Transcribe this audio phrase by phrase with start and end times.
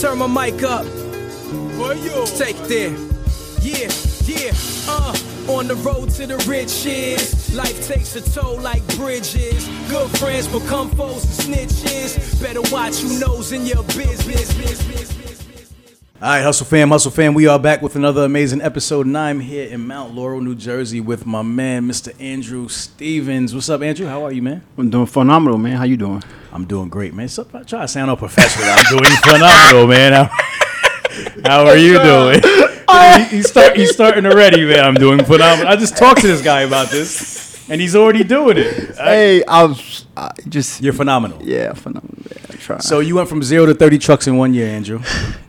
[0.00, 0.84] Turn my mic up.
[2.36, 2.90] Take there.
[3.62, 3.88] Yeah,
[4.26, 4.52] yeah,
[4.88, 5.16] uh.
[5.48, 7.54] On the road to the riches.
[7.54, 9.66] Life takes a toll like bridges.
[9.88, 12.42] Good friends become foes and snitches.
[12.42, 15.35] Better watch who knows in your business.
[16.22, 19.38] All right, Hustle Fam, Hustle Fam, we are back with another amazing episode, and I'm
[19.38, 22.18] here in Mount Laurel, New Jersey, with my man, Mr.
[22.18, 23.54] Andrew Stevens.
[23.54, 24.06] What's up, Andrew?
[24.06, 24.62] How are you, man?
[24.78, 25.76] I'm doing phenomenal, man.
[25.76, 26.22] How you doing?
[26.52, 27.28] I'm doing great, man.
[27.28, 28.64] So, I try to sound all professional.
[28.66, 30.12] I'm doing phenomenal, man.
[30.14, 30.30] How,
[31.44, 32.40] how are you doing?
[33.28, 34.84] he, he's, start, he's starting already, man.
[34.86, 35.70] I'm doing phenomenal.
[35.70, 38.96] I just talked to this guy about this, and he's already doing it.
[38.96, 41.42] Hey, I was I just You're phenomenal.
[41.42, 42.14] yeah, phenomenal.
[42.58, 42.78] Try.
[42.78, 45.02] So you went from zero to 30 trucks in one year, Andrew.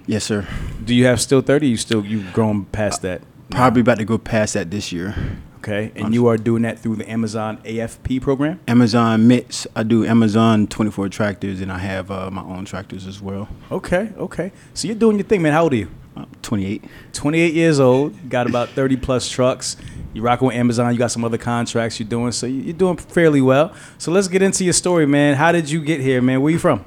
[0.08, 0.48] Yes, sir.
[0.84, 1.68] Do you have still 30?
[1.68, 3.22] You still you've grown past that?
[3.50, 5.16] Probably about to go past that this year.
[5.58, 8.60] Okay, and you are doing that through the Amazon AFP program.
[8.68, 9.68] Amazon Mix.
[9.76, 13.50] I do Amazon 24 tractors, and I have uh, my own tractors as well.
[13.72, 14.52] Okay, okay.
[14.74, 15.52] So you're doing your thing, man.
[15.54, 15.90] How old are you?
[16.16, 16.84] Uh, 28.
[17.12, 18.30] 28 years old.
[18.30, 19.76] Got about 30 plus trucks.
[20.14, 20.92] You're rocking with Amazon.
[20.94, 23.74] You got some other contracts you're doing, so you- you're doing fairly well.
[23.98, 25.36] So let's get into your story, man.
[25.36, 26.42] How did you get here, man?
[26.42, 26.86] Where you from?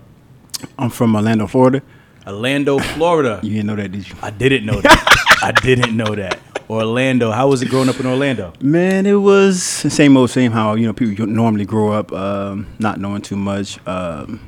[0.79, 1.83] I'm from Orlando, Florida.
[2.31, 3.41] Orlando, Florida.
[3.43, 4.15] You didn't know that, did you?
[4.23, 5.39] I didn't know that.
[5.43, 6.39] I didn't know that.
[6.71, 7.33] Orlando.
[7.33, 8.53] How was it growing up in Orlando?
[8.61, 12.69] Man, it was the same old same how you know people normally grow up um,
[12.79, 13.85] not knowing too much.
[13.85, 14.41] Um,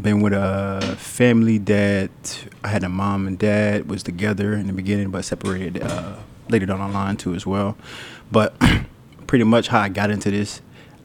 [0.00, 4.72] been with a family that I had a mom and dad was together in the
[4.72, 6.16] beginning, but separated uh,
[6.48, 7.76] later down the line too as well.
[8.32, 8.54] But
[9.26, 10.62] pretty much how I got into this,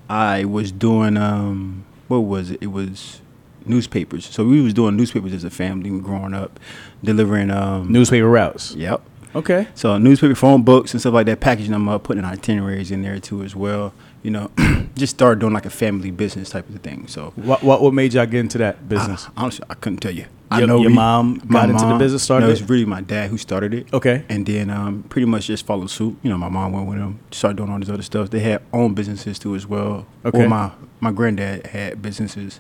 [0.10, 2.60] I was doing um, what was it?
[2.62, 3.20] It was
[3.66, 4.26] newspapers.
[4.26, 6.60] So we was doing newspapers as a family growing up,
[7.04, 8.76] delivering um, Newspaper routes.
[8.76, 9.02] Yep.
[9.34, 9.66] Okay.
[9.76, 13.18] So newspaper, phone books, and stuff like that, packaging them up, putting itineraries in there
[13.20, 13.94] too as well.
[14.24, 14.52] You know,
[14.96, 17.08] just started doing like a family business type of thing.
[17.08, 19.28] So What what, what made y'all get into that business?
[19.38, 20.26] I, honestly, I couldn't tell you.
[20.52, 22.60] I Your- know your we- mom got into the business, started No, it?
[22.60, 23.94] it's really my dad who started it.
[23.94, 24.26] Okay.
[24.28, 26.18] And then um, pretty much just followed suit.
[26.24, 28.32] You know, my mom went with him, started doing all this other stuff.
[28.32, 30.06] They had own businesses too as well.
[30.26, 30.40] Okay.
[30.40, 32.60] Well, my my granddad had businesses.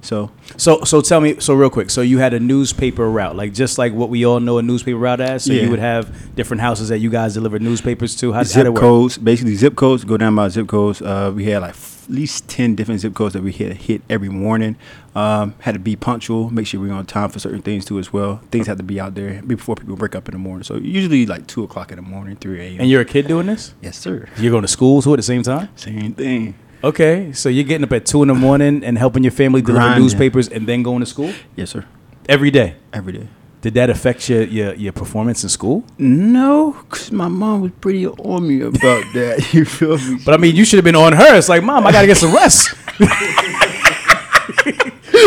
[0.00, 1.90] So So so tell me so real quick.
[1.90, 4.98] So you had a newspaper route, like just like what we all know a newspaper
[4.98, 5.44] route as.
[5.44, 5.62] So Yeah.
[5.62, 8.32] you would have different houses that you guys delivered newspapers to.
[8.32, 8.80] How, zip it work?
[8.80, 10.04] codes, basically zip codes.
[10.04, 11.02] Go down by zip codes.
[11.02, 14.02] Uh, we had like f- at least ten different zip codes that we hit hit
[14.08, 14.76] every morning.
[15.14, 18.12] Um, had to be punctual, make sure we're on time for certain things too as
[18.12, 18.40] well.
[18.52, 20.62] Things had to be out there before people wake up in the morning.
[20.62, 22.80] So usually like two o'clock in the morning, three a.m.
[22.82, 23.74] And you're a kid doing this?
[23.82, 24.26] yes, sir.
[24.38, 25.68] You're going to school too at the same time?
[25.74, 26.54] Same thing.
[26.84, 29.80] Okay, so you're getting up at two in the morning and helping your family deliver
[29.84, 30.02] Grinding.
[30.04, 31.84] newspapers and then going to school Yes, sir.
[32.28, 32.76] every day.
[32.92, 33.28] Every day.
[33.60, 35.82] Did that affect your your, your performance in school?
[35.98, 38.78] No, cause my mom was pretty on me about
[39.14, 39.52] that.
[39.52, 40.18] You feel me?
[40.24, 41.36] But I mean, you should have been on her.
[41.36, 42.68] It's like, mom, I gotta get some rest.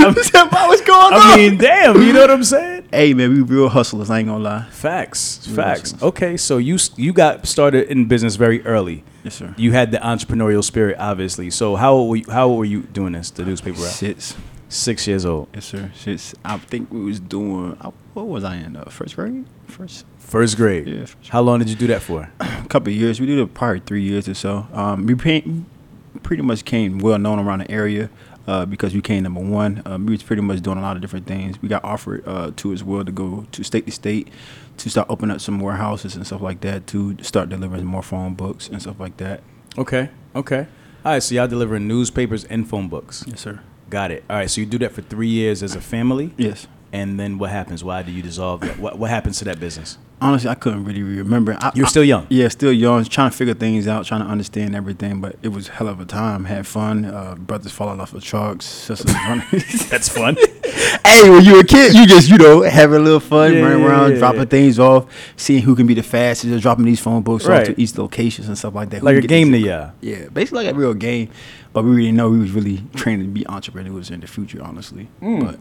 [0.04, 2.88] What's going I mean, damn, you know what I'm saying?
[2.92, 4.10] hey man, we real hustlers.
[4.10, 4.66] I ain't gonna lie.
[4.70, 5.94] Facts, facts.
[6.02, 9.04] Okay, so you s- you got started in business very early.
[9.24, 9.54] Yes, sir.
[9.58, 11.50] You had the entrepreneurial spirit, obviously.
[11.50, 13.30] So how old were you, how old were you doing this?
[13.32, 13.92] The newspaper route?
[13.92, 14.36] Sits.
[14.70, 15.50] Six years old.
[15.54, 15.92] Yes, sir.
[15.96, 17.74] Since I think we was doing,
[18.14, 18.78] what was I in?
[18.78, 19.46] Uh, first grade?
[19.68, 20.88] First, First grade.
[20.88, 22.32] Yeah, first How long did you do that for?
[22.40, 23.20] a couple of years.
[23.20, 24.66] We did it probably three years or so.
[24.72, 25.66] Um, we paint,
[26.24, 28.10] pretty much came well known around the area
[28.48, 29.82] uh, because we came number one.
[29.86, 31.62] Um, we was pretty much doing a lot of different things.
[31.62, 34.30] We got offered uh, to as well to go to state to state
[34.84, 38.04] to start opening up some more houses and stuff like that to start delivering more
[38.04, 39.42] phone books and stuff like that.
[39.78, 40.68] Okay, okay.
[41.04, 43.24] All right, so y'all delivering newspapers and phone books.
[43.28, 43.62] Yes, sir.
[43.90, 44.24] Got it.
[44.30, 46.68] All right, so you do that for three years as a family, Yes.
[46.94, 47.84] and then what happens?
[47.84, 48.78] Why do you dissolve that?
[48.80, 49.98] What what happens to that business?
[50.22, 51.58] Honestly, I couldn't really remember.
[51.60, 52.28] I, You're still young.
[52.30, 55.20] Yeah, still young, trying to figure things out, trying to understand everything.
[55.20, 56.46] But it was hell of a time.
[56.46, 57.06] Had fun.
[57.06, 58.66] Uh, brothers falling off of trucks.
[58.66, 59.46] Sisters running.
[59.90, 60.36] That's fun.
[61.06, 63.62] hey, when you were a kid, you just you know having a little fun, Yeah,
[63.62, 64.46] running around, yeah, dropping yeah.
[64.46, 67.62] things off, seeing who can be the fastest, dropping these phone books Right.
[67.68, 69.02] off to each locations and stuff like that.
[69.02, 69.94] Like a game to y'all.
[70.02, 71.30] Yeah, basically like a real game.
[71.74, 75.08] But we didn't know we was really training to be entrepreneurs in the future, honestly.
[75.20, 75.46] Mm.
[75.46, 75.60] But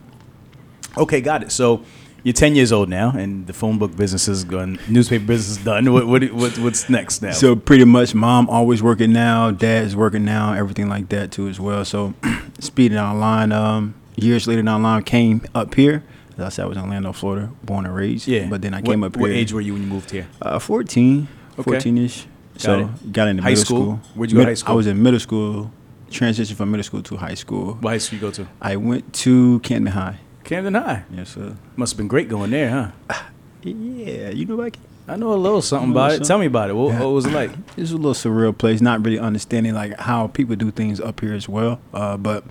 [0.98, 1.52] Okay, got it.
[1.52, 1.82] So
[2.22, 5.64] you're 10 years old now, and the phone book business is gone, newspaper business is
[5.64, 5.92] done.
[5.92, 7.32] What, what, what what's next now?
[7.32, 11.58] So pretty much, mom always working now, dad's working now, everything like that too as
[11.60, 11.84] well.
[11.84, 12.14] So
[12.58, 16.02] speeding the um, years later down the line, came up here.
[16.36, 18.26] As I said, I was in Orlando, Florida, born and raised.
[18.26, 19.22] yeah, But then I What- came up here.
[19.22, 20.26] What age were you when you moved here?
[20.40, 21.28] Uh, 14,
[21.58, 21.70] Okay.
[21.72, 22.26] 14-ish.
[22.56, 23.12] so it.
[23.12, 23.82] got into High middle school?
[23.82, 24.00] school.
[24.14, 24.72] Where'd you go Mid- high school?
[24.72, 25.70] I was in middle school,
[26.10, 27.74] transitioned from middle school to high school.
[27.80, 28.46] What high school you go to?
[28.60, 30.18] I went to Camden High.
[30.50, 31.04] Camden High.
[31.12, 31.56] Yes, sir.
[31.76, 33.14] Must have been great going there, huh?
[33.62, 34.90] Yeah, you know about Camden?
[35.06, 36.24] I know a little something about it.
[36.24, 36.72] Tell me about it.
[36.72, 37.00] What, Yeah.
[37.00, 37.52] what was it like?
[37.76, 38.80] It's a little surreal place.
[38.80, 41.80] Not really understanding like how people do things up here as well.
[41.94, 42.42] Uh, but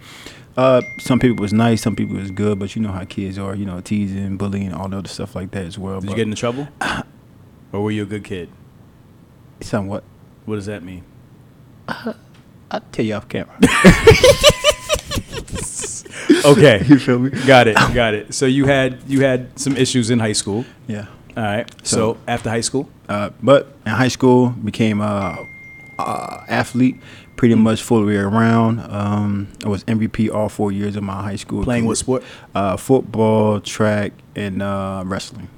[0.58, 3.54] Uh, some people was nice, some people was good, but you know how kids are.
[3.56, 6.00] You know, teasing, bullying, all the other stuff like that as well.
[6.00, 6.68] Did but you get into trouble?
[7.74, 8.50] or were you a good kid?
[9.62, 10.04] somewhat?
[10.46, 11.04] What does that mean?
[11.90, 13.58] I'll tell you off camera.
[16.46, 16.84] Okay.
[16.88, 17.30] you feel me?
[17.46, 17.76] got it.
[17.94, 18.34] Got it.
[18.34, 20.66] So you had you had some issues in high school.
[20.88, 21.06] Yeah.
[21.38, 21.70] All right.
[21.84, 25.38] So, So- after high school, Uh, but in high school, became a,
[25.98, 26.98] uh athlete,
[27.36, 27.64] pretty Mm-hmm.
[27.64, 28.80] much fully around.
[28.90, 31.64] Um, I was MVP all four years of my high school.
[31.64, 31.88] playing career.
[31.88, 32.24] what sport?
[32.56, 35.50] Uh, football, track, and uh, wrestling.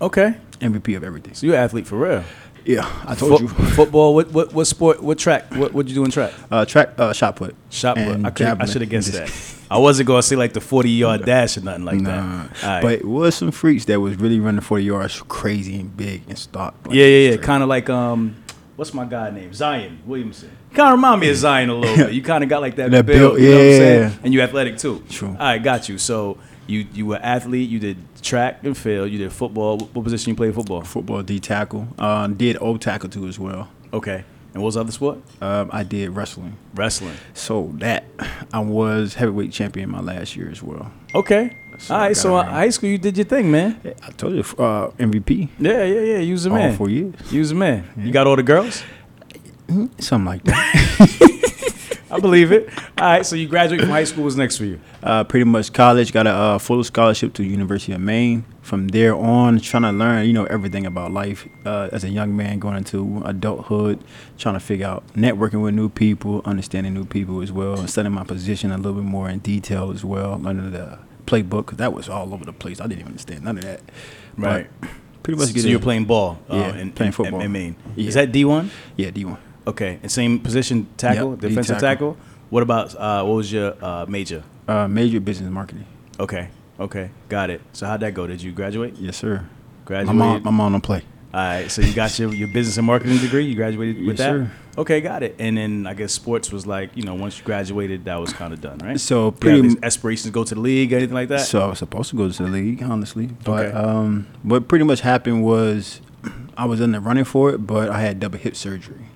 [0.00, 0.34] Okay.
[0.60, 1.34] MVP of everything.
[1.34, 2.22] So you're an athlete for real.
[2.64, 3.48] Yeah, I told Fo- you.
[3.48, 4.14] Football.
[4.14, 5.02] What what what sport?
[5.02, 5.52] What track?
[5.54, 6.32] What what you do in track?
[6.50, 7.54] Uh, track, uh, shot put.
[7.70, 8.24] Shot put.
[8.24, 9.30] I, could- I should have guessed that.
[9.70, 12.10] I wasn't gonna say like the forty yard dash or nothing like Nah,
[12.48, 12.62] that.
[12.62, 12.82] Right.
[12.82, 16.36] but it was some freaks that was really running 40 yards crazy and big and
[16.36, 16.74] stock.
[16.84, 17.36] like, yeah, yeah, yeah.
[17.36, 18.34] Kind of like um,
[18.74, 19.52] what's my guy name?
[19.54, 20.50] Zion Williamson.
[20.74, 22.12] Kind of remind me of Zion a little bit.
[22.14, 23.76] You kind of got like that, That build, build, you know what I'm yeah.
[24.08, 24.18] saying?
[24.24, 25.04] And you athletic too.
[25.08, 25.28] True.
[25.28, 25.98] All right, got you.
[25.98, 26.36] So
[26.70, 27.68] you you were athlete.
[27.68, 29.10] You did track and field.
[29.10, 29.78] You did football.
[29.78, 30.82] What, position you played football?
[30.82, 31.88] Football D tackle.
[31.98, 33.68] Uh, did O tackle too as well.
[33.92, 34.24] Okay.
[34.52, 35.18] And what was the other sport?
[35.40, 36.56] Um, I did wrestling.
[36.74, 37.14] Wrestling.
[37.34, 38.04] So that
[38.52, 40.90] I was heavyweight champion my last year as well.
[41.14, 41.56] Okay.
[41.78, 42.52] So All I So uh, around.
[42.52, 43.80] high school, you did your thing, man.
[43.84, 46.18] Yeah, I told you uh, MVP Yeah, yeah, yeah.
[46.18, 46.76] You was a all man.
[46.76, 47.88] four years, You was a man.
[47.96, 48.82] You got all the girls?
[49.98, 51.36] something like that.
[52.10, 52.68] I believe it.
[52.98, 53.24] All right.
[53.26, 54.24] So you graduate from high school.
[54.24, 54.80] What's next for you?
[55.02, 56.12] uh, pretty much college.
[56.12, 58.44] Got a uh, full scholarship to University of Maine.
[58.62, 62.36] From there on, trying to learn, you know, everything about life uh, as a young
[62.36, 63.98] man going into adulthood,
[64.38, 68.12] trying to figure out networking with new people, understanding new people as well, and studying
[68.14, 71.66] my position a little bit more in detail as well, learning the playbook.
[71.66, 72.80] 'cause that was all over the place.
[72.80, 73.80] I didn't even understand none of that.
[74.38, 74.66] But Right.
[75.24, 75.82] pretty much So get you're in.
[75.82, 76.38] playing ball.
[76.48, 77.40] Uh, Yeah, in, playing football.
[77.40, 77.76] In Maine.
[77.96, 78.08] Yeah.
[78.08, 78.70] Is that D one?
[78.96, 79.38] Yeah, D one.
[79.66, 79.98] Okay.
[80.02, 82.14] And same position, tackle, Yep, D defensive tackle.
[82.14, 82.26] tackle.
[82.50, 84.42] What about uh, what was your uh, major?
[84.66, 85.86] Uh, major business marketing.
[86.18, 86.48] Okay.
[86.78, 87.10] Okay.
[87.28, 87.60] Got it.
[87.72, 88.26] So how'd that go?
[88.26, 88.96] Did you graduate?
[88.96, 89.38] Yes, sir.
[89.40, 90.16] My Graduated.
[90.16, 91.02] mom, my mom don't play.
[91.34, 91.70] All right.
[91.70, 93.44] So you got your, your business and marketing degree.
[93.44, 94.24] You graduated with Yes, that.
[94.30, 94.50] sir.
[94.78, 95.34] Okay, got it.
[95.38, 98.52] And then I guess sports was like you know once you graduated that was kind
[98.52, 98.98] of done, right?
[98.98, 101.40] So you have pretty these m- aspirations to go to the league, anything like that?
[101.40, 103.26] So I was supposed to go to the league, honestly.
[103.44, 103.76] But Okay.
[103.76, 106.00] um, what pretty much happened was
[106.56, 109.06] I was in the running for it, but I had double hip surgery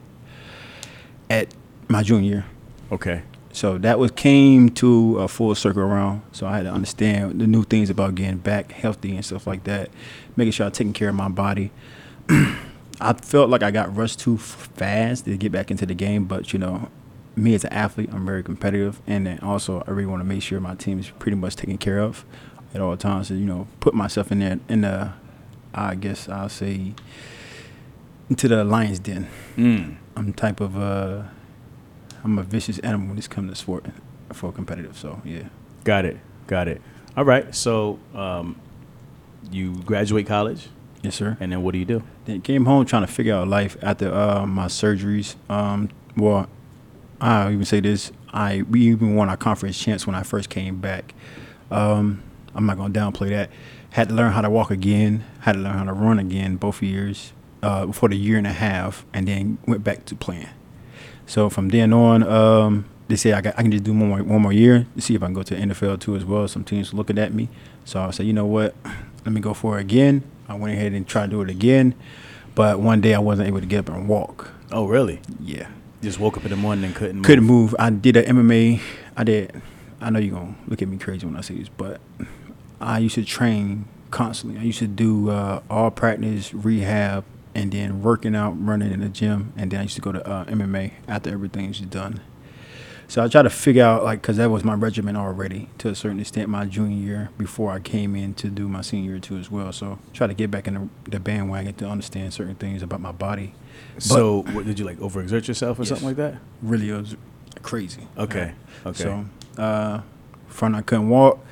[1.35, 1.55] at
[1.89, 2.45] my junior year.
[2.91, 3.23] okay.
[3.53, 6.23] So that was came to a full circle around.
[6.33, 9.63] So I had to understand the new things about getting back healthy and stuff like
[9.65, 9.91] that,
[10.35, 11.71] making sure I'm taking care of my body.
[13.01, 16.53] I felt like I got rushed too fast to get back into the game, but
[16.53, 16.89] you know,
[17.37, 20.43] me as an athlete, I'm very competitive, and then also I really want to make
[20.43, 22.25] sure my team is pretty much taken care of
[22.75, 23.29] at all times.
[23.29, 25.13] So you know, put myself in there in the,
[25.73, 26.95] I guess I'll say,
[28.29, 29.29] into the lion's den.
[29.57, 29.97] Mm.
[30.17, 31.23] I'm type of uh
[32.23, 33.85] I'm a vicious animal when it's come to sport
[34.33, 34.97] for competitive.
[34.97, 35.49] So yeah.
[35.85, 36.19] Got it.
[36.47, 36.81] Got it.
[37.17, 37.55] All right.
[37.55, 38.57] So um,
[39.51, 40.69] you graduate college,
[41.03, 41.37] Yes, sir.
[41.39, 42.03] and then what do you do?
[42.25, 45.37] Then came home trying to figure out life after uh, my surgeries.
[45.51, 46.49] Um, well,
[47.21, 48.11] I even say this.
[48.33, 51.13] I we even won our conference champs when I first came back.
[51.71, 52.23] Um,
[52.55, 53.51] I'm not gonna downplay that.
[53.91, 55.25] Had to learn how to walk again.
[55.41, 57.34] Had to learn how to run again both years
[57.65, 60.49] uh, for the year and a half, and then went back to playing.
[61.27, 64.23] So from then on, um, they say I, got, I can just do one more
[64.23, 66.47] one more year to see if I can go to the NFL too as well.
[66.49, 67.49] Some teams looking at me,
[67.85, 68.75] so I said, you know what,
[69.25, 70.23] let me go for it again.
[70.49, 71.95] I went ahead and tried to do it again,
[72.55, 74.51] but one day I wasn't able to get up and walk.
[74.71, 75.21] Oh, really?
[75.41, 75.69] Yeah,
[76.03, 77.23] Just woke up in the morning and couldn't.
[77.23, 77.71] couldn't move.
[77.73, 77.77] move.
[77.79, 78.81] I did a MMA.
[79.17, 79.63] I did.
[80.01, 82.01] I know you're gonna look at me crazy when I say this, but
[82.81, 84.61] I used to train constantly.
[84.61, 87.25] I used to do uh, all practice, rehab,
[87.55, 90.27] and then working out, running in the gym, and then I used to go to
[90.29, 92.21] uh, MMA after everything's done.
[93.07, 95.95] So I tried to figure out like, cause that was my regimen already to a
[95.95, 99.37] certain extent my junior year before I came in to do my senior year too
[99.37, 99.73] as well.
[99.73, 103.13] So try to get back in the, the bandwagon to understand certain things about my
[103.13, 103.55] body.
[103.99, 105.91] So, what, did you like overexert yourself or Yes.
[105.91, 106.37] something like that?
[106.63, 107.17] Really, it was
[107.63, 108.09] crazy.
[108.17, 108.55] Okay.
[108.87, 109.03] Okay.
[109.03, 109.27] So,
[109.63, 110.01] uh,
[110.49, 111.45] front I couldn't walk.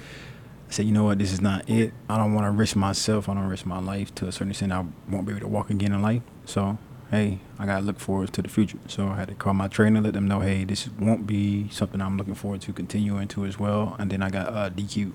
[0.72, 1.92] I said, you know what, this is not it.
[2.08, 3.28] I don't want to risk myself.
[3.28, 4.72] I don't risk my life to a certain extent.
[4.72, 6.22] I won't be able to walk again in life.
[6.46, 6.78] So,
[7.10, 8.78] hey, I gotta look forward to the future.
[8.88, 12.00] So I had to call my trainer, let them know, hey, this won't be something
[12.00, 13.96] I'm looking forward to continuing to as well.
[13.98, 15.12] And then I got uh, DQ.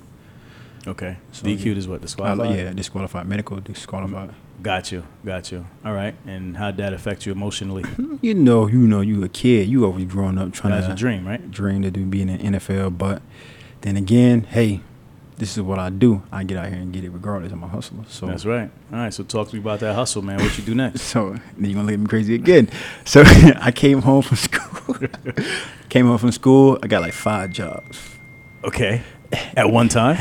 [0.85, 1.17] okay.
[1.31, 1.73] So, DQ'd yeah.
[1.73, 2.55] is what Uh, disqualified.
[2.55, 4.35] yeah, disqualified, medical disqualified.
[4.61, 5.05] Got you.
[5.25, 5.65] Got you.
[5.83, 6.13] All right.
[6.27, 7.83] And how'd that affect you emotionally?
[8.21, 9.69] You know, you know, you a kid.
[9.69, 11.49] You always growing up trying That's to a dream, right?
[11.49, 12.95] dream to do being in the NFL.
[12.97, 13.21] But
[13.81, 14.81] then again, hey,
[15.38, 16.24] this is what I do.
[16.32, 17.51] I get out here and get it regardless.
[17.51, 18.03] I'm a hustler.
[18.10, 18.70] So That's right.
[18.91, 19.13] All right.
[19.13, 20.39] So talk to me about that hustle, man.
[20.41, 21.01] What you do next?
[21.01, 22.70] So then you're gonna look at me crazy again.
[23.06, 24.98] So I came home from school.
[25.89, 26.79] came home from school.
[26.82, 28.00] I got like five jobs.
[28.63, 29.03] Okay.
[29.56, 30.17] At one time.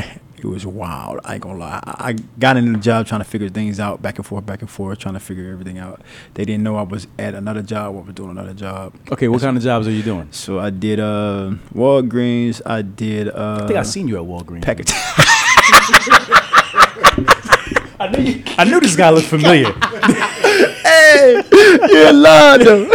[0.47, 1.19] It was wild.
[1.23, 1.79] I ain't gonna lie.
[1.83, 4.61] I I got into the job trying to figure things out, back and forth, back
[4.61, 6.01] and forth, trying to figure everything out.
[6.35, 7.95] They didn't know I was at another job.
[7.95, 8.93] I was doing another job.
[9.11, 9.27] Okay.
[9.27, 10.29] What kind of jobs are you doing?
[10.31, 12.61] So I did uh, Walgreens.
[12.65, 13.29] I did.
[13.29, 14.63] Uh, I think I seen you at Walgreens.
[14.63, 14.91] package.
[17.99, 19.71] I knew you, I knew this guy looked familiar.
[20.83, 21.41] hey,
[21.89, 22.89] you're lying though.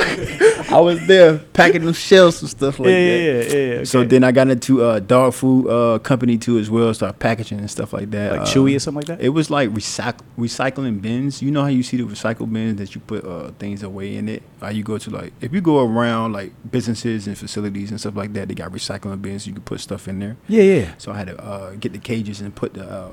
[0.71, 3.21] I was there packing them shells and stuff like yeah, that.
[3.21, 3.85] yeah, yeah, yeah.
[3.85, 4.09] So okay.
[4.09, 6.95] then I got into uh, dog food uh, company too as well.
[6.95, 8.33] Started packaging and stuff like that.
[8.33, 9.21] like Uh, Chewy or something like that.
[9.21, 11.43] It was like recyc- recycling bins.
[11.43, 14.29] You know how you see the recycle bins that you put uh, things away in
[14.29, 14.43] it.
[14.61, 18.17] How you go to like if you go around like businesses and facilities and stuff
[18.17, 19.47] like that, they got recycling bins.
[19.47, 20.37] You can put stuff in there.
[20.49, 20.95] yeah, yeah.
[20.99, 23.11] So I had to uh, get the cages and put the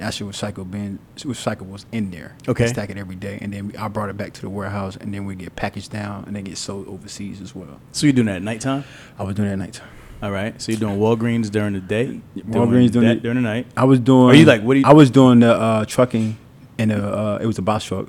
[0.00, 2.34] uh, actual recycle bin recyclables in there.
[2.48, 2.66] Okay.
[2.66, 5.24] Stack it every day, and then I brought it back to the warehouse, and then
[5.24, 7.80] we get packaged down, and then get sold overseas as well.
[7.92, 8.84] So you're doing that at nighttime.
[9.18, 9.80] I was doing that at night.
[10.22, 10.60] All right.
[10.60, 12.20] So you're doing Walgreens during the day.
[12.36, 13.66] Walgreens during that the- during the night.
[13.76, 14.30] I was doing.
[14.30, 16.36] Are you like- what Are you- I was doing the uh, trucking,
[16.78, 18.08] and the, uh, it was a box truck,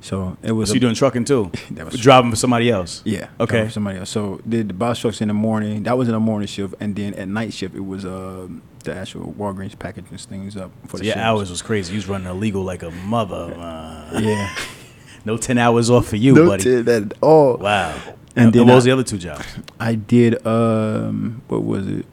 [0.00, 0.68] so it was.
[0.70, 1.52] So a- you're doing trucking too.
[1.70, 3.00] That was- driving for somebody else.
[3.04, 3.28] Yeah.
[3.38, 3.66] Okay.
[3.66, 4.10] for Somebody else.
[4.10, 5.84] So did the box trucks in the morning.
[5.84, 8.48] That was in the morning shift, and then at night shift it was uh,
[8.82, 11.92] the actual Walgreens packaging things up for So the your hours was crazy.
[11.92, 13.54] You was running illegal like a mother.
[13.56, 14.54] Uh, Yeah.
[15.24, 16.62] no ten hours off for you, no buddy.
[16.64, 17.56] did that at all.
[17.58, 17.94] Wow.
[18.34, 19.44] And And then what was I- the other two jobs?
[19.78, 22.06] I did um what was it?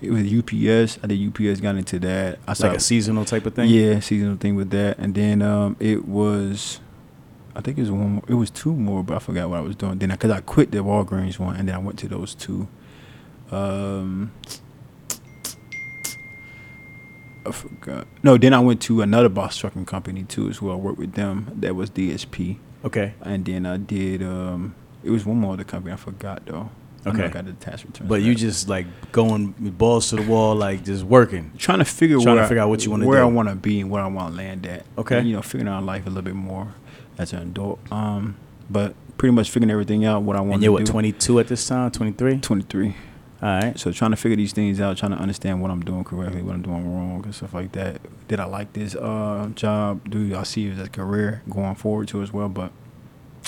[0.00, 0.98] It was UPS.
[1.02, 1.60] I did UPS.
[1.60, 2.38] Got into that.
[2.46, 3.70] I It's like a seasonal type of thing.
[3.70, 6.80] Yeah, seasonal thing with that, and then um it was.
[7.56, 8.10] I think it was one.
[8.14, 9.98] More, it was two more, but I forgot what I was doing.
[9.98, 12.68] Then because I quit the Walgreens one, and then I went to those two.
[13.50, 14.32] Um,
[17.46, 18.06] I forgot.
[18.22, 20.78] No, then I went to another box trucking company too as well.
[20.80, 21.50] Worked with them.
[21.60, 23.14] That was DSP, Okay.
[23.22, 24.22] and then I did.
[24.22, 25.92] Um, it was one more other company.
[25.92, 26.70] I forgot though.
[27.06, 28.08] I know I got the tax returns.
[28.08, 31.52] But you just like going with balls to the wall, like just working.
[31.58, 33.24] trying to figure Trying to where I- figure out what you wanna where do.
[33.24, 34.86] I want to be and where I want to land at.
[34.96, 35.18] Okay.
[35.18, 36.68] And, you know, figuring out life a little bit more
[37.18, 37.78] as an adult.
[37.92, 38.36] Um,
[38.70, 41.48] but pretty much figuring everything out what I want And to you're what, 22 at
[41.48, 41.90] this time?
[41.90, 42.38] 23?
[42.38, 42.96] Twenty three.
[43.44, 43.78] All right.
[43.78, 46.54] So trying to figure these things out, trying to understand what I'm doing correctly, what
[46.54, 48.00] I'm doing wrong, and stuff like that.
[48.26, 50.08] Did I like this uh, job?
[50.08, 52.48] Do I see it as a career going forward to as well?
[52.48, 52.72] But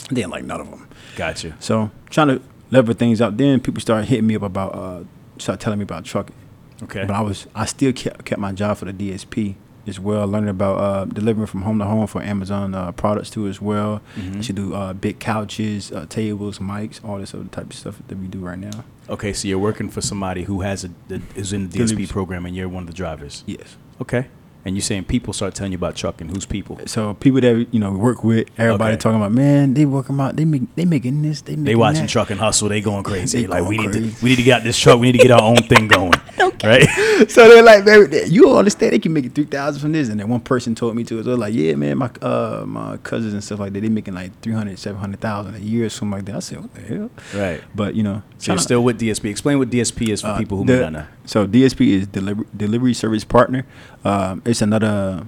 [0.08, 0.86] didn't like none of them.
[1.16, 1.56] Gotcha.
[1.60, 3.38] So trying to level things out.
[3.38, 5.04] Then people started hitting me up about, uh,
[5.38, 6.36] start telling me about trucking.
[6.82, 7.06] Okay.
[7.06, 9.54] But I was I still kept, kept my job for the DSP
[9.86, 13.46] as well, learning about uh, delivering from home to home for Amazon uh, products too
[13.46, 14.00] as well.
[14.16, 14.38] Mhm.
[14.38, 18.00] I should do uh, big couches, uh, tables, mics, all this other type of stuff
[18.08, 18.84] that we do right now.
[19.08, 20.90] Okay, so you're working for somebody who has a
[21.36, 23.44] is in the DSP program, and you're one of the drivers.
[23.46, 23.76] Yes.
[24.00, 24.26] Okay.
[24.66, 26.28] And you're saying people start telling you about trucking.
[26.28, 26.80] Who's people?
[26.86, 29.00] So people that you know work with, everybody Okay.
[29.00, 32.02] talking about, man, they working out, they make, they making this, they making They watching
[32.02, 32.10] that.
[32.10, 32.68] trucking hustle.
[32.68, 33.42] They going crazy.
[33.42, 34.98] They like we going need to we need to get out this truck.
[34.98, 36.12] We need to get our own thing going.
[36.64, 36.88] Right.
[37.28, 38.92] so they're like, man, you don't understand.
[38.94, 41.22] They can make three thousand from this, and then one person told me to.
[41.22, 44.40] They're like, yeah, man, my uh my cousins and stuff like that, they making like
[44.40, 46.36] 300, 700,000 a year or something like that.
[46.36, 47.10] I said, what the hell?
[47.34, 47.62] Right.
[47.74, 49.28] But you know, So you're still with DSP.
[49.30, 51.04] Explain what DSP is for Uh, people who the- may not know.
[51.26, 53.66] So DSP is delivery delivery service partner.
[54.06, 55.26] Um, it's another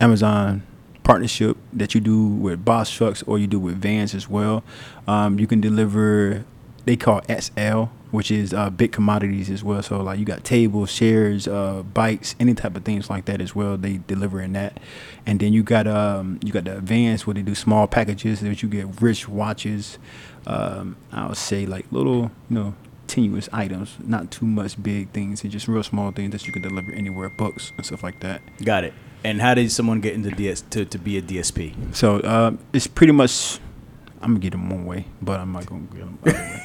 [0.00, 0.62] Amazon
[1.02, 4.64] partnership that you do with box trucks or you do with vans as well.
[5.06, 6.44] Um, you can deliver.
[6.86, 9.82] They call XL, which is uh, big commodities as well.
[9.82, 13.54] So like you got tables, chairs, uh, bikes, any type of things like that as
[13.54, 13.78] well.
[13.78, 14.80] They deliver in that,
[15.26, 18.62] and then you got um, you got the vans where they do small packages that
[18.62, 19.98] you get rich watches.
[20.46, 22.74] Um, I would say like little, you know,
[23.06, 25.44] tenuous items, not too much big things.
[25.44, 28.42] It's just real small things that you can deliver anywhere, books and stuff like that.
[28.64, 28.94] Got it.
[29.22, 31.94] And how did someone get into DS to, to be a DSP?
[31.94, 33.58] So uh, it's pretty much.
[34.20, 36.62] I'm gonna get them one way, but I'm not gonna get them other way.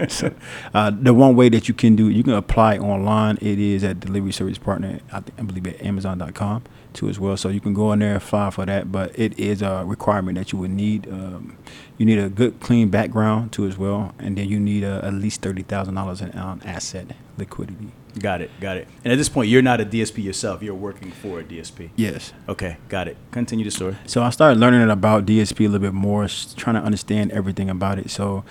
[0.00, 0.34] So, so,
[0.74, 3.38] uh, the one way that you can do, you can apply online.
[3.40, 4.98] It is at delivery service partner.
[5.12, 7.36] I, think, I believe at Amazon.com too as well.
[7.36, 8.90] So you can go in there and apply for that.
[8.90, 11.08] But it is a requirement that you would need.
[11.08, 11.56] Um,
[11.98, 15.14] you need a good, clean background too as well, and then you need uh, at
[15.14, 17.92] least thirty thousand dollars in um, asset liquidity.
[18.18, 18.50] Got it.
[18.60, 18.88] Got it.
[19.04, 20.62] And at this point, you're not a DSP yourself.
[20.62, 21.90] You're working for a DSP.
[21.96, 22.32] Yes.
[22.48, 22.76] Okay.
[22.88, 23.16] Got it.
[23.30, 23.96] Continue the story.
[24.06, 27.98] So I started learning about DSP a little bit more, trying to understand everything about
[27.98, 28.10] it.
[28.10, 28.44] So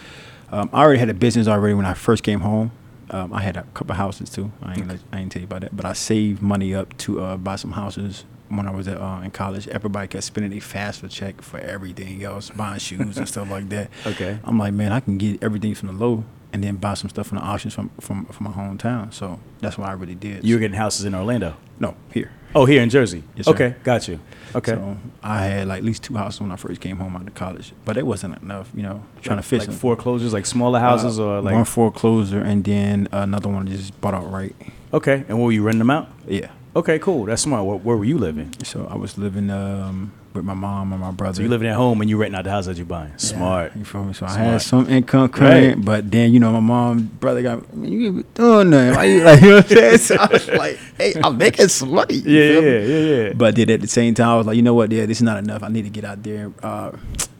[0.51, 2.72] um, I already had a business already when I first came home.
[3.12, 4.51] Um, I had a couple houses too.
[4.62, 7.22] I ain't, let- I ain't tell you about that, but I saved money up to
[7.22, 9.68] uh, buy some houses when I was at, uh, in college.
[9.68, 13.89] Everybody kept spending a FAFSA check for everything else, buying shoes and stuff like that.
[14.06, 14.39] Okay.
[14.44, 17.28] I'm like, man, I can get everything from the low and then buy some stuff
[17.28, 19.13] from the auctions from from, from my hometown.
[19.13, 20.44] So that's what I really did.
[20.44, 21.56] You were getting houses in Orlando.
[21.80, 22.32] no here.
[22.56, 23.24] Oh, here in Jersey.
[23.36, 23.51] Yes, sir.
[23.51, 24.20] okay, got you.
[24.56, 24.72] Okay.
[24.72, 27.36] So I had like at least two houses when I first came home out of
[27.36, 28.72] college, but it wasn't enough.
[28.74, 31.65] You know, trying to fit like some- foreclosures, like smaller houses, Uh, or like one
[31.65, 34.56] foreclosure and then another one just bought outright.
[34.94, 35.24] okay.
[35.29, 36.10] And what were you renting them out?
[36.27, 36.48] Yeah.
[36.76, 37.26] Okay, cool.
[37.26, 37.66] That's smart.
[37.66, 38.54] Where, where were you living?
[38.64, 41.36] So I was living um, with my mom and my brother.
[41.38, 43.18] So you living at home and you renting out the house that you're buying.
[43.18, 43.76] Smart.
[43.76, 44.14] You feel me?
[44.14, 44.46] So I Smart.
[44.48, 45.86] had some income coming, Right.
[45.86, 48.96] but then you know my mom, brother got "Man, you ain't doing nothing.
[48.96, 49.98] Why you like you know what I'm saying?
[49.98, 52.16] So I was like, hey, I'm making some money.
[52.16, 52.66] Yeah, me?
[52.66, 53.34] yeah, yeah, yeah.
[53.34, 54.92] But then at the same time, I was like, you know what?
[54.92, 55.64] Yeah, this is not enough.
[55.64, 56.52] I need to get out there.
[56.62, 56.92] Uh,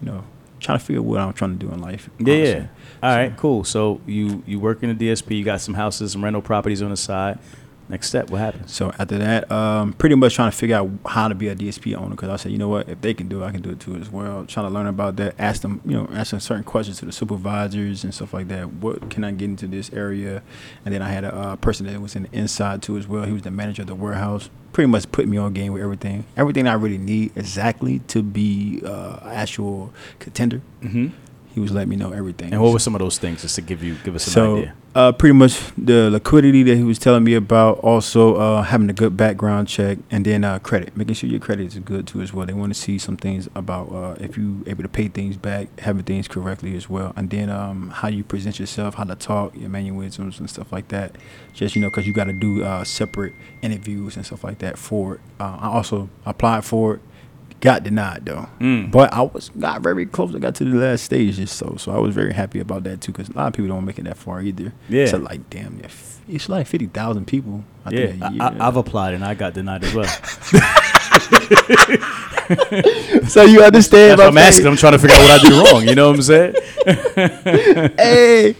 [0.02, 0.24] you know,
[0.60, 2.10] trying to figure what I'm trying to do in life.
[2.20, 2.44] Yeah, yeah.
[2.44, 2.70] honestly.
[3.04, 3.64] All right, cool.
[3.64, 5.38] So you you work in the DSP.
[5.38, 7.38] You got some houses, some rental properties on the side.
[7.90, 8.72] Next step, what happens?
[8.72, 11.96] So after that, um, pretty much trying to figure out how to be a DSP
[11.96, 13.72] owner because I said, you know what, if they can do it, I can do
[13.72, 14.46] it too as well.
[14.46, 18.04] Trying to learn about that, ask them, you know, asking certain questions to the supervisors
[18.04, 18.74] and stuff like that.
[18.74, 20.44] What can I get into this area?
[20.86, 23.24] And then I had a uh, person that was in the inside too as well.
[23.26, 24.52] He was the manager of the warehouse.
[24.72, 28.84] Pretty much put me on game with everything, everything I really need exactly to be
[28.86, 30.62] uh, actual contender.
[30.84, 31.08] Mm-hmm.
[31.56, 32.54] He was letting me know everything.
[32.54, 34.58] And what were some of those things, just to give you give us an So,
[34.58, 34.76] idea?
[35.00, 38.94] Uh, pretty much the liquidity that he was telling me about, also uh, having a
[38.94, 42.34] good background check, and then uh, credit, making sure your credit is good too as
[42.34, 42.46] well.
[42.46, 45.80] They want to see some things about uh, if you able to pay things back,
[45.80, 49.56] having things correctly as well, and then um, how you present yourself, how to talk,
[49.56, 51.16] your mannerisms and stuff like that.
[51.54, 54.78] Just you know, because you got to do uh, separate interviews and stuff like that
[54.78, 55.22] for it.
[55.40, 57.02] Uh, I also applied for it.
[57.62, 58.90] Got denied though, Mm.
[58.90, 60.34] but I was got very close.
[60.34, 63.02] I got to the last stage, just so so I was very happy about that
[63.02, 63.12] too.
[63.12, 64.72] Because a lot of people don't make it that far either.
[64.88, 65.08] Yeah.
[65.08, 65.82] so like damn,
[66.30, 67.64] it's like fifty thousand people.
[67.86, 70.06] I Yeah, I, I've applied and I got denied as well.
[73.28, 74.12] so you understand?
[74.12, 74.68] That's what I'm asking.
[74.68, 75.88] I'm trying to figure out what I did wrong.
[75.88, 76.54] You know what I'm saying?
[77.98, 78.56] Hey,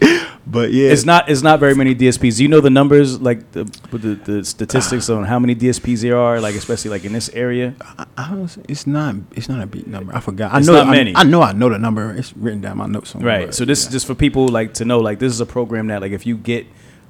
[0.50, 1.28] but yeah, It's not.
[1.28, 2.36] It's not very many DSPs.
[2.38, 6.18] Do you know the numbers, like the the, the statistics on how many DSPs there
[6.18, 7.74] are, like especially like in this area?
[7.98, 9.14] I, I it's not.
[9.32, 10.14] It's not a big number.
[10.14, 10.52] I forgot.
[10.52, 10.74] I It's know.
[10.74, 11.14] not I, many.
[11.16, 11.42] I know.
[11.42, 12.12] I know the number.
[12.14, 13.10] It's written down my notes.
[13.10, 13.46] Somewhere, Right.
[13.46, 13.88] but, So this yeah.
[13.88, 16.26] is just for people like to know like this is a program that like if
[16.26, 16.66] you get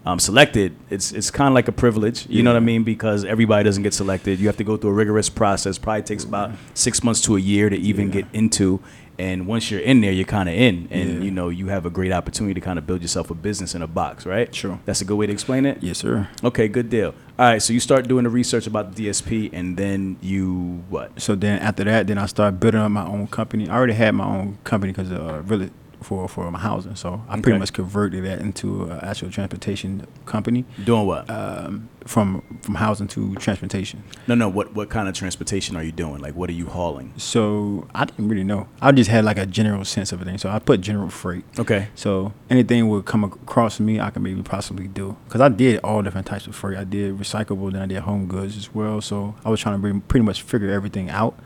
[0.06, 2.26] um, selected, it's it's kind of like a privilege.
[2.28, 2.84] You know what I mean?
[2.84, 4.38] Because everybody doesn't get selected.
[4.40, 5.78] You have to go through a rigorous process.
[5.78, 8.14] Probably takes about six months to a year to even Yeah.
[8.22, 8.80] get into.
[9.20, 11.20] And once you're in there, you're kind of in, and Yeah.
[11.20, 13.82] you know you have a great opportunity to kind of build yourself a business in
[13.82, 14.48] a box, right?
[14.54, 14.78] Sure.
[14.86, 15.76] That's a good way to explain it.
[15.82, 16.28] Yes, sir.
[16.42, 17.12] Okay, good deal.
[17.38, 21.20] All right, so you start doing the research about the DSP, and then you what?
[21.20, 23.68] So then after that, then I started building up my own company.
[23.68, 26.96] I already had my own company because uh, really for for my housing.
[26.96, 27.42] So I Okay.
[27.42, 31.28] pretty much converted that into an actual transportation company Doing what?
[31.30, 34.02] um, from from housing to transportation.
[34.26, 34.48] no, no.
[34.48, 36.20] What what kind of transportation are you doing?
[36.20, 37.12] Like, what are you hauling?
[37.16, 38.66] So I didn't really know.
[38.80, 40.38] I just had like a general sense of everything.
[40.38, 41.44] So I put general freight.
[41.58, 41.88] Okay.
[41.94, 45.16] So anything would come across me, I can maybe possibly do.
[45.26, 46.78] Because I did all different types of freight.
[46.78, 49.00] I did recyclable, then I did home goods as well.
[49.00, 51.38] So I was trying to bring, pretty much figure everything out.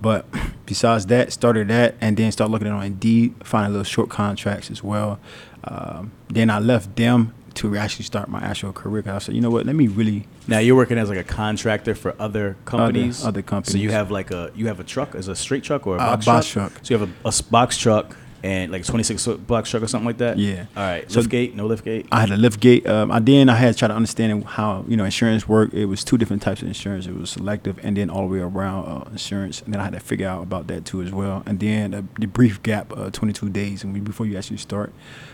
[0.00, 0.26] But
[0.66, 4.82] besides that, started that and then start looking on Indeed, finding little short contracts as
[4.82, 5.18] well.
[5.64, 9.02] Um, then I left them to actually start my actual career.
[9.02, 11.24] 'Cause I said, you know what, let me really Now you're working as like a
[11.24, 13.24] contractor for other companies.
[13.24, 13.72] other companies.
[13.72, 16.00] So you have like a you have a truck, as a straight truck or a
[16.00, 16.72] Uh, box, box truck?
[16.72, 16.84] truck.
[16.86, 20.18] So you have a box truck and like 26 foot box truck or something like
[20.18, 20.38] that.
[20.38, 20.66] Yeah.
[20.76, 21.10] All right.
[21.10, 22.06] So- lift gate, no lift gate.
[22.10, 22.86] I had a lift gate.
[22.86, 25.74] Um, I then I had to try to understand how you know insurance work.
[25.74, 27.06] It was two different types of insurance.
[27.06, 29.60] It was selective and then all the way around uh, insurance.
[29.62, 31.42] And then I had to figure out about that too as well.
[31.46, 34.92] And then uh, the brief gap, uh, 22 days, and before you actually start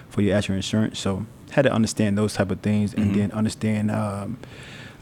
[0.08, 0.98] for your actual insurance.
[0.98, 3.14] So had to understand those type of things, and Mhm.
[3.14, 4.38] then understand um,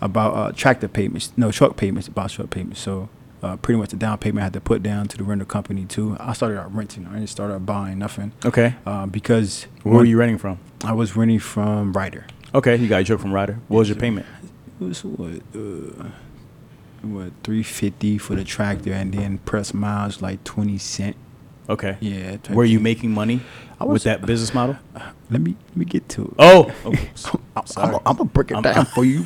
[0.03, 2.81] about uh, tractor payments, no truck payments, box truck payments.
[2.81, 3.09] So.
[3.45, 5.85] Uh, pretty much the down payment I had to put down to the rental company
[5.85, 6.17] too.
[6.19, 7.07] I started out renting.
[7.07, 8.75] I didn't start out buying nothing Okay.
[8.87, 10.59] uh, because Where were you renting from?
[10.83, 12.27] I was renting from Ryder.
[12.55, 13.59] Okay, you got your truck from Ryder.
[13.69, 14.25] What was your payment?
[14.81, 16.09] It was what, uh,
[17.03, 21.15] what three fifty for the tractor, and then press miles like twenty cent.
[21.69, 21.99] Okay.
[22.01, 22.39] Yeah.
[22.51, 23.41] Were you making money
[23.79, 24.77] I with that business model?
[25.31, 26.35] Let me let me get to it.
[26.39, 26.95] Oh, oh
[27.57, 27.97] I'm, sorry.
[28.07, 29.23] I'm gonna break it I'm- down for you.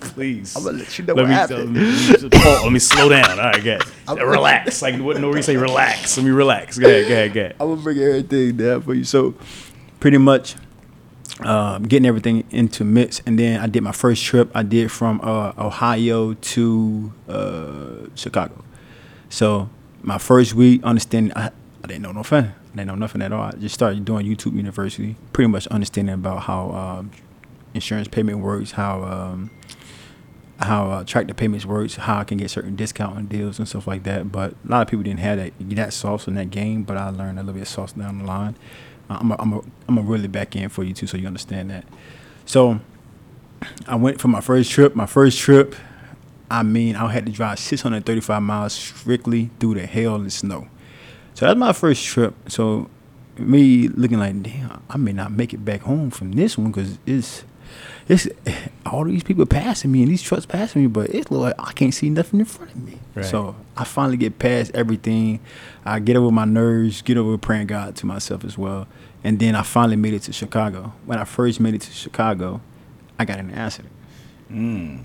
[0.00, 0.56] Please.
[0.56, 1.74] I'm gonna let you know let what me, happened.
[1.76, 3.30] Let me, let me- let me slow down.
[3.30, 4.82] All right, get relax.
[4.82, 5.20] Like what?
[5.20, 5.42] No reason.
[5.42, 6.16] Say relax.
[6.16, 6.78] Let me relax.
[6.78, 7.06] Go ahead.
[7.08, 7.32] Go ahead.
[7.32, 7.56] Go ahead.
[7.60, 9.04] I'm gonna break everything down for you.
[9.04, 9.34] So,
[10.00, 10.56] pretty much,
[11.40, 14.50] um, getting everything into mix, and then I did my first trip.
[14.54, 18.64] I did from uh, Ohio to uh, Chicago.
[19.28, 19.68] So
[20.02, 21.46] my first week, understanding, I,
[21.84, 22.44] I didn't know nothing.
[22.46, 23.42] I didn't know nothing at all.
[23.42, 27.10] I just started doing YouTube University, pretty much understanding about how um,
[27.74, 29.50] insurance payment works, how um,
[30.60, 33.86] how uh, tractor payments works, how I can get certain discount and deals and stuff
[33.86, 34.30] like that.
[34.30, 36.82] But a lot of people didn't have that that sauce in that game.
[36.82, 38.56] But I learned a little bit of sauce down the line.
[39.08, 41.26] Uh, I'm a, I'm a, I'm a really back end for you too, so you
[41.26, 41.84] understand that.
[42.44, 42.80] So
[43.86, 44.94] I went for my first trip.
[44.94, 45.74] My first trip,
[46.50, 50.68] I mean, I had to drive 635 miles strictly through the hail and snow.
[51.34, 52.34] So that's my first trip.
[52.48, 52.90] So
[53.38, 56.98] me looking like, damn, I may not make it back home from this one because
[57.06, 57.44] it's
[58.10, 58.26] it's
[58.84, 61.94] all these people passing me and these trucks passing me, but it's like I can't
[61.94, 62.98] see nothing in front of me.
[63.14, 63.24] Right.
[63.24, 65.38] So I finally get past everything.
[65.84, 68.88] I get over my nerves, get over praying God to myself as well,
[69.22, 70.92] and then I finally made it to Chicago.
[71.06, 72.60] When I first made it to Chicago,
[73.16, 73.92] I got an accident.
[74.50, 75.04] Mm.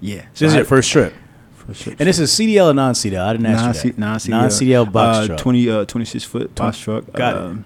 [0.00, 1.12] Yeah, So this is your first trip.
[1.56, 1.96] first trip.
[1.98, 3.20] And this is CDL or non CDL?
[3.26, 3.98] I didn't ask non you that.
[3.98, 5.40] non Non CDL box uh, truck.
[5.40, 7.12] 20 uh, 26 foot box truck.
[7.12, 7.58] Got it.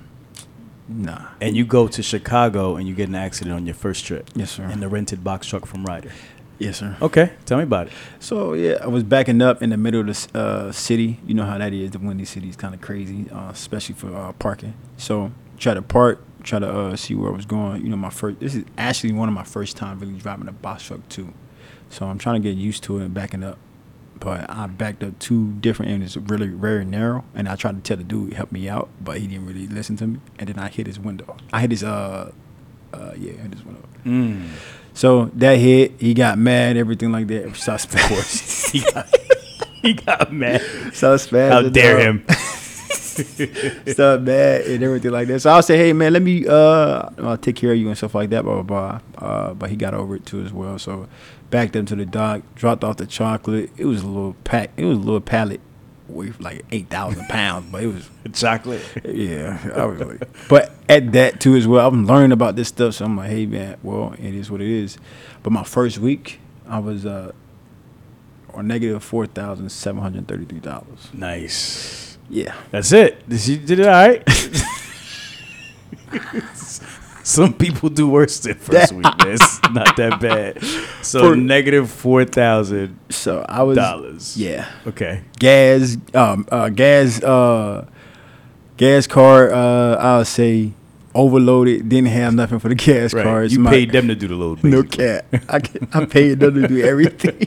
[0.95, 1.29] Nah.
[1.41, 4.29] and you go to Chicago and you get an accident on your first trip.
[4.35, 4.65] Yes, sir.
[4.65, 6.13] In the rented box truck from Ryder.
[6.59, 6.97] Yes, sir.
[7.03, 7.93] Okay, tell me about it.
[8.21, 11.19] So yeah, I was backing up in the middle of the uh, city.
[11.27, 11.91] You know how that is.
[11.91, 14.75] The windy city is kind of crazy, uh, especially for uh, parking.
[14.97, 17.83] So try to park, try to uh, see where I was going.
[17.83, 18.39] You know, my first.
[18.41, 21.33] This is actually one of my first time really driving a box truck too.
[21.91, 23.59] So I'm trying to get used to it and backing up.
[24.23, 27.25] But I backed up two different and it's really very narrow.
[27.35, 29.97] And I tried to tell the dude help me out, but he didn't really listen
[29.97, 30.21] to me.
[30.39, 31.37] And then I hit his window.
[31.53, 32.31] I hit his uh,
[32.93, 33.83] uh yeah, I hit his window.
[34.07, 34.49] Mm.
[34.95, 37.57] So that hit, he got mad, everything like that.
[37.57, 38.09] Suspect.
[38.73, 39.09] he, got,
[39.83, 40.63] he got mad.
[40.95, 41.53] Suspect.
[41.53, 42.25] How dare him?
[43.87, 45.41] stuff bad and everything like that.
[45.41, 48.15] So I'll say, hey man, let me uh I'll take care of you and stuff
[48.15, 49.27] like that, blah blah blah.
[49.27, 50.79] Uh, but he got over it too as well.
[50.79, 51.09] So
[51.51, 53.71] backed up to the dock, dropped off the chocolate.
[53.77, 54.71] It was a little pack.
[54.77, 55.61] It was a little pallet
[56.09, 58.83] weighed like eight thousand pounds, but it was Chocolate.
[59.05, 59.59] yeah.
[59.75, 62.95] I was like, but at that too as well, I'm learning about this stuff.
[62.95, 64.99] So I'm like, hey man, well it is what it is.
[65.43, 67.33] But my first week, I was uh
[68.55, 71.09] on negative four thousand seven hundred thirty three dollars.
[71.15, 72.12] Nice.
[72.35, 72.55] Yeah.
[72.71, 73.23] That's it.
[73.29, 74.27] You did it all right.
[77.25, 79.05] Some people do worse than first week.
[79.05, 79.15] man.
[79.29, 80.61] It's not that bad.
[81.05, 84.37] So For- negative four thousand So I was dollars.
[84.37, 84.69] Yeah.
[84.87, 85.23] Okay.
[85.39, 87.87] gas um uh gas uh
[88.77, 90.73] gas card uh I'll say
[91.15, 93.23] overloaded didn't have nothing for the gas Right.
[93.25, 94.63] cards You My- paid them to do the load.
[94.65, 95.07] no basically.
[95.07, 97.45] cat I, ca- I paid them to do everything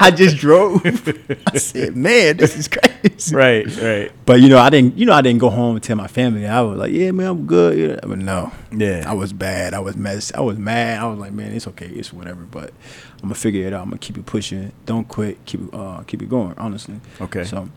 [0.00, 0.84] I just drove
[1.46, 3.66] I said man this is crazy Right.
[3.76, 4.12] Right.
[4.26, 6.46] but you know I didn't you know I didn't go home and tell my family
[6.46, 7.98] I was like yeah man I'm good yeah.
[8.02, 9.04] but no Yeah.
[9.06, 11.86] I was bad I was mess I was mad I was like man it's okay
[11.88, 12.70] it's whatever but
[13.16, 16.02] I'm gonna figure it out I'm gonna keep it pushing don't quit keep it uh
[16.06, 17.44] keep it going honestly Okay.
[17.44, 17.68] so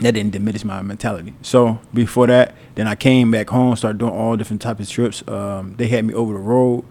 [0.00, 1.34] that didn't diminish my mentality.
[1.42, 5.26] So before that, then I came back home, started doing all different types of trips.
[5.28, 6.84] Um, they had me over the road.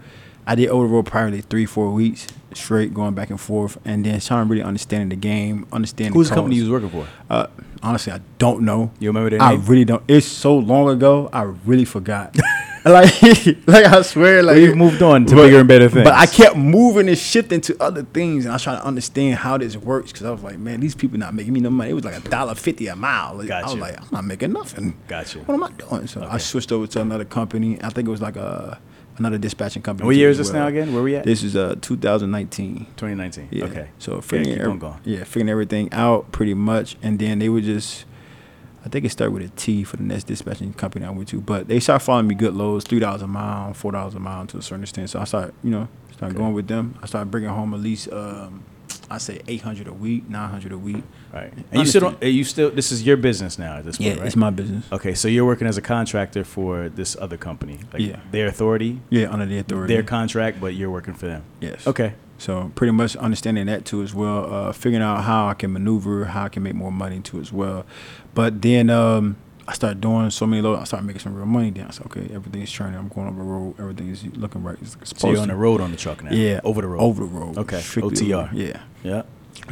[0.48, 4.06] I did over the road probably three, four weeks straight, going back and forth, and
[4.06, 7.08] then starting really understanding the game, understanding Who's the company you was working for?
[7.30, 7.48] Uh,
[7.84, 8.92] honestly, I don't know.
[9.00, 9.66] You remember their I name?
[9.66, 10.04] really don't.
[10.08, 11.30] It's so long ago.
[11.34, 12.36] I really forgot.
[12.92, 13.22] like,
[13.68, 16.04] like I swear, like you've moved on to but- bigger and better things.
[16.04, 19.36] But I kept moving and shifting to other things, and I was trying to understand
[19.40, 21.90] how this works because I was like, man, these people not making me no money.
[21.90, 23.36] It was like a dollar fifty a mile.
[23.38, 24.96] Like, I was like, I'm not making nothing.
[25.08, 25.40] Gotcha.
[25.40, 26.06] What am I doing?
[26.08, 27.80] So I switched over to another company.
[27.82, 28.80] I think it was like a
[29.18, 30.06] another dispatching company.
[30.06, 30.94] What year is this now again?
[30.94, 31.24] Where we at?
[31.26, 32.86] This is uh 2019.
[32.98, 33.48] 2019.
[33.52, 33.64] Yeah.
[33.66, 33.90] Okay.
[33.98, 35.00] So Yeah, figuring, going.
[35.06, 38.06] yeah, figuring everything out pretty much, and then they would just.
[38.86, 41.42] I think it started with a T for the next dispatching company I went to,
[41.42, 44.46] but they started following me good loads, three dollars a mile, four dollars a mile
[44.48, 45.10] to a certain extent.
[45.10, 46.44] So I started, you know, started Okay.
[46.44, 46.96] going with them.
[47.02, 48.64] I started bringing home at least, um,
[49.10, 51.04] I say eight hundred a week, nine hundred a week.
[51.34, 51.52] Right.
[51.72, 54.18] And you still don't, you still this is your business now at this point, Yeah,
[54.18, 54.28] right?
[54.28, 54.86] it's my business.
[54.92, 58.20] Okay, so you're working as a contractor for this other company, like Yeah.
[58.32, 59.94] their authority, Yeah, under the authority.
[59.96, 61.42] their contract, but you're working for them.
[61.60, 61.88] yes.
[61.88, 65.72] Okay, So pretty much understanding that too as well, uh, figuring out how I can
[65.74, 67.86] maneuver, how I can make more money too as well.
[68.36, 70.82] But then um, I started doing so many loads.
[70.82, 71.72] I started making some real money.
[71.72, 73.00] Then I said, okay, everything's turning.
[73.00, 73.76] I'm going over the road.
[73.80, 74.78] Everything is looking right.
[74.82, 76.32] It's so you're on the road on the truck now.
[76.32, 77.00] Yeah, over the road.
[77.02, 77.58] Over the road.
[77.58, 78.50] Okay, Strictly OTR.
[78.50, 78.82] over- Yeah.
[79.04, 79.24] Yeah.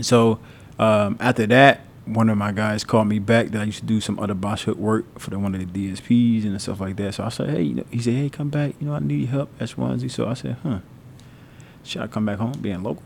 [0.02, 0.40] So
[0.80, 4.02] um, after that, one of my guys called me back that I used to do
[4.02, 7.14] some other boss hook work for the, one of the DSPs and stuff like that.
[7.16, 8.76] So I said, hey, you know, he said, hey, come back.
[8.80, 9.50] You know, I need help.
[9.62, 10.08] X, Y, and Z.
[10.10, 10.80] So I said, huh,
[11.84, 13.04] should I come back home being local?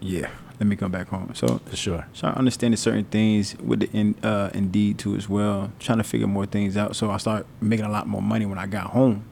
[0.00, 0.28] Yeah,
[0.60, 1.30] let me come back home.
[1.34, 2.06] So For sure.
[2.12, 6.04] so I understanding certain things with the in, uh, Indeed too as well, trying to
[6.04, 6.94] figure more things out.
[6.96, 9.24] So I started making a lot more money when I got home.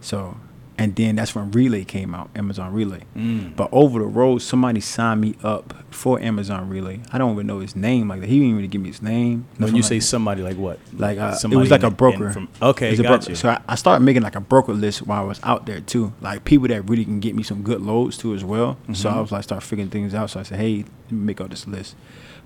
[0.00, 0.36] So,
[0.78, 3.00] and then that's when Relay came out, Amazon Relay.
[3.16, 3.56] Mm.
[3.56, 7.00] But over the road, somebody signed me up for Amazon Relay.
[7.12, 8.08] I don't even know his name.
[8.08, 9.46] Like he didn't even give me his name.
[9.56, 10.04] when you like say that.
[10.04, 10.78] somebody, like what?
[10.92, 12.30] like uh, it was like a broker.
[12.32, 13.30] from- okay, got broker.
[13.30, 13.36] you.
[13.36, 16.12] So I, I started making like a broker list while I was out there too.
[16.20, 18.76] Like people that really can get me some good loads too as well.
[18.92, 19.14] So Mhm.
[19.14, 20.28] I was like start figuring things out.
[20.30, 21.96] So I said, hey, make out this list.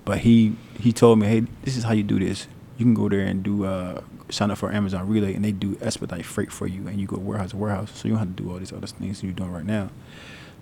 [0.05, 2.47] But he he told me, hey, this is how you do this.
[2.81, 5.77] You can go there and do uh, sign up for Amazon Relay, and they do
[5.83, 7.91] expedite freight for you, and you go warehouse to warehouse.
[7.95, 9.91] So you don't have to do all these other things you're doing right now.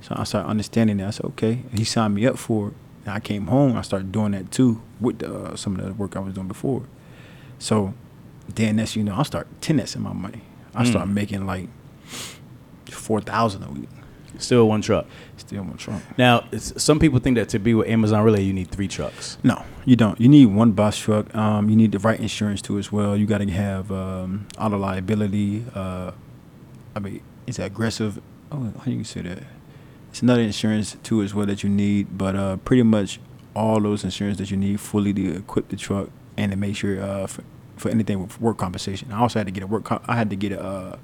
[0.00, 1.07] So I started understanding that.
[1.07, 1.62] I said, okay.
[1.70, 2.74] And he signed me up for it.
[3.04, 3.76] And I came home.
[3.76, 6.48] I started doing that too with the, uh, some of the work I was doing
[6.48, 6.83] before.
[7.61, 7.94] So
[8.52, 10.42] then that's you know I start ten in my money.
[10.74, 10.90] I Mm.
[10.90, 11.68] start making like
[12.90, 13.88] four thousand a week.
[14.38, 15.07] Still one truck.
[15.37, 16.01] Still one truck.
[16.16, 19.37] Now, it's, some people think that to be with Amazon Relay, you need three trucks.
[19.42, 20.18] No, you don't.
[20.20, 21.35] You need one box truck.
[21.35, 23.16] Um, you need the right insurance too as well.
[23.16, 25.64] You got to have um, auto liability.
[25.74, 26.12] Uh,
[26.94, 28.20] I mean, it's aggressive.
[28.51, 29.42] Oh, how you say that?
[30.11, 32.16] It's another insurance too as well that you need.
[32.16, 33.20] But uh, pretty much
[33.55, 37.03] all those insurance that you need fully to equip the truck and to make sure
[37.03, 37.42] uh, for,
[37.77, 39.11] for anything with work compensation.
[39.12, 39.85] I also had to get a work.
[39.85, 40.96] Com- I had to get a uh,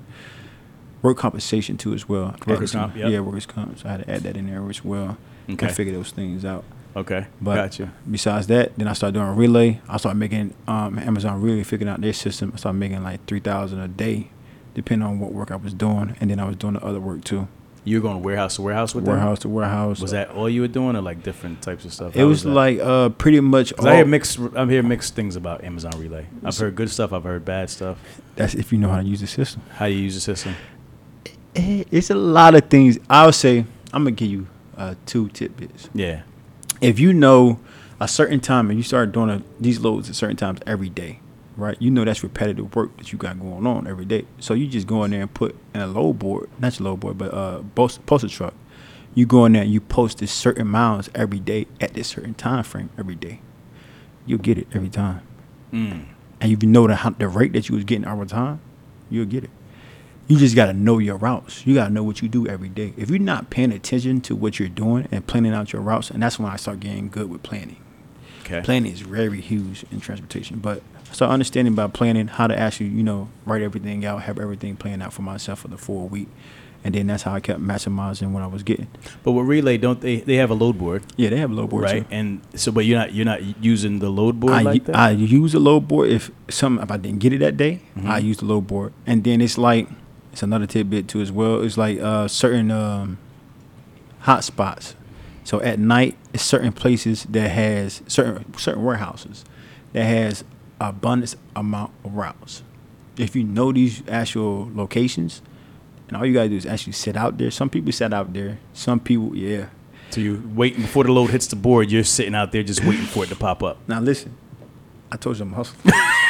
[1.05, 2.35] work compensation too as well.
[2.47, 3.11] Workers' comp, yep.
[3.11, 3.79] Yeah, workers comp.
[3.79, 5.17] So I had to add that in there as well.
[5.49, 5.67] Okay.
[5.67, 6.65] And figure those things out.
[6.97, 7.93] Okay, But gotcha.
[8.11, 9.81] besides that, then I started doing relay.
[9.89, 12.53] I started making um, Amazon Relay figuring out their system.
[12.55, 14.31] I started making like three thousand a day,
[14.75, 17.25] depending on what work I was doing, and then I was doing the other work
[17.25, 17.49] too,
[17.85, 19.13] You were going warehouse to warehouse with them?
[19.15, 20.01] warehouse to warehouse.
[20.01, 22.15] Was that all you were doing, or like different types of stuff?
[22.15, 22.51] It How was that?
[22.51, 23.73] like uh, pretty much.
[23.81, 24.39] I hear mixed.
[24.55, 26.27] I'm hearing mixed things about Amazon Relay.
[26.45, 27.13] I've heard good stuff.
[27.13, 27.99] I've heard bad stuff.
[28.37, 29.63] That's if you know how to use the system.
[29.79, 30.55] How you use the system?
[31.55, 32.99] Eh, It's a lot of things.
[33.09, 33.61] I'll say
[33.93, 35.89] I'm gonna give you uh, two tidbits.
[35.95, 36.23] Yeah.
[36.81, 37.61] if you know
[38.01, 41.21] a certain time and you start doing a, these loads at certain times every day,
[41.57, 41.77] right?
[41.81, 44.25] You know that's repetitive work that you got going on every day.
[44.41, 47.01] So you just go in there and put in a load board, not your load
[47.01, 48.55] board, but uh, post postal truck.
[49.15, 52.35] You go in there and you post this certain miles every day at this certain
[52.35, 53.41] time frame every day.
[54.27, 55.21] You'll get it every time.
[55.73, 56.07] Mm.
[56.41, 58.59] And if you know the how- the rate that you was getting over time,
[59.09, 59.51] you'll get it.
[60.27, 61.67] You just gotta know your routes.
[61.67, 62.95] You gotta know what you do every day.
[62.97, 66.23] If you're not paying attention to what you're doing and planning out your routes, and
[66.23, 67.77] that's when I start getting good with planning.
[68.45, 68.63] Okay.
[68.63, 72.89] Planning is very huge in transportation, but I start understanding by planning how to actually,
[72.89, 76.29] you know, write everything out, have everything planned out for myself for the full week,
[76.83, 78.87] and then that's how I kept maximizing what I was getting.
[79.23, 80.17] But with Relay, don't they?
[80.17, 82.03] They have a load board, Yeah, they have a load board right?
[82.09, 82.15] too.
[82.15, 84.97] And so, but you're not you're not using the load board I, like that.
[84.97, 88.07] I use a load board if some if I didn't get it that day, Mhm.
[88.09, 88.93] I use the load board.
[89.07, 89.89] And then it's like
[90.35, 91.63] it's another tidbit too as well.
[91.63, 93.19] It's like uh, certain um,
[94.19, 94.97] hot spots.
[95.45, 99.45] So at night, it's certain places that has certain certain warehouses
[99.93, 100.43] that has
[100.81, 102.65] abundance amount of routes.
[103.17, 105.41] If you know these actual locations,
[106.09, 107.53] and all you gotta do is actually sit out there.
[107.53, 108.59] Some people sit out there.
[108.73, 109.67] Some people, yeah.
[110.11, 111.93] so you waiting before the load hits the board.
[111.93, 113.79] You're sitting out there just waiting for it to pop up.
[113.87, 114.37] Now listen,
[115.13, 115.95] I told you I'm hustling.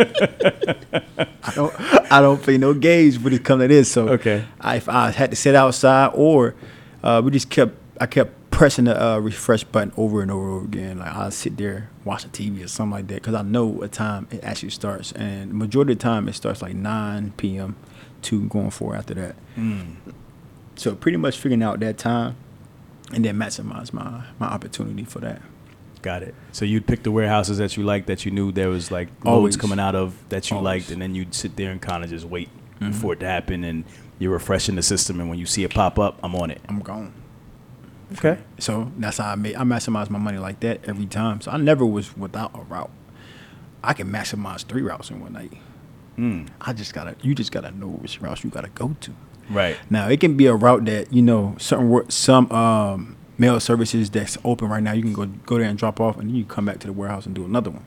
[0.00, 1.74] I don't
[2.12, 3.90] I don't play no games when it comes to this.
[3.90, 4.44] So Okay.
[4.60, 6.54] I, if I had to sit outside or
[7.02, 10.56] uh, we just kept I kept pressing the uh, refresh button over and over and
[10.56, 10.98] over again.
[10.98, 13.92] Like I'll sit there watch the TV or something like that because I know what
[13.92, 15.12] time it actually starts.
[15.12, 17.76] And majority of the time it starts like 9 p.m.
[18.22, 19.36] to going forward after that.
[19.56, 19.96] Mm.
[20.76, 22.36] So pretty much figuring out that time
[23.12, 25.42] and then maximize my my opportunity for that.
[26.02, 26.34] Got it.
[26.52, 29.36] So you'd pick the warehouses that you liked, that you knew there was like loads
[29.36, 29.56] Always.
[29.56, 30.64] coming out of that you Always.
[30.84, 32.48] liked, and then you'd sit there and kind of just wait
[32.80, 32.94] Mhm.
[32.94, 33.84] for it to happen, and
[34.18, 35.20] you're refreshing the system.
[35.20, 36.60] And when you see it pop up, I'm on it.
[36.68, 37.12] I'm gone.
[38.12, 38.38] Okay.
[38.58, 39.54] So that's how I made.
[39.56, 41.40] I maximize my money like that every time.
[41.42, 42.90] So I never was without a route.
[43.84, 45.52] I can maximize three routes in one night.
[46.18, 46.48] Mm.
[46.60, 47.14] I just gotta.
[47.22, 49.12] You just gotta know which routes you gotta go to.
[49.48, 49.76] Right.
[49.90, 54.36] Now it can be a route that you know certain some um, mail services that's
[54.44, 54.92] open right now.
[54.92, 56.92] You can go go there and drop off, and then you come back to the
[56.92, 57.84] warehouse and do another one.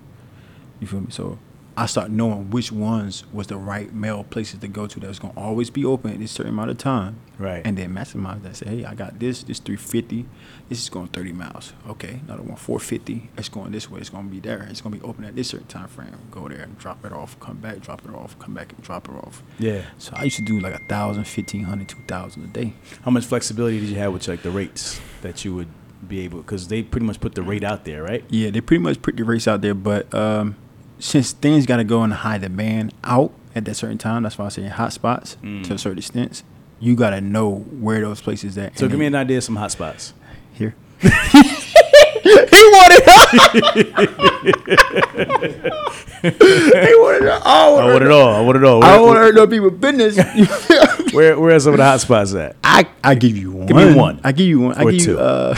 [0.80, 1.08] You feel me?
[1.12, 1.38] So
[1.76, 5.20] I start knowing which ones was the right mail places to go to that was
[5.20, 7.18] gonna always be open at this certain amount of time.
[7.40, 7.62] Right.
[7.66, 8.56] And then maximize that.
[8.56, 9.44] Say, hey, I got this.
[9.44, 10.26] This 350.
[10.70, 11.74] This is going 30 miles.
[11.88, 13.30] Okay, another one 450.
[13.38, 14.00] It's going this way.
[14.00, 14.64] It's going to be there.
[14.70, 16.16] It's going to be open at this certain time frame.
[16.32, 17.40] Go there and drop it off.
[17.40, 18.38] Come back, drop it off.
[18.40, 19.44] Come back and drop it off.
[19.60, 19.82] Yeah.
[19.98, 22.74] So I used to do like a thousand, fifteen hundred, two thousand a day.
[23.04, 25.70] How much flexibility did you have with like the rates that you would
[26.08, 26.42] be able?
[26.42, 28.24] Because they pretty much put the rate out there, right?
[28.30, 30.56] Yeah, they pretty much put the race out there, but um,
[31.04, 34.38] since things got to go and hide the band out at that certain time, that's
[34.38, 35.64] why I say in hot spots Mm.
[35.68, 36.44] to a certain extent,
[36.80, 38.78] you got to know where those places at.
[38.80, 40.14] So give me an idea of some hot spots.
[40.54, 40.76] here.
[41.02, 43.04] he wanted.
[46.24, 47.80] he wanted all.
[47.80, 48.30] I want it all.
[48.36, 48.84] I want it all.
[48.84, 50.18] I Where, don't want to hurt no people's business.
[51.14, 52.56] where, where are some of the hot spots at?
[52.64, 53.66] I I give you one.
[53.68, 54.22] Give me one.
[54.24, 54.76] I give you one.
[54.76, 55.12] I give two.
[55.12, 55.56] you uh.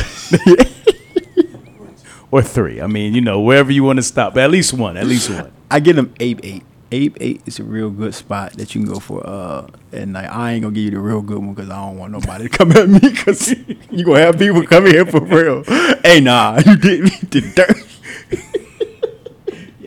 [2.35, 2.81] Or three?
[2.81, 4.33] I mean, you know, wherever you want to stop.
[4.33, 4.97] But at least one.
[4.97, 5.53] At least one.
[5.71, 6.63] I get them Abe eight.
[6.91, 9.25] Abe eight is a real good spot that you can go for.
[9.25, 11.97] Uh, and like I ain't gonna give you the real good one because I don't
[11.97, 13.55] want nobody to come at me because
[13.89, 15.63] you gonna have people coming here for real.
[16.03, 17.77] hey, nah, you did me the dirt.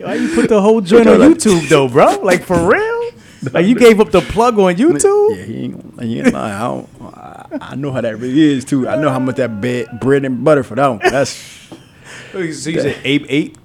[0.03, 2.19] Why you put the whole joint on YouTube though, bro?
[2.23, 3.11] Like for real?
[3.53, 5.37] Like you gave up the plug on YouTube?
[5.37, 6.01] Yeah, he ain't.
[6.01, 6.53] He ain't lying.
[6.55, 6.89] I don't.
[7.13, 8.87] I, I know how that really is too.
[8.87, 10.99] I know how much that bed, bread and butter for that one.
[11.03, 11.58] That's
[12.31, 13.57] So you said Abe eight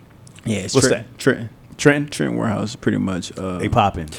[0.44, 0.58] yeah.
[0.58, 1.18] It's What's Trenton, that?
[1.18, 1.48] Trenton,
[1.78, 2.10] Trenton.
[2.10, 3.36] Trenton Warehouse, pretty much.
[3.38, 4.10] Uh, They popping.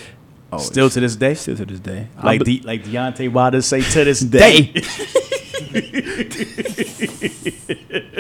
[0.52, 1.36] oh, Still to this day.
[1.36, 2.08] still to this day.
[2.24, 4.74] Like be- De- like Deontay Wilder say to this day.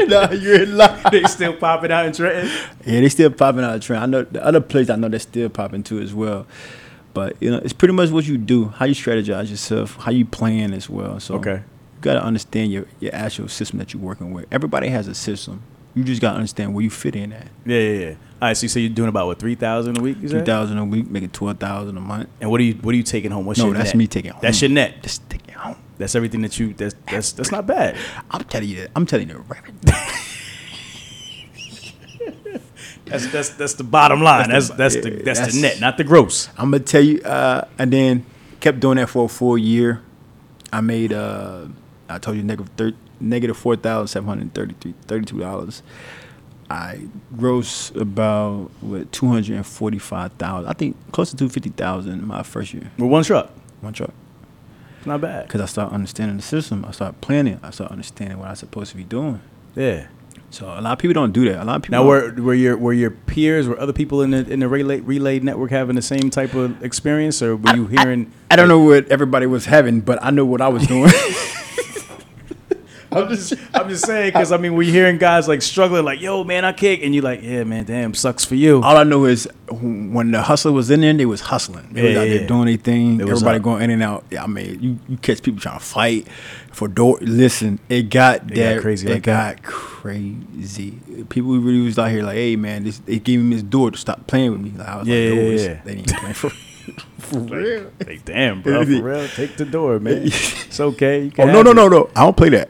[0.08, 1.02] nah, you're in line.
[1.12, 2.50] they still popping out in Trenton.
[2.86, 4.04] Yeah, they still popping out in trend.
[4.04, 6.46] I know the other place I know they're still popping too as well.
[7.14, 10.26] But you know, it's pretty much what you do, how you strategize yourself, how you
[10.26, 11.20] plan as well.
[11.20, 11.56] So Okay.
[11.56, 11.64] you
[12.02, 14.46] gotta understand your, your actual system that you're working with.
[14.52, 15.62] Everybody has a system.
[15.96, 17.48] You just gotta understand where you fit in at.
[17.66, 18.10] Yeah, yeah, yeah.
[18.42, 20.18] All right, so you say you're doing about what three thousand a week?
[20.22, 22.30] You Two a week, making twelve thousand a month.
[22.42, 23.46] And what are you what are you taking home?
[23.46, 23.96] What's No, your that's net?
[23.96, 24.42] me taking home.
[24.42, 25.02] That's your net.
[25.02, 25.78] Just take it home.
[25.98, 26.74] That's everything that you.
[26.74, 27.96] That's that's that's not bad.
[28.32, 28.92] I'm telling you that.
[28.96, 29.62] I'm telling you right.
[33.06, 34.50] That's that's that's the bottom line.
[34.50, 36.50] That's That's that's the- the that's, that's- the net, not the gross.
[36.58, 38.26] I'm gonna tell you, uh, and then
[38.60, 40.02] kept doing that for a full year.
[40.74, 41.66] I made, uh,
[42.10, 45.84] I told you, negative thir- negative four thousand seven hundred thirty-three, thirty-two dollars.
[46.70, 47.02] I
[47.38, 50.70] gross about what two hundred and forty-five thousand.
[50.70, 53.52] I think close to two fifty thousand my first year, With one truck,
[53.82, 54.12] one truck.
[54.98, 55.46] it's not bad.
[55.48, 56.84] Because I started understanding the system.
[56.84, 57.60] I started planning.
[57.62, 59.42] I started understanding what I'm supposed to be doing.
[59.76, 60.08] Yeah.
[60.50, 61.62] So a lot of people don't do that.
[61.62, 64.32] A lot of people Now, were were your were your peers, were other people in
[64.32, 67.88] the in the relay relay network having the same type of experience, or were you
[67.88, 68.32] hearing?
[68.50, 71.12] I don't know what everybody was having, but I know what I was doing.
[73.16, 76.44] I'm just I'm just saying because I mean we're hearing guys like struggling, like yo
[76.44, 78.82] man I kick, and you're like yeah man damn sucks for you.
[78.84, 81.88] All I know is when the hustler was in there, they was hustling.
[81.92, 83.20] They was Yeah, out yeah, there doing their thing.
[83.20, 83.64] It Everybody up.
[83.64, 84.26] going in and out.
[84.30, 86.28] Yeah, I mean, you, you catch people trying to fight
[86.72, 87.18] for door.
[87.22, 89.62] Listen, it got got that crazy It like that?
[89.62, 90.92] got crazy.
[91.30, 93.98] People really was out here like, hey man, this, they gave me this door to
[93.98, 94.72] stop playing with me.
[94.78, 95.82] Like I was Yeah, like, yeah, yeah.
[95.84, 96.52] They didn't play for
[97.20, 97.92] for real.
[98.06, 100.24] Like damn bro, for real, take the door man.
[100.76, 101.26] It's okay.
[101.26, 101.76] You Oh no no it.
[101.76, 102.10] no no!
[102.16, 102.70] I don't play that.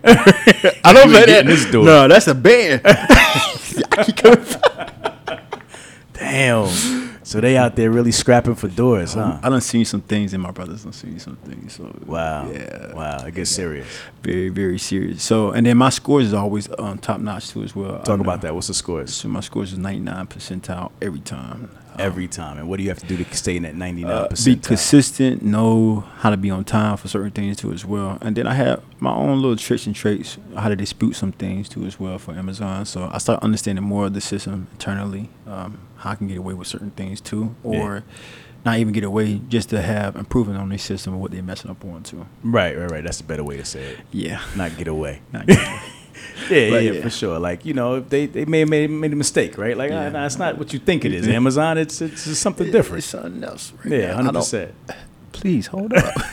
[0.84, 1.46] I don't play that.
[1.46, 1.86] this door.
[1.86, 2.82] No, that's a band.
[2.86, 4.46] I keep coming.
[6.14, 7.05] Damn.
[7.36, 9.38] So they out there really scrapping for doors, huh?
[9.44, 11.74] I done seen some things, and my brothers done seen some things.
[11.74, 12.50] So Wow.
[12.50, 13.26] yeah, Wow.
[13.26, 13.86] It gets serious.
[14.24, 15.22] very very serious.
[15.22, 18.00] So and then my scores is always um, top notch too as well.
[18.04, 18.56] Talk about that.
[18.56, 19.14] What's the scores?
[19.14, 21.72] So my scores is ninety nine percentile every time.
[22.00, 22.58] Every time.
[22.58, 24.12] And what do you have to do to stay in that 99?
[24.12, 28.18] Uh, be consistent, know how to be on time for certain things too as well.
[28.22, 31.70] And then I have my own little tricks and traits how to dispute some things
[31.70, 32.86] too as well for Amazon.
[32.86, 36.54] So I start understanding more of the system internally, um, how I can get away
[36.54, 38.04] with certain things too, or
[38.66, 41.70] not even get away just to have improvement on their system and what they're messing
[41.72, 42.26] up on too.
[42.44, 43.04] Right, right, right.
[43.04, 44.00] That's a better way to say it.
[44.12, 44.42] Yeah.
[44.56, 45.22] Not get away.
[45.32, 45.82] Not get away.
[46.50, 47.02] Yeah, But yeah, yeah.
[47.02, 47.40] for sure.
[47.40, 49.76] Like you know, if they, they may have made, made a mistake, right?
[49.76, 50.08] Like, Yeah.
[50.08, 51.28] ah, nah, it's not what you think it is.
[51.28, 53.00] Amazon, it's it's just something different.
[53.00, 53.74] It's something else.
[53.84, 54.74] Right Yeah, hundred percent.
[55.32, 56.14] Please hold up.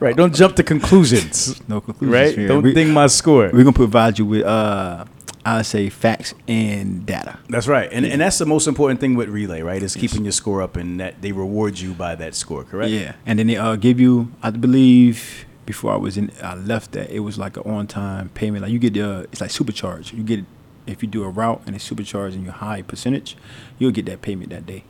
[0.00, 0.16] Right.
[0.16, 1.60] Don't jump to conclusions.
[1.68, 2.14] no conclusions.
[2.14, 2.38] Right.
[2.38, 2.46] here.
[2.48, 3.50] Don't we, think my score.
[3.52, 5.04] We're gonna provide you with uh,
[5.44, 7.38] I say facts and data.
[7.48, 9.82] That's right, and and that's the most important thing with relay, right?
[9.82, 12.90] Is keeping your score up, and that they reward you by that score, correct?
[12.90, 16.92] Yeah, and then they uh, give you, I believe, before I was in, I left
[16.92, 18.62] that it was like an on-time payment.
[18.62, 20.12] Like you get the, it's like supercharge.
[20.12, 20.44] You get
[20.86, 23.36] if you do a route and it's supercharged and you're high percentage,
[23.78, 24.84] you'll get that payment that day.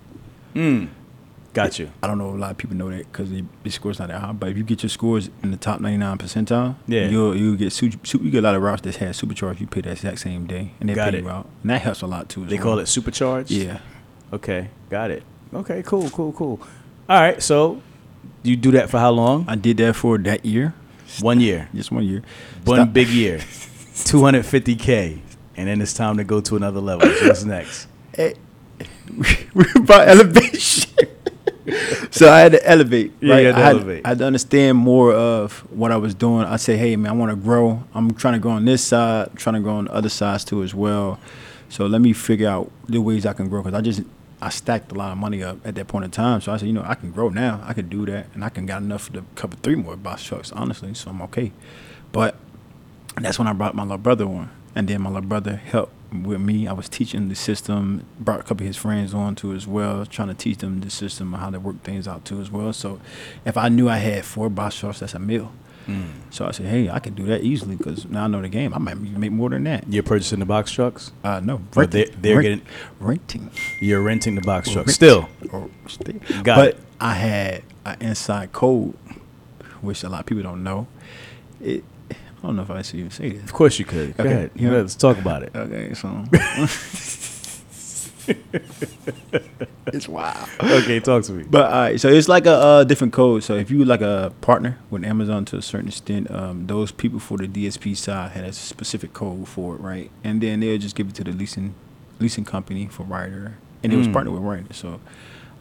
[0.55, 0.89] Mm.
[1.65, 1.91] Got you.
[2.03, 4.21] I don't know if a lot of people know that because the score's not that
[4.21, 4.33] high.
[4.33, 7.09] But if you get your scores in the top 99 percentile, Yeah.
[7.09, 9.61] you'll you get su- su- you get a lot of routes that have supercharge.
[9.61, 11.25] You pay that exact same day, and they Got pay it.
[11.25, 12.45] you out, and that helps a lot too.
[12.45, 12.65] They well.
[12.65, 13.51] call it supercharged.
[13.51, 13.79] yeah.
[14.33, 15.23] Okay, got it.
[15.55, 16.61] Okay, cool, cool, cool.
[17.09, 17.81] All right, so
[18.43, 19.45] you do that for how long?
[19.49, 20.75] I did that for that year,
[21.21, 22.23] One year, just one year.
[22.65, 23.41] one Stop- big year,
[24.05, 25.23] two hundred fifty k,
[25.57, 27.09] and then it's time to go to another level.
[27.27, 27.89] What's next?
[28.15, 28.35] Hey,
[29.55, 30.91] we're about elevation.
[32.11, 33.13] so I had to elevate.
[33.21, 33.47] Yeah, Right?
[33.47, 34.07] had to I, had, elevate.
[34.07, 36.45] I had to understand more of what I was doing.
[36.45, 37.83] I say, hey man, I want to grow.
[37.95, 40.63] I'm trying to go on this side, trying to go on the other sides too
[40.63, 41.19] as well.
[41.69, 44.03] So let me figure out the ways I can grow because I just
[44.41, 46.41] I stacked a lot of money up at that point in time.
[46.41, 47.61] So I said, you know, I can grow now.
[47.65, 50.53] I can do that, and I can got enough to cover three more box trucks,
[50.53, 50.95] honestly.
[50.95, 51.53] So I'm okay.
[52.13, 52.37] But
[53.17, 56.41] that's when I brought my little brother on, and then my little brother helped with
[56.41, 56.67] me.
[56.67, 60.07] I was teaching the system, brought a couple of his friends on too as well,
[60.07, 62.73] trying to teach them the system and how to work things out too as well.
[62.73, 63.01] So
[63.45, 65.53] if I knew I had four box trucks, that's a meal.
[65.87, 66.09] Mm.
[66.31, 68.75] So I said, hey, I can do that easily because now I know the game.
[68.75, 69.85] I might make more than that.
[69.89, 71.13] You're purchasing the box trucks.
[71.25, 72.63] Uh, no, Or they're, they're rent- getting.
[73.01, 73.51] renting.
[73.81, 74.95] You're renting the box truck Rent.
[74.95, 75.29] still.
[75.51, 76.13] Or stay.
[76.43, 76.81] Got but it.
[77.01, 78.95] I had an inside code,
[79.81, 80.87] which a lot of people don't know.
[81.63, 81.85] It,
[82.43, 83.43] I don't know if I should even say this.
[83.45, 84.17] Of course you could.
[84.17, 84.51] Go Okay, ahead.
[84.55, 84.71] yeah.
[84.71, 85.51] Let's talk about it.
[85.55, 86.25] Okay, so
[89.87, 90.49] it's wild.
[90.61, 91.45] Okay, talk to me.
[91.49, 93.43] But all right, so it's like a uh, different code.
[93.43, 97.19] So if you like a partner with Amazon to a certain extent, um, those people
[97.19, 100.11] for the DSP side had a specific code for it, right?
[100.25, 101.75] And then they'll just give it to the leasing
[102.21, 104.13] leasing company for Ryder, and it was Mm.
[104.13, 104.73] partnered with Ryder.
[104.75, 105.01] So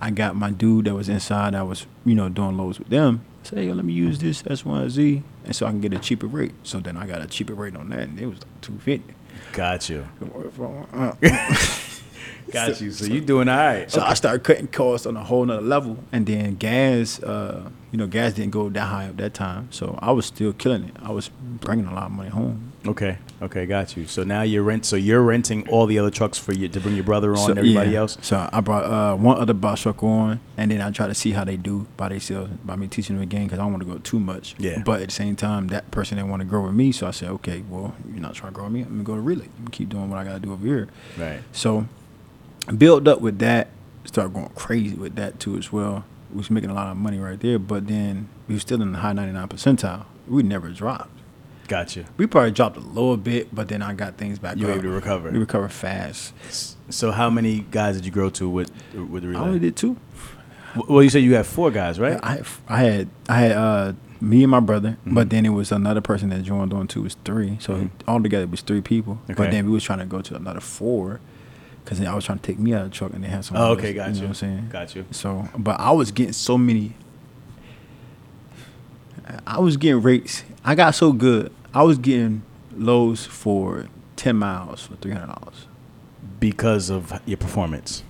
[0.01, 1.55] I got my dude that was inside.
[1.55, 3.21] I was you know doing loads with them.
[3.47, 5.93] Said, hey, yo, let me use this S one Z, and so I can get
[5.93, 6.51] a cheaper rate.
[6.63, 9.13] So then I got a cheaper rate on that, and it was like two fifty.
[9.53, 10.05] Got you.
[12.51, 12.91] Got you.
[12.91, 13.89] So you doing all right.
[13.89, 17.97] So I started cutting costs on a whole nother level, and then gas, uh, you
[17.97, 20.95] know, gas didn't go that high at that time, so I was still killing it.
[21.01, 22.73] I was bringing a lot of money home.
[22.85, 23.17] Okay.
[23.39, 24.07] Okay, got you.
[24.07, 24.85] So now you're rent.
[24.85, 27.49] So you're renting all the other trucks for you to bring your brother on so,
[27.49, 27.99] and everybody yeah.
[27.99, 28.17] else.
[28.21, 31.31] So I brought uh, one other box truck on, and then I try to see
[31.31, 33.89] how they do by themselves by me teaching them again because I don't want to
[33.89, 34.55] go too much.
[34.57, 34.81] Yeah.
[34.83, 37.11] But at the same time, that person didn't want to grow with me, so I
[37.11, 38.81] said, okay, well, you're not trying to grow with me.
[38.81, 39.45] I'm gonna go to relay.
[39.45, 40.87] I'm gonna keep doing what I gotta do over here.
[41.17, 41.41] Right.
[41.51, 41.87] So
[42.75, 43.69] build up with that,
[44.05, 46.05] start going crazy with that too as well.
[46.31, 48.91] We was making a lot of money right there, but then we were still in
[48.93, 50.05] the high 99 percentile.
[50.27, 51.16] We never dropped.
[51.67, 52.05] Got you.
[52.17, 54.83] We probably dropped a little bit, but then I got things back You were able
[54.83, 55.29] to recover.
[55.31, 56.33] We recovered fast.
[56.89, 59.59] So how many guys did you grow to with with the I only relay?
[59.59, 59.97] did two.
[60.87, 62.19] Well, you said you had four guys, right?
[62.23, 65.13] I, I had I had uh, me and my brother, Mhm.
[65.15, 67.01] but then it was another person that joined on too.
[67.01, 67.89] It was three, so Mhm.
[68.07, 69.19] altogether it was three people.
[69.25, 69.33] Okay.
[69.33, 71.19] But then we was trying to go to another four,
[71.83, 73.57] because I was trying to take me out of the truck, and they had some.
[73.57, 74.15] Oh, okay, got you.
[74.15, 74.21] you.
[74.21, 74.69] Know what I'm saying?
[74.71, 75.05] Got you.
[75.11, 76.95] So, but I was getting so many.
[79.45, 80.43] I was getting rates.
[80.67, 81.53] I got so good.
[81.73, 82.43] I was getting
[82.75, 83.87] lows for
[84.17, 85.65] ten miles for three hundred dollars
[86.41, 88.03] Because of your performance.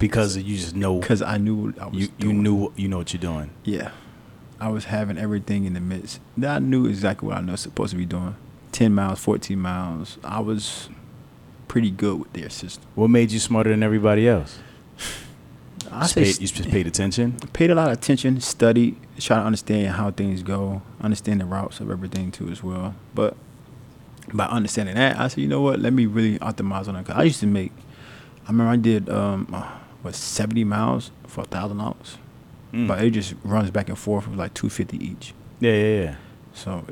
[0.00, 1.96] Because you just know because I knew what I was.
[1.96, 3.50] you you knew you know what you're doing.
[3.62, 3.92] Yeah,
[4.60, 6.18] I was having everything in the midst.
[6.44, 8.34] I knew exactly what I was supposed to be doing.
[8.72, 10.18] Ten miles, fourteen miles.
[10.24, 10.88] I was
[11.68, 12.84] pretty good with their system.
[12.96, 14.58] What made you smarter than everybody else?
[15.92, 17.32] I say paid, you just paid attention.
[17.52, 21.80] paid a lot of attention, studied, try to understand how things go, understand the routes
[21.80, 22.94] of everything too as well.
[23.14, 23.36] But
[24.32, 25.80] by understanding that, I said, you know what?
[25.80, 27.06] Let me really optimize on it.
[27.06, 27.72] Cause I used to make.
[28.46, 29.68] I remember I did um, uh,
[30.02, 32.18] what seventy miles for a thousand dollars,
[32.72, 32.88] Mm.
[32.88, 35.32] but it just runs back and forth with like two fifty each.
[35.60, 36.16] yeah, yeah, yeah.
[36.54, 36.84] So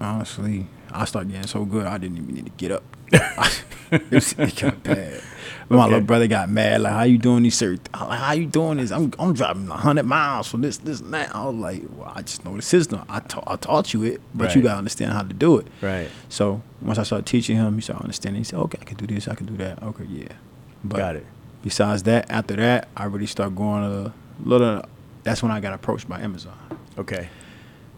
[0.00, 2.82] honestly, I started getting so good, I didn't even need to get up.
[3.12, 5.22] It, was, it got bad.
[5.68, 5.92] But My Okay.
[5.94, 6.82] little brother got mad.
[6.82, 7.80] Like, how you doing these certain?
[7.98, 8.90] Like, how you doing this?
[8.90, 11.34] I'm I'm driving hundred miles from this, this, and that.
[11.34, 13.02] I was like, well, I just know the system.
[13.08, 15.66] I taught I taught you it, but you gotta understand how to do it.
[15.80, 16.08] Right.
[16.28, 18.40] So once I started teaching him, he started understanding.
[18.40, 19.82] He said, okay, I can do this, I can do that.
[19.82, 20.28] Okay, yeah.
[20.84, 21.26] But Got it.
[21.62, 24.12] Besides that, after that, I really started going a
[24.44, 24.82] little.
[25.22, 26.58] That's when I got approached by Amazon.
[26.98, 27.30] Okay.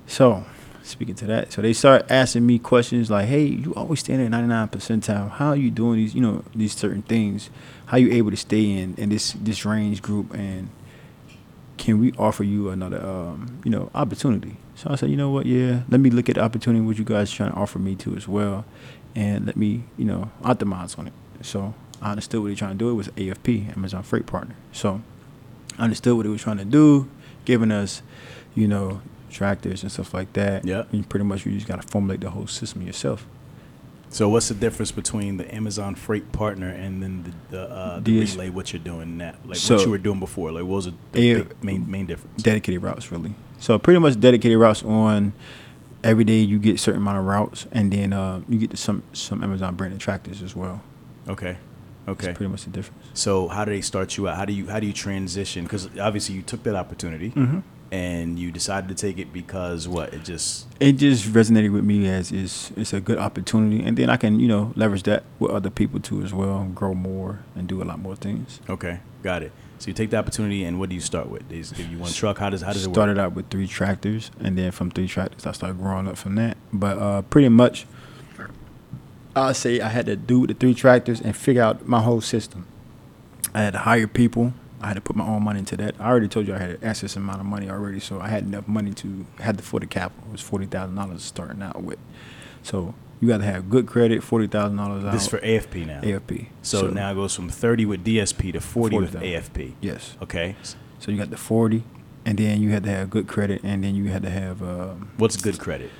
[0.07, 0.45] So,
[0.91, 4.30] speaking to that, so they start asking me questions like, "Hey, you always stand at
[4.30, 5.30] 99 percentile.
[5.30, 7.51] How are you doing these, you know, these certain things?
[7.87, 10.34] How you able to stay in in this this range group?
[10.34, 10.68] And
[11.76, 15.47] can we offer you another, um, you know, opportunity?" So I said, "You know what?
[15.47, 18.14] Yeah, let me look at the opportunity what you guys trying to offer me to
[18.16, 18.64] as well,
[19.14, 21.12] and let me, you know, optimize on it."
[21.43, 22.91] So I understood what they're trying to do.
[22.91, 24.55] It was AFP, Amazon Freight Partner.
[24.72, 25.01] So
[25.78, 27.09] I understood what they were trying to do,
[27.45, 28.03] giving us,
[28.55, 29.01] you know,
[29.31, 30.64] tractors and stuff like that.
[30.64, 30.85] Yeah.
[30.93, 33.27] And pretty much you just got to formulate the whole system yourself.
[34.09, 38.03] So what's the difference between the Amazon Freight Partner and then the the, uh, the
[38.20, 38.51] DS relay?
[38.51, 40.53] What you're doing now, like So- what you were doing before?
[40.53, 41.43] Like what was the, the Yeah.
[41.62, 42.43] main main difference?
[42.43, 43.35] Dedicated routes, really.
[43.59, 45.33] So pretty much dedicated routes on
[46.05, 49.03] every day you get certain amount of routes, and then uh, you get to some
[49.12, 50.83] some Amazon branded tractors as well.
[51.29, 51.57] Okay.
[52.09, 52.27] Okay.
[52.27, 53.03] That's pretty much the difference.
[53.14, 54.37] So how do they start you out?
[54.37, 55.64] How do you how do you transition?
[55.64, 57.59] Because obviously you took that opportunity Mm-hmm.
[57.97, 60.12] And you decided to take it because what?
[60.12, 64.11] It just It just resonated with me as is it's a good opportunity, and then
[64.11, 67.66] I can you know leverage that with other people too as well, grow more and
[67.66, 68.61] do a lot more things.
[68.68, 69.01] okay.
[69.22, 69.53] Got it.
[69.78, 71.49] So you take the opportunity and what do you start with?
[71.51, 72.38] Just give you one truck.
[72.38, 75.47] How does how does it started out with three tractors, and then from three tractors,
[75.47, 76.57] I started growing up from that.
[76.72, 77.86] But uh, pretty much,
[79.34, 82.66] I say I had to do the three tractors and figure out my whole system.
[83.55, 84.53] I had to hire people.
[84.81, 85.95] I had to put my own money into that.
[85.99, 88.45] I already told you I had an excess amount of money already, so I had
[88.45, 90.24] enough money to had to for the capital.
[90.29, 91.99] It was forty thousand dollars starting out with.
[92.62, 94.22] So you got to have good credit.
[94.22, 95.12] Forty thousand dollars out.
[95.12, 96.01] This is for AFP now.
[96.03, 96.49] AFP.
[96.62, 99.22] So, now it goes from 30 with DSP to 40, with 40,000.
[99.62, 99.72] AFP.
[99.81, 100.16] yes.
[100.22, 100.57] Okay.
[100.99, 101.85] So you got the forty,
[102.24, 105.11] and then you had to have good credit, and then you had to have um,
[105.16, 105.91] What's good credit?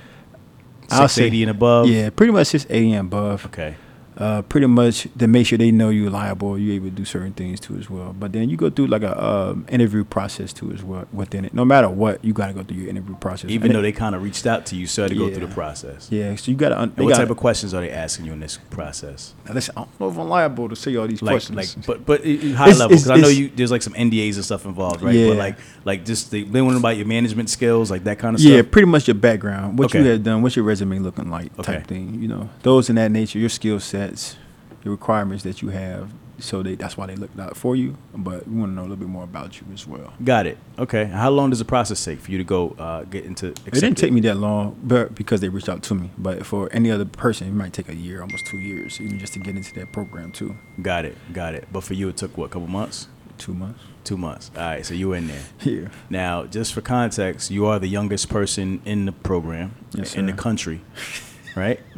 [0.89, 1.87] I'll say- 680 and above?
[1.87, 3.45] yeah, pretty much just eighty and above.
[3.47, 3.75] Okay.
[4.17, 7.33] Uh, pretty much to make sure they know you're liable, you're able to do certain
[7.33, 8.13] things too as well.
[8.17, 11.53] But then you go through like a um, interview process too as well within it.
[11.53, 13.51] No matter what, you got to go through your interview process.
[13.51, 15.29] Even And though it- they kind of reached out to you, so you to go
[15.33, 16.07] through the process.
[16.11, 16.91] yeah, so you got to.
[16.95, 19.35] They what gotta, type of questions are they asking you in this process?
[19.47, 21.57] Now, listen, I don't know if I'm liable to say all these Like, questions.
[21.57, 23.49] like, but but i- high It's- level, because I know you.
[23.55, 25.13] There's like some NDAs and stuff involved, right?
[25.13, 25.27] Yeah.
[25.29, 25.55] But like,
[25.85, 28.65] like just they, they want about your management skills, like that kind of yeah, stuff.
[28.65, 30.09] Yeah, pretty much your background, what you Okay.
[30.09, 31.73] had done, what's your resume looking like, Okay.
[31.73, 32.19] type thing.
[32.21, 34.37] You know, those in that nature, your skill sets,
[34.83, 36.11] your requirements that you have.
[36.39, 37.97] So they, that's why they looked out for you.
[38.15, 40.13] But we want to know a little bit more about you as well.
[40.23, 40.59] Got it.
[40.77, 41.05] Okay.
[41.05, 43.47] How long does the process take for you to go uh, get into?
[43.65, 46.11] It didn't take me that long, but because they reached out to me.
[46.15, 49.33] But for any other person, it might take a year, almost two years, even just
[49.33, 50.55] to get into that program too.
[50.79, 51.17] Got it.
[51.33, 51.67] Got it.
[51.71, 52.45] But for you, it took what?
[52.45, 53.07] A couple months?
[53.39, 53.79] Two months.
[54.03, 54.51] Two months.
[54.55, 54.85] All right.
[54.85, 55.43] So you were in there.
[55.63, 55.87] Yeah.
[56.11, 60.33] Now, just for context, you are the youngest person in the program Yes, in the
[60.33, 60.81] country,
[61.57, 61.79] right?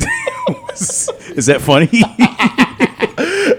[0.71, 1.89] Is that funny?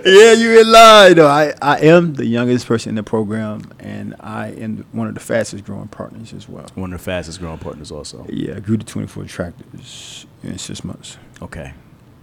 [0.05, 1.15] yeah, you in line.
[1.17, 5.15] No, I, I am the youngest person in the program, and I am one of
[5.15, 6.67] the fastest growing partners as well.
[6.75, 8.27] One of the fastest growing partners, also.
[8.29, 11.19] Yeah, I grew to 24 tractors in six months.
[11.43, 11.73] Okay.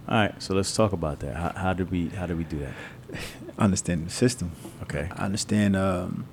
[0.08, 0.42] All right.
[0.42, 1.36] So let's talk about that.
[1.36, 3.20] How, how did we How did we do that?
[3.58, 4.52] Understanding the system.
[4.82, 5.08] Okay.
[5.12, 6.26] I understand um,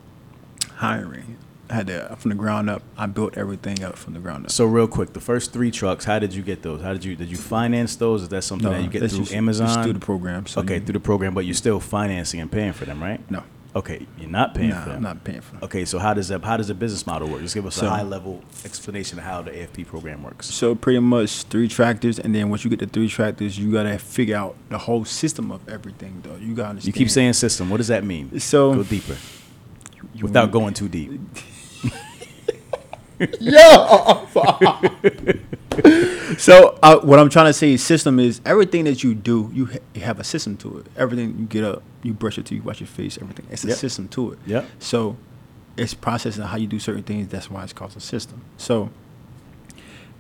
[0.76, 1.38] hiring.
[1.70, 2.84] Had to from the ground up.
[2.97, 4.51] I built everything up from the ground up.
[4.51, 6.82] So real quick, the first three trucks, how did you get those?
[6.82, 8.24] How did you did you finance those?
[8.24, 9.68] Is that something that you get through just- Amazon?
[9.68, 10.45] Just through the program.
[10.45, 13.20] So okay, you- through the program, but you're still financing and paying for them, right?
[13.32, 13.43] No,
[13.76, 14.97] Okay, you're not paying nah, for them.
[14.97, 15.63] I'm not paying for them.
[15.63, 16.41] Okay, so how does that?
[16.45, 17.41] How does the business model work?
[17.41, 20.45] Just give us So- a high level explanation of how the AFP program works.
[20.47, 23.97] So pretty much three tractors, and then once you get the three tractors, you gotta
[23.97, 26.22] figure out the whole system of everything.
[26.24, 26.95] Though you gotta understand.
[26.95, 27.70] You keep saying system.
[27.70, 28.39] What does that mean?
[28.39, 28.76] so.
[28.76, 29.16] Go deeper
[30.13, 31.20] you without going too deep.
[36.38, 39.78] So uh, what I'm trying to say system is everything that you do, you, ha-
[39.93, 40.88] you have a system to it.
[40.97, 43.45] Everything you get up, you brush your teeth, you wash your face, everything.
[43.51, 43.78] It's a Yep.
[43.78, 44.39] system to it.
[44.45, 44.66] Yeah.
[44.80, 45.18] So
[45.78, 47.28] it's processing how you do certain things.
[47.28, 48.41] That's why it's called a system.
[48.57, 48.89] So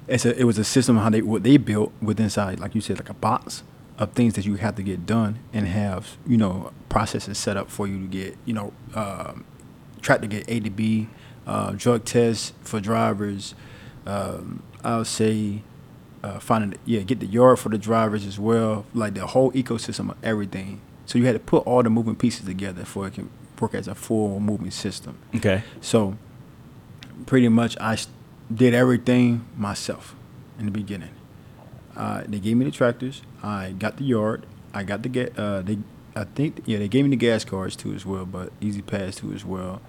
[0.07, 2.81] it's a, it was a system how they what they built with inside, like you
[2.81, 3.63] said, like a box
[3.97, 7.69] of things that you have to get done and have you know processes set up
[7.71, 9.45] for you to get you know um,
[10.01, 11.07] try to get A to B,
[11.45, 13.55] uh, drug tests for drivers.
[14.05, 15.61] Um, I'll say
[16.23, 20.09] uh, finding yeah get the yard for the drivers as well, like the whole ecosystem
[20.11, 20.81] of everything.
[21.05, 23.29] So you had to put all the moving pieces together for it can
[23.59, 25.17] work as a full moving system.
[25.35, 25.63] Okay.
[25.81, 26.17] So
[27.25, 27.97] pretty much I
[28.53, 30.15] did everything myself
[30.59, 31.11] in the beginning.
[31.95, 33.21] Uh, they gave me the tractors.
[33.41, 34.45] I got the yard.
[34.73, 35.77] I got the ga- uh, they
[36.15, 39.31] I think yeah they gave me the gas cards too as well, but E-ZPass too
[39.33, 39.81] as well.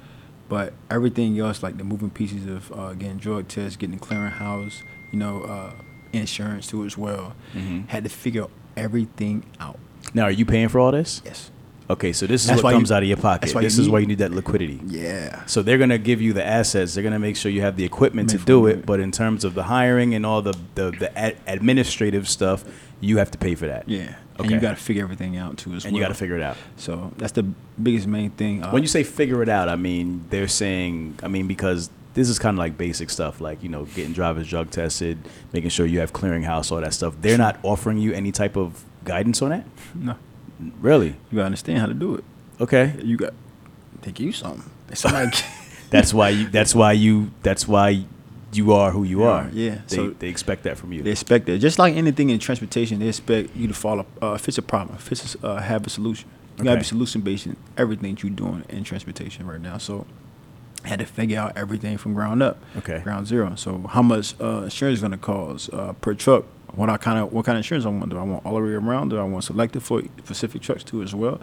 [0.49, 4.83] But everything else like the moving pieces of uh, getting drug tests, getting the clearinghouse,
[5.13, 5.73] you know, uh,
[6.13, 7.35] insurance too as well.
[7.55, 7.89] Mhm.
[7.89, 9.79] Had to figure everything out.
[10.15, 11.21] Now, are you paying for all this?
[11.25, 11.51] Yes.
[11.89, 13.53] Okay, so this is That's what why you- comes out of your pocket.
[13.55, 14.81] This you is why you need that liquidity.
[14.87, 15.45] Yeah.
[15.47, 16.95] So they're gonna give you the assets.
[16.95, 18.79] They're gonna make sure you have the equipment to do it.
[18.79, 18.87] it.
[18.87, 22.65] But in terms of the hiring and all the the, the ad- administrative stuff,
[23.01, 23.89] you have to pay for that.
[23.89, 24.15] Yeah.
[24.39, 24.55] And Okay.
[24.55, 25.89] you got to figure everything out too as well.
[25.89, 26.57] And you got to figure it out.
[26.77, 27.43] So that's the
[27.83, 28.63] biggest main thing.
[28.63, 32.29] Uh, When you say figure it out, I mean they're saying, I mean because this
[32.29, 35.19] is kind of like basic stuff, like you know getting drivers drug tested,
[35.53, 37.15] making sure you have clearinghouse, all that stuff.
[37.21, 39.67] They're not offering you any type of guidance on that.
[39.95, 40.17] no,
[40.81, 41.09] Really?
[41.31, 42.25] you got to understand how to do it.
[42.61, 42.95] Okay.
[43.03, 43.35] You got
[44.03, 44.63] they give you something.
[44.95, 45.31] Somebody.
[45.91, 46.49] That's why you.
[46.49, 47.31] That's why you.
[47.43, 48.05] That's why
[48.57, 49.49] you are who you You are.
[49.53, 49.79] yeah.
[49.89, 51.03] They, So- they expect that from you.
[51.03, 51.59] they expect that.
[51.59, 55.35] Just like anything in transportation, they expect you to follow, uh, fix a problem, fix
[55.37, 56.29] a, uh, have a solution.
[56.59, 59.77] You got to be solution based in everything you're doing in transportation right now.
[59.79, 60.07] So
[60.85, 62.57] I had to figure out everything from ground up.
[62.79, 63.01] Okay.
[63.01, 63.55] Ground zero.
[63.57, 66.45] So how much uh, insurance is going to cost uh, per truck?
[66.75, 68.09] What I kind of what kind of insurance I want?
[68.11, 69.11] Do I want all the way around?
[69.11, 71.41] Do I want selective for specific trucks too as well?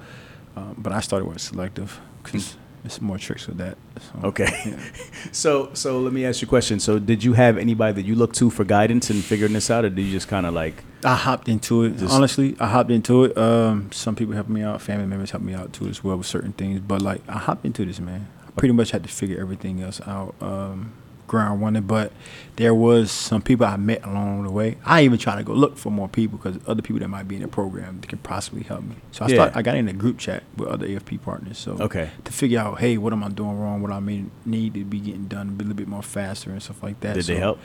[0.55, 2.55] Um, but I started with selective because
[2.85, 3.77] it's more tricks with that.
[3.99, 4.47] So, Okay.
[4.65, 4.79] yeah.
[5.31, 6.79] So so let me ask you a question.
[6.79, 9.85] So did you have anybody that you look to for guidance in figuring this out,
[9.85, 10.83] or did you just kind of like?
[11.05, 11.97] I hopped into it.
[11.97, 13.37] Just- Honestly, I hopped into it.
[13.37, 14.81] Um, some people helped me out.
[14.81, 16.79] Family members helped me out too as well with certain things.
[16.81, 18.27] But like, I hopped into this, man.
[18.47, 20.35] I pretty much had to figure everything else out.
[20.41, 20.93] Um,
[21.33, 22.11] ground running, but
[22.57, 24.77] there was some people I met along the way.
[24.85, 27.35] I even tried to go look for more people because other people that might be
[27.37, 28.95] in the program that can possibly help me.
[29.11, 29.35] So I Yeah.
[29.35, 29.51] start.
[29.55, 31.57] I got in a group chat with other AFP partners.
[31.57, 32.11] So Okay.
[32.23, 33.81] to figure out, hey, what am I doing wrong?
[33.81, 36.83] What I may need to be getting done a little bit more faster and stuff
[36.83, 37.15] like that.
[37.15, 37.59] Did they So- help?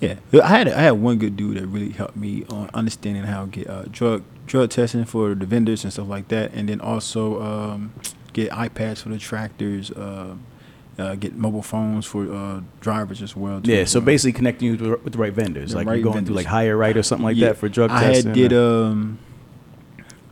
[0.00, 3.46] yeah, I had I had one good dude that really helped me on understanding how
[3.46, 6.80] to get uh, drug drug testing for the vendors and stuff like that, and then
[6.80, 7.90] also um,
[8.32, 10.34] get iPads for the tractors, uh,
[10.98, 13.60] uh, get mobile phones for uh, drivers as well.
[13.60, 13.84] too, Yeah.
[13.84, 16.24] So basically connecting you with the, with the right vendors, The like right you're going
[16.24, 18.26] through like HireRight or something like Yeah, that for drug I testing.
[18.30, 19.18] had did um,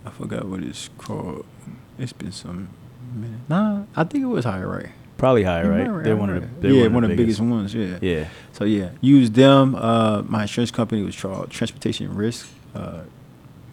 [0.05, 1.45] I forgot what it's called.
[1.99, 2.69] It's been some
[3.15, 3.41] minute.
[3.49, 4.91] Nah, I think it was HireRight.
[5.17, 6.05] Probably higher, Yeah, right?
[6.05, 7.75] They're one of the yeah, one of the biggest ones.
[7.75, 7.99] Yeah.
[8.03, 8.29] Yeah.
[8.53, 9.75] So yeah, use them.
[9.75, 12.49] Uh, my insurance company was called Transportation Risk.
[12.75, 13.01] Uh,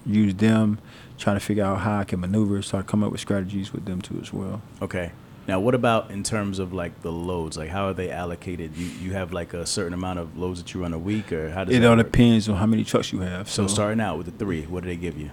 [0.05, 0.79] use them,
[1.17, 3.83] trying to figure out how I can maneuver, so I come up with strategies with
[3.85, 4.61] them too as well.
[4.81, 5.11] Okay.
[5.47, 7.57] Now, what about in terms of like the loads?
[7.57, 8.77] Like, how are they allocated?
[8.77, 11.49] You you have like a certain amount of loads that you run a week, or
[11.51, 12.05] how does It all work?
[12.11, 13.49] depends on how many trucks you have.
[13.49, 15.31] So So, starting out with the three, what do they give you?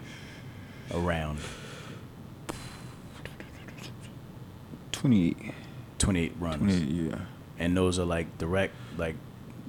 [0.92, 1.38] Around
[4.92, 5.54] twenty-eight.
[5.98, 7.18] 28 runs, 28, yeah.
[7.58, 9.16] and those are like direct, like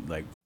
[0.08, 0.24] like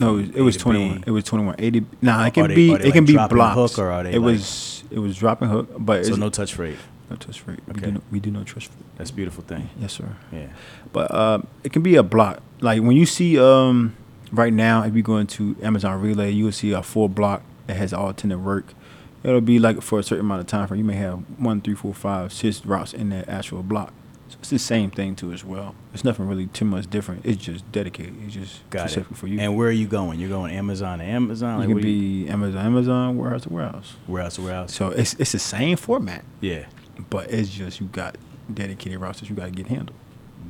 [0.00, 0.96] No, it was, it was 21.
[0.98, 1.04] B.
[1.06, 1.54] It was 21.
[1.58, 1.86] 80.
[2.02, 3.54] Nah, it can they- be it can like be dropping blocks.
[3.76, 6.54] hook or are they it like- was it was dropping hook, but so no touch
[6.54, 6.76] freight.
[7.10, 7.60] no touch freight.
[7.66, 7.86] We Okay.
[7.86, 8.84] do no, we do no touch freight.
[8.98, 9.70] That's a beautiful thing.
[9.80, 10.08] Yes, sir.
[10.32, 10.46] Yeah.
[10.92, 12.40] But um, it can be a block.
[12.60, 13.94] Like when you see um
[14.32, 17.76] right now, if you go into Amazon Relay, you will see a full block that
[17.76, 18.74] has all alternate work.
[19.22, 20.78] It'll be like for a certain amount of time frame.
[20.78, 23.92] You may have one, three, four, five, six routes in that actual block.
[24.40, 25.74] It's the same thing too as well.
[25.92, 27.24] It's nothing really too much different.
[27.24, 28.14] It's just dedicated.
[28.24, 29.16] It's just Got specific it.
[29.16, 29.40] for you.
[29.40, 30.20] And where are you going?
[30.20, 31.54] You're going Amazon to Amazon.
[31.54, 33.94] you Like, can what do you- be Amazon, Amazon, warehouse to warehouse.
[34.06, 34.74] warehouse to warehouse.
[34.74, 36.66] So it's it's the same format, Yeah.
[37.10, 38.16] but it's just you got
[38.52, 39.92] dedicated routes that you got to get handled.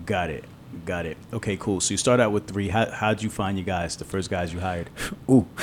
[0.07, 0.45] Got it.
[0.85, 1.17] Got it.
[1.33, 1.81] Okay, cool.
[1.81, 2.69] So you start out with three.
[2.69, 3.95] How how'd you find your guys?
[3.97, 4.91] The first guys you hired.
[5.31, 5.47] Ooh.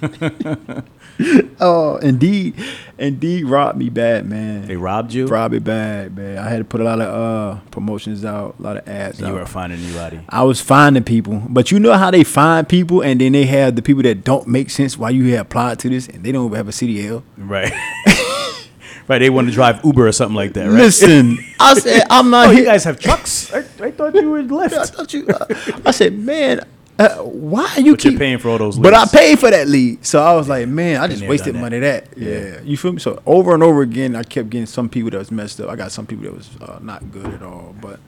[1.60, 2.54] oh, indeed,
[2.98, 4.66] indeed, robbed me bad, man.
[4.66, 5.26] They robbed you.
[5.26, 6.38] robbed me bad, man.
[6.38, 9.28] I had to put a lot of uh promotions out, a lot of ads And
[9.28, 9.48] you were out.
[9.48, 10.20] finding anybody.
[10.28, 13.76] I was finding people, but you know how they find people, and then they have
[13.76, 14.96] the people that don't make sense.
[14.96, 17.22] Why you have applied to this, and they don't have a CDL.
[17.36, 17.72] Right.
[19.08, 19.18] right.
[19.18, 20.74] They want to drive Uber or something like that, right?
[20.78, 22.60] Listen, I said I'm not Oh, here.
[22.60, 23.52] you guys have trucks?
[23.52, 24.94] I, I thought you were I left.
[24.94, 25.26] thought you.
[25.28, 25.46] uh,
[25.84, 26.64] I said, man,
[27.00, 28.78] uh, why you But keep paying for all those.
[28.78, 31.78] But I paid for that lead, so I was like, man, I just wasted money.
[31.78, 32.28] That yeah.
[32.28, 32.60] Yeah.
[32.62, 32.98] you feel me?
[32.98, 35.70] So over and over again, I kept getting some people that was messed up.
[35.70, 38.00] I got some people that was uh, not good at all, but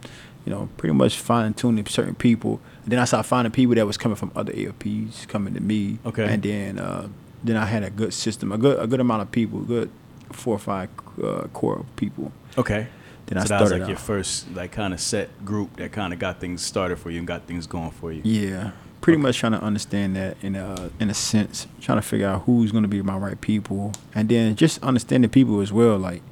[0.44, 2.60] you know, pretty much fine tuning certain people.
[2.86, 5.98] then I started finding people that was coming from other AFPs coming to me.
[6.04, 6.24] Okay.
[6.24, 7.08] and then uh,
[7.42, 9.90] then I had a good system, a good a good amount of people, good
[10.32, 10.90] four or five
[11.22, 12.32] uh, core people.
[12.58, 12.88] Okay.
[13.26, 15.92] Then so I that was started like your first like kind of set group that
[15.92, 18.22] kind of got things started for you and got things going for you.
[18.24, 22.26] Yeah, pretty much trying to understand that in a in a sense, trying to figure
[22.26, 25.98] out who's going to be my right people, and then just understanding people as well.
[25.98, 26.22] Like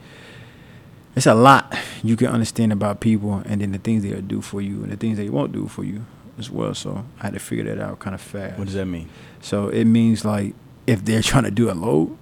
[1.16, 4.60] it's a lot you can understand about people, and then the things they'll do for
[4.60, 6.04] you, and the things they won't do for you
[6.38, 6.74] as well.
[6.74, 8.58] So I had to figure that out kind of fast.
[8.58, 9.08] What does that mean?
[9.40, 10.54] So it means like
[10.86, 12.16] if they're trying to do a load,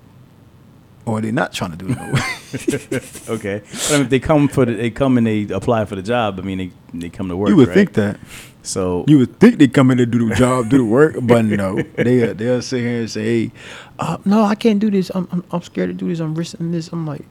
[1.09, 2.19] or they're not trying to do load.
[3.29, 3.61] Okay.
[3.65, 6.03] But I mean, if they come for the, they come and they apply for the
[6.03, 6.39] job.
[6.39, 7.49] I mean, they they come to work.
[7.51, 7.75] you would right?
[7.75, 8.19] think that.
[8.63, 11.45] So You would think they come in to do the job, do the work, but
[11.45, 13.53] no, they they'll sit here and say, "Hey,
[13.99, 15.11] uh, no, I can't do this.
[15.15, 16.21] I'm, I'm I'm scared to do this.
[16.21, 17.25] I'm risking this." I'm like,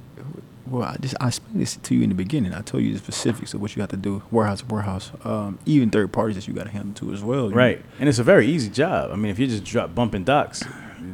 [0.68, 2.54] "Well, I just I explained this to you in the beginning.
[2.54, 5.60] I told you the specifics of what you have to do, warehouse, to warehouse, um,
[5.66, 8.24] even third parties that you got to handle too as well." Right, and it's a
[8.24, 9.12] very easy job.
[9.12, 10.64] I mean, if you just drop bumping docks,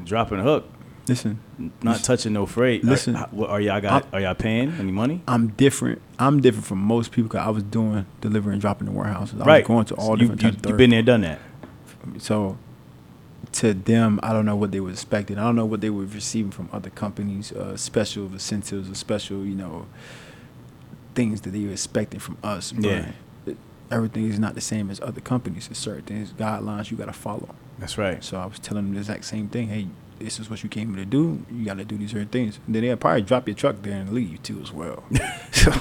[0.05, 0.69] dropping a hook,
[1.07, 1.39] Listen,
[1.81, 2.83] not touching no freight.
[2.83, 3.15] Listen.
[3.15, 4.05] are, are y'all got?
[4.13, 5.21] Are y'all paying any money?
[5.27, 6.01] I'm different.
[6.17, 9.41] I'm different from most people because I was doing delivering, and dropping the warehouses.
[9.41, 9.63] I right.
[9.63, 11.39] was going to all you, different you, of You've been there, done that.
[12.19, 12.57] So
[13.53, 15.37] to them, I don't know what they were expecting.
[15.37, 19.45] I don't know what they were receiving from other companies, uh, special incentives or special,
[19.45, 19.85] you know,
[21.15, 22.71] things that they were expecting from us.
[22.71, 23.11] But Yeah.
[23.45, 23.57] it-
[23.91, 25.67] everything is not the same as other companies.
[25.67, 27.53] There's certain things, guidelines you got to follow.
[27.77, 28.23] That's right.
[28.23, 29.67] So I was telling them the exact same thing.
[29.67, 29.87] Hey,
[30.19, 31.45] this is what you came here to do.
[31.51, 32.59] You got to do these certain things.
[32.65, 35.03] And then they'll probably drop your truck there and leave you too as well.
[35.51, 35.71] so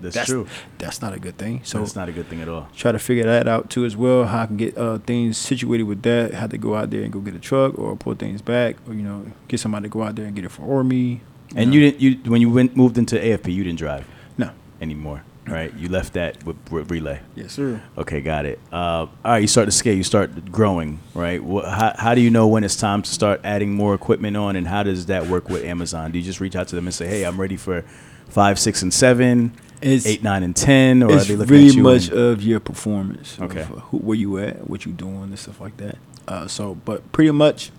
[0.00, 0.46] That's true.
[0.78, 1.60] That's not a good thing.
[1.64, 2.68] So it's not a good thing at all.
[2.76, 4.24] try to figure that out too as well.
[4.24, 6.34] How I can get uh, things situated with that.
[6.34, 8.94] How to go out there and go get a truck or pull things back, or
[8.94, 11.20] you know, get somebody to go out there and get it for me.
[11.56, 11.74] And know.
[11.76, 12.00] you didn't.
[12.00, 14.06] You when you went moved into AFP, you didn't drive
[14.38, 14.50] No.
[14.80, 15.74] anymore, right?
[15.74, 17.20] You left that with, with relay.
[17.34, 17.82] Yes, sir.
[17.98, 18.58] Okay, got it.
[18.72, 19.94] Uh, all right, you start to scale.
[19.96, 21.42] You start growing, right?
[21.42, 24.56] What, how, how do you know when it's time to start adding more equipment on,
[24.56, 26.12] and how does that work with Amazon?
[26.12, 27.82] Do you just reach out to them and say, "Hey, I'm ready for
[28.28, 31.68] five, six, and seven, It's eight, nine, and ten, or it's are they looking really
[31.68, 31.82] at you?
[31.82, 33.38] much of your performance.
[33.40, 33.64] Okay.
[33.64, 35.96] who, where you at, what you doing, and stuff like that.
[36.28, 37.72] Uh, so, but pretty much,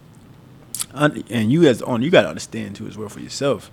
[0.94, 3.72] and you as on, you got to understand too as well for yourself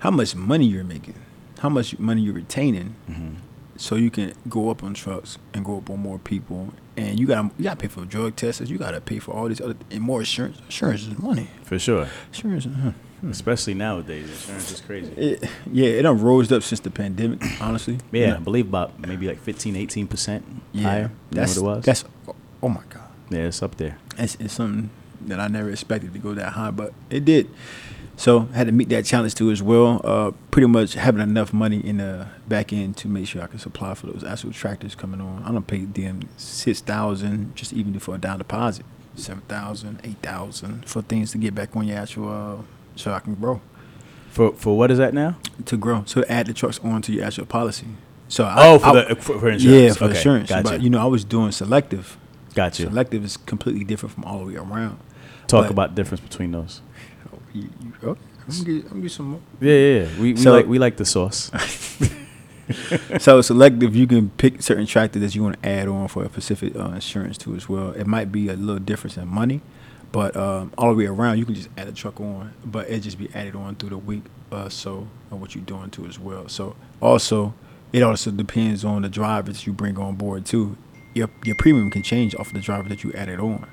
[0.00, 1.14] how much money you're making.
[1.62, 3.34] How much money you're retaining, Mm-hmm.
[3.76, 6.74] so you can go up on trucks and go up on more people.
[6.96, 8.68] And you got you got to pay for drug tests.
[8.68, 10.58] You got to pay for all these other and more insurance.
[10.66, 11.48] Insurance is money.
[11.64, 12.06] For sure.
[12.32, 12.66] Insurance.
[12.66, 12.92] Uh,
[13.30, 15.12] Especially nowadays, insurance is crazy.
[15.12, 17.40] it, yeah, it done rose up since the pandemic.
[17.60, 17.98] Honestly.
[18.10, 20.82] Yeah, I believe about maybe like 15, 18 percent Yeah.
[20.82, 21.10] higher.
[21.30, 21.84] That's than what it was.
[21.84, 22.04] that's.
[22.62, 23.08] Oh my god.
[23.30, 23.96] yeah, it's up there.
[24.18, 24.90] It's, it's something
[25.28, 27.48] that I never expected to go that high, but it did.
[28.16, 30.00] So I had to meet that challenge too as well.
[30.04, 33.58] Uh, pretty much having enough money in the back end to make sure I can
[33.58, 35.42] supply for those actual tractors coming on.
[35.44, 38.84] I don't pay them six thousand just even for a down deposit,
[39.16, 42.62] seven thousand, eight thousand for things to get back on your actual, uh,
[42.96, 43.60] so I can grow
[44.30, 45.36] For for what is that now?
[45.64, 46.04] to grow.
[46.06, 47.86] So add the trucks onto your actual policy.
[48.28, 49.64] So I, Oh, for I- the for, for insurance.
[49.64, 50.48] yeah for okay, insurance.
[50.50, 50.62] Gotcha.
[50.62, 52.18] But you know I was doing selective.
[52.54, 52.82] gotcha.
[52.84, 54.98] Selective is completely different from all the way around.
[55.48, 56.82] Talk but- about the difference between those.
[57.54, 58.20] You, you, okay.
[58.48, 59.40] I'm gonna get, I'm gonna get some more.
[59.60, 60.02] Yeah, yeah.
[60.04, 60.20] yeah.
[60.20, 61.50] We, we So- like we like the sauce.
[63.18, 66.28] so selective, you can pick certain tractor that you want to add on for a
[66.28, 67.90] specific uh, insurance to as well.
[67.92, 69.60] It might be a little difference in money,
[70.12, 73.00] but um, all the way around, you can just add a truck on, but it
[73.00, 74.24] just be added on through the week.
[74.50, 76.46] Uh, so of what you're doing too as well.
[76.48, 77.54] So also,
[77.92, 80.76] it also depends on the drivers you bring on board too.
[81.14, 83.66] Your your premium can change off of the driver that you added on,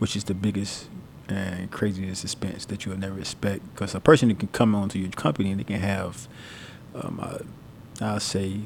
[0.00, 0.88] which is the biggest
[1.28, 3.62] and craziest expense that you'll never expect.
[3.74, 6.28] Because a person that can come onto your company and they can have
[6.94, 7.38] um, uh,
[8.00, 8.60] I'll say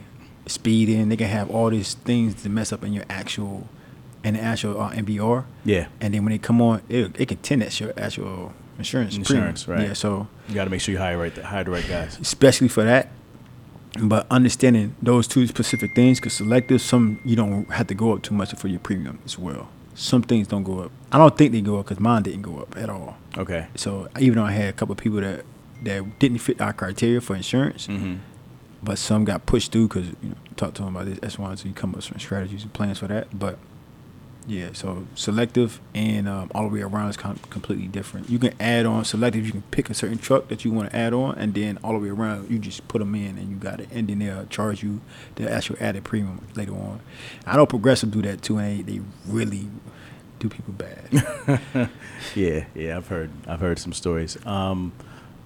[0.46, 1.08] speeding.
[1.08, 3.68] They can have all these things to mess up in your actual,
[4.24, 5.44] in the actual uh, MVR.
[5.64, 9.18] Yeah, And then when they come on, it, it can tend your actual insurance.
[9.18, 9.54] premium.
[9.66, 9.88] Right.
[9.88, 9.92] Yeah.
[9.92, 12.18] So you got to make sure you hire right the, hire the right guys.
[12.20, 13.08] especially for that,
[14.00, 18.22] but understanding those two specific things, because selective, some you don't have to go up
[18.22, 19.68] too much for your premium as well.
[19.94, 20.92] Some things don't go up.
[21.12, 23.16] I don't think they go up because mine didn't go up at all.
[23.36, 23.66] Okay.
[23.76, 25.44] So even though I had a couple of people that
[25.84, 28.16] that didn't fit our criteria for insurance, Mm-hmm.
[28.82, 31.56] but some got pushed through because you know talk to them about this S one,
[31.56, 33.38] so you come up with some strategies and plans for that.
[33.38, 33.58] But
[34.46, 38.30] yeah, so selective and um, all the way around is com- completely different.
[38.30, 39.44] You can add on selective.
[39.44, 41.92] You can pick a certain truck that you want to add on, and then all
[41.92, 43.88] the way around, you just put them in, and you got it.
[43.92, 45.00] And then they'll charge you
[45.36, 47.00] the actual added premium later on.
[47.46, 49.68] I know Progressive do that too, and they, they really
[50.38, 51.90] do people bad.
[52.34, 54.36] Yeah, yeah, I've heard I've heard some stories.
[54.44, 54.92] Um,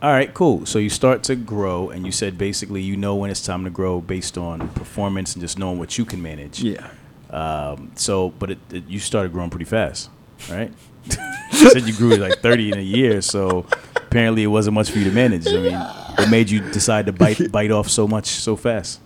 [0.01, 0.66] all right, cool.
[0.66, 3.70] So you start to grow, and you said basically you know when it's time to
[3.70, 6.62] grow based on performance and just knowing what you can manage.
[6.62, 6.88] yeah.
[7.30, 10.11] Um, so, but it, it, you started growing pretty fast,
[10.51, 10.72] right?
[11.53, 13.64] you said you grew like thirty in a year, so
[13.97, 15.47] apparently it wasn't much for you to manage.
[15.47, 19.01] I mean, what made you decide to bite bite off so much so fast?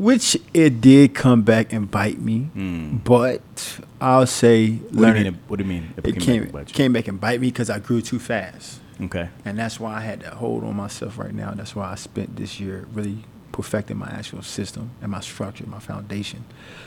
[0.00, 3.04] Which it did come back and bite me, Mm.
[3.04, 5.34] but I'll say What do you learning mean?
[5.34, 5.92] It, what do you mean?
[5.98, 6.64] it back came you?
[6.64, 9.28] came back and bite me because I grew too fast, Okay.
[9.44, 11.52] and that's why I had to hold on myself right now.
[11.54, 13.18] That's why I spent this year really
[13.52, 16.44] perfecting my actual system and my structure, my foundation.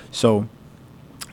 [0.09, 0.47] So,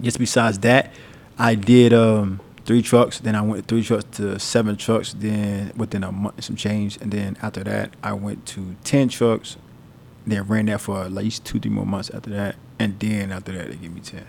[0.03, 0.93] just besides that,
[1.39, 3.21] I did um, three trucks.
[3.21, 5.15] Then I went three trucks to seven trucks.
[5.15, 9.57] Then within a month, some change, and then after that, I went to ten trucks.
[10.27, 13.53] Then ran that for at least two, three more months after that, and then after
[13.53, 14.27] that, they gave me ten.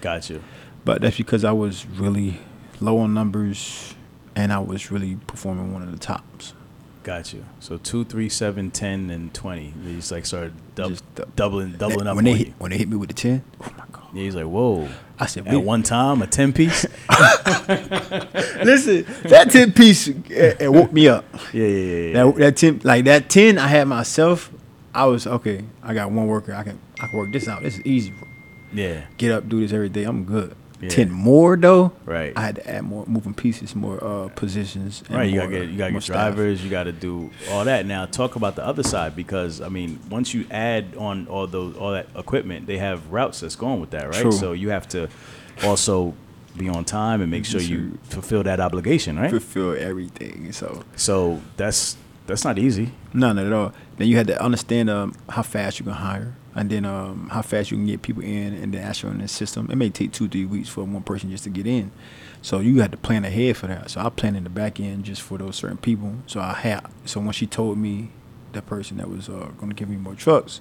[0.00, 0.42] Got you.
[0.84, 2.38] But that's because I was really
[2.80, 3.94] low on numbers,
[4.36, 6.54] and I was really performing one of the tops.
[7.02, 7.44] Got you.
[7.60, 9.74] So two, three, seven, ten, and twenty.
[9.84, 12.36] They just like started dub- Just dou- doubling, doubling up when they you.
[12.36, 14.04] hit, when they hit me with the ten, oh my god!
[14.14, 14.88] Yeah, he's like, whoa.
[15.18, 16.86] I said, At one time, a ten piece.
[17.68, 21.24] listen, that ten piece it, it woke me up.
[21.52, 22.06] yeah, yeah, yeah.
[22.06, 22.12] yeah.
[22.24, 24.50] That that ten, like that ten, I had myself.
[24.94, 25.64] I was okay.
[25.82, 26.54] I got one worker.
[26.54, 27.62] I can I can work this out.
[27.62, 28.12] This is easy.
[28.72, 29.06] yeah.
[29.18, 30.04] Get up, do this every day.
[30.04, 30.54] I'm good.
[30.80, 30.88] Yeah.
[30.90, 31.92] Ten more though.
[32.04, 32.32] Right.
[32.36, 35.02] I had to add more moving pieces, more uh, positions.
[35.08, 36.14] and Right, you more, gotta get you gotta get staff.
[36.34, 37.86] drivers, you gotta do all that.
[37.86, 41.76] Now talk about the other side because I mean, once you add on all those
[41.76, 44.22] all that equipment, they have routes that's going with that, right?
[44.22, 44.32] True.
[44.32, 45.08] So you have to
[45.62, 46.14] also
[46.56, 49.30] be on time and make sure you fulfill that obligation, right?
[49.30, 50.52] fulfill everything.
[50.52, 51.96] So So that's
[52.26, 52.92] that's not easy.
[53.12, 53.72] No, not at all.
[53.96, 57.42] Then you had to understand um, how fast you can hire, and then um, how
[57.42, 59.68] fast you can get people in, and then actually in the system.
[59.70, 61.90] It may take two, three weeks for one person just to get in.
[62.42, 63.90] So you had to plan ahead for that.
[63.90, 66.14] So I planned in the back end just for those certain people.
[66.26, 66.86] So I had.
[67.04, 68.10] So when she told me
[68.52, 70.60] the person that was uh, going to give me more trucks,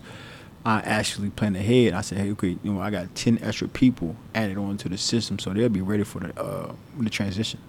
[0.65, 1.93] I actually planned ahead.
[1.93, 4.97] I said, hey, okay, you know, I got ten extra people added on to the
[4.97, 7.59] system, so they'll be ready for the uh, the transition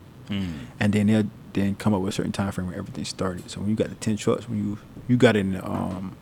[0.81, 3.51] and then they'll then come up with a certain time frame where everything started.
[3.51, 4.79] So when you got the ten trucks, when you
[5.09, 6.17] you got in the um,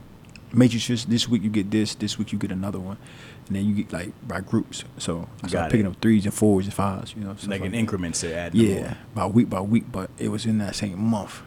[0.52, 2.98] matrices, this week you get this, this week you get another one,
[3.46, 4.84] and then you get like by groups.
[4.98, 7.78] So I started picking up threes and fours and fives, you know, Like in that.
[7.78, 8.54] increments to add.
[8.54, 11.42] Yeah, by week by week, but it was in that same month.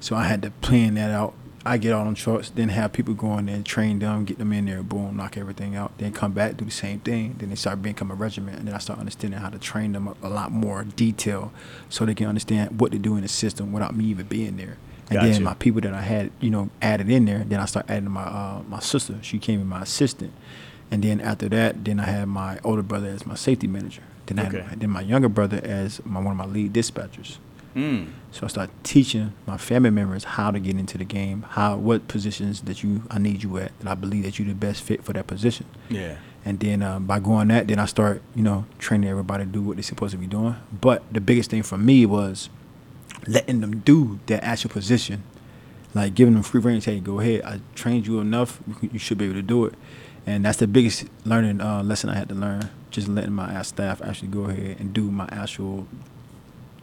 [0.00, 1.34] So I had to plan that out
[1.64, 4.52] I get on them trucks, then have people go in there, train them, get them
[4.52, 5.92] in there, boom, knock everything out.
[5.98, 7.34] Then come back, do the same thing.
[7.38, 10.08] Then they start becoming a regiment, and then I start understanding how to train them
[10.08, 11.52] a, a lot more detail,
[11.90, 14.78] so they can understand what to do in the system without me even being there.
[15.10, 17.40] And then my people that I had, you know, added in there.
[17.40, 19.18] Then I start adding my uh, my sister.
[19.22, 20.32] She came in my assistant,
[20.90, 24.02] and then after that, then I had my older brother as my safety manager.
[24.26, 24.60] Then I Okay.
[24.60, 27.38] had then my younger brother as my one of my lead dispatchers.
[27.74, 28.10] Mm.
[28.32, 32.08] So I started teaching my family members how to get into the game, how what
[32.08, 35.04] positions that you I need you at, that I believe that you're the best fit
[35.04, 35.66] for that position.
[35.88, 36.16] Yeah.
[36.44, 39.62] And then uh, by going that, then I start you know training everybody to do
[39.62, 40.56] what they're supposed to be doing.
[40.72, 42.48] But the biggest thing for me was
[43.26, 45.22] letting them do their actual position,
[45.94, 46.80] like giving them free reign.
[46.80, 47.42] Hey, go ahead.
[47.42, 48.60] I trained you enough.
[48.80, 49.74] You, should be able to do it.
[50.26, 52.70] And that's the biggest learning uh, lesson I had to learn.
[52.90, 55.86] Just letting my staff actually go ahead and do my actual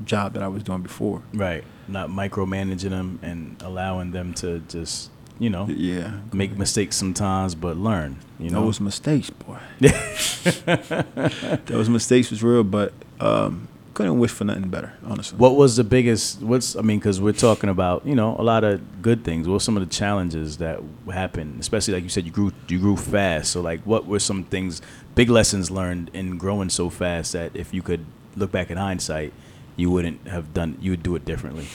[0.06, 1.22] job that I was doing before.
[1.34, 1.64] Right.
[1.88, 6.20] Not micromanaging them and allowing them to just, you know, Yeah.
[6.34, 8.18] make mistakes sometimes, but learn.
[8.40, 8.66] You know.
[8.66, 9.58] Those mistakes, boy.
[11.66, 15.38] Those mistakes was real, but um, couldn't wish for nothing better, honestly.
[15.38, 16.42] What was the biggest?
[16.42, 19.48] What's I mean, because we're talking about you know a lot of good things.
[19.48, 20.82] What were some of the challenges that
[21.12, 21.60] happened?
[21.60, 23.52] Especially like you said, you grew you grew fast.
[23.52, 24.82] So like, what were some things,
[25.16, 29.34] big lessons learned in growing so fast that if you could look back in hindsight,
[29.78, 30.78] you wouldn't have done.
[30.82, 31.68] You would do it differently.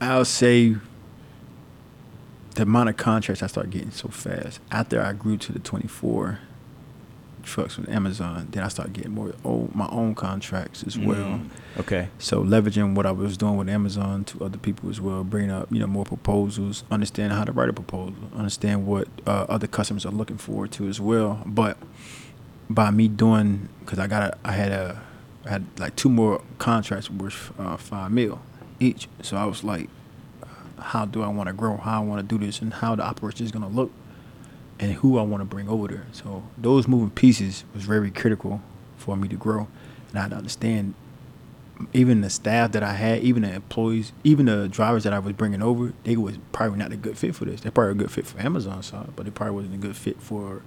[0.00, 0.76] I'll say
[2.54, 6.40] the amount of contracts I started getting so fast after I grew to the 24
[7.42, 11.40] trucks with Amazon, then I started getting more oh, my own contracts as well.
[11.40, 11.48] Mm.
[11.78, 12.08] Okay.
[12.18, 15.70] So leveraging what I was doing with Amazon to other people as well, bringing up
[15.72, 20.06] you know more proposals, understanding how to write a proposal, understand what uh, other customers
[20.06, 21.42] are looking forward to as well.
[21.46, 21.76] But
[22.68, 25.02] by me doing, because I got a, I had a,
[25.46, 28.40] had like two more contracts worth uh, five mil
[28.80, 29.08] each.
[29.22, 29.88] So I was like,
[30.78, 31.76] how do I want to grow?
[31.76, 33.90] How I want to do this, and how the operation is gonna look,
[34.78, 36.06] and who I want to bring over there.
[36.12, 38.60] So those moving pieces was very critical
[38.96, 39.68] for me to grow,
[40.10, 40.94] and I had to understand
[41.92, 45.32] even the staff that I had, even the employees, even the drivers that I was
[45.32, 47.60] bringing over, they was probably not a good fit for this.
[47.60, 50.20] They're probably a good fit for Amazon side, but they probably wasn't a good fit
[50.20, 50.62] for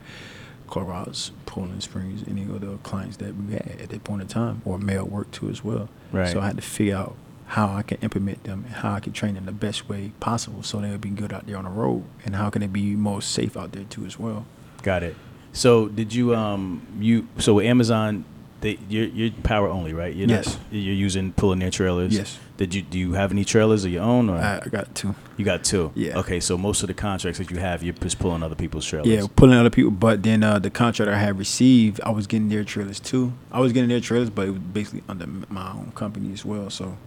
[0.67, 4.61] Clorox, Poland Springs, any of the clients that we had at that point in time,
[4.65, 5.89] or mail work too as well.
[6.11, 6.31] Right.
[6.31, 7.15] So I had to figure out
[7.47, 10.63] how I can implement them and how I can train them the best way possible,
[10.63, 13.31] so they'll be good out there on the road, and how can they be most
[13.31, 14.45] safe out there too as well.
[14.81, 15.15] Got it.
[15.53, 18.25] So did you um you so with Amazon
[18.65, 20.13] they you're, you're power only right?
[20.13, 20.47] You're Yes.
[20.47, 22.17] Not, you're using pulling their trailers.
[22.17, 22.39] Yes.
[22.57, 25.13] Did you do you have any trailers of your own or I, got two.
[25.37, 25.91] you got two?
[25.93, 26.17] Yeah.
[26.19, 29.07] Okay, so most of the contracts that you have, you're just pulling other people's trailers.
[29.07, 29.91] Yeah, pulling other people.
[29.91, 33.33] But then uh, the contract I had received, I was getting their trailers too.
[33.51, 36.69] I was getting their trailers, but it was basically under my own company as well.
[36.69, 36.97] So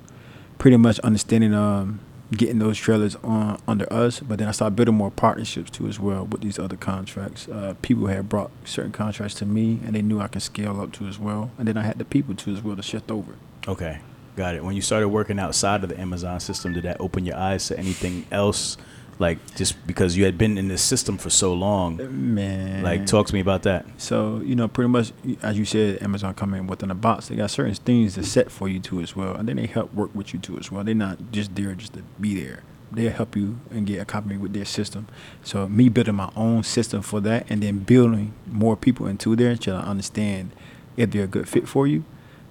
[0.58, 2.00] pretty much understanding um,
[2.32, 4.20] getting those trailers on under us.
[4.20, 7.48] But then I started building more partnerships too as well with these other contracts.
[7.48, 10.92] Uh, people had brought certain contracts to me, and they knew I could scale up
[10.94, 11.50] to as well.
[11.58, 13.32] And then I had the people too as well to shift over.
[13.66, 14.00] Okay,
[14.36, 14.64] got it.
[14.64, 17.78] When you started working outside of the Amazon system, did that open your eyes to
[17.78, 18.76] anything else?
[19.18, 21.98] Like just because you had been in this system for so long.
[22.34, 23.84] Man, Like, talk to me about that.
[23.96, 25.12] So you know, pretty much
[25.42, 27.28] as you said, Amazon come in within a box.
[27.28, 29.92] They got certain things to set for you too as well, and then they help
[29.92, 30.84] work with you too as well.
[30.84, 32.62] They're not just there just to be there.
[32.90, 35.08] They'll help you and get accompanied with their system.
[35.42, 39.50] So me building my own system for that, and then building more people into there
[39.50, 40.52] until I understand
[40.96, 42.04] if they're a good fit for you.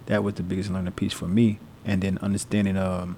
[0.08, 3.16] That was the biggest learning piece for me, and then understanding um,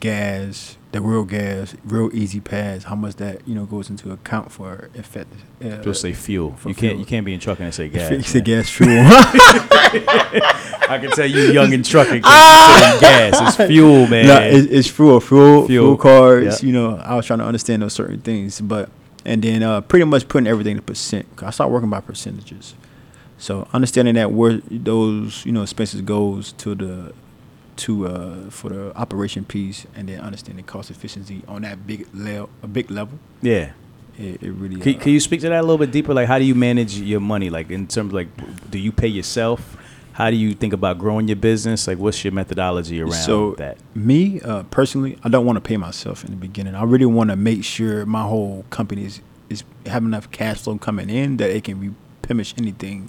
[0.00, 4.88] gas, the real gas, real E-ZPass, how much that you know goes into account for
[4.94, 5.42] effective.
[5.64, 6.52] Uh, Just say fuel.
[6.56, 7.00] for You can't fuel.
[7.00, 8.08] you can't be in trucking and say gas.
[8.32, 8.44] The man.
[8.44, 8.88] gas fuel.
[10.88, 13.58] I can tell you young in trucking saying gas.
[13.58, 14.26] It's fuel, man.
[14.26, 15.68] no, it's, it's fuel, fuel, Fuel.
[15.68, 16.62] fuel cards.
[16.62, 16.66] Yeah.
[16.66, 18.88] You know, I was trying to understand those certain things, but
[19.24, 21.26] and then uh, pretty much putting everything to percent.
[21.42, 22.74] I started working by percentages,
[23.38, 27.12] so understanding that where those you know expenses goes to the
[27.76, 32.50] to uh for the operation piece, and then understanding cost efficiency on that big level,
[32.62, 33.18] a big level.
[33.42, 33.72] yeah.
[34.18, 34.80] It, it really.
[34.80, 36.14] Can, uh, can you speak to that a little bit deeper?
[36.14, 37.50] Like, how do you manage your money?
[37.50, 38.28] Like, in terms of like,
[38.70, 39.76] do you pay yourself?
[40.14, 41.86] How do you think about growing your business?
[41.86, 43.76] Like, what's your methodology around so that?
[43.94, 47.30] me uh, personally i don't want to pay myself in the beginning i really want
[47.30, 51.50] to make sure my whole company is, is have enough cash flow coming in that
[51.50, 53.08] it can replenish anything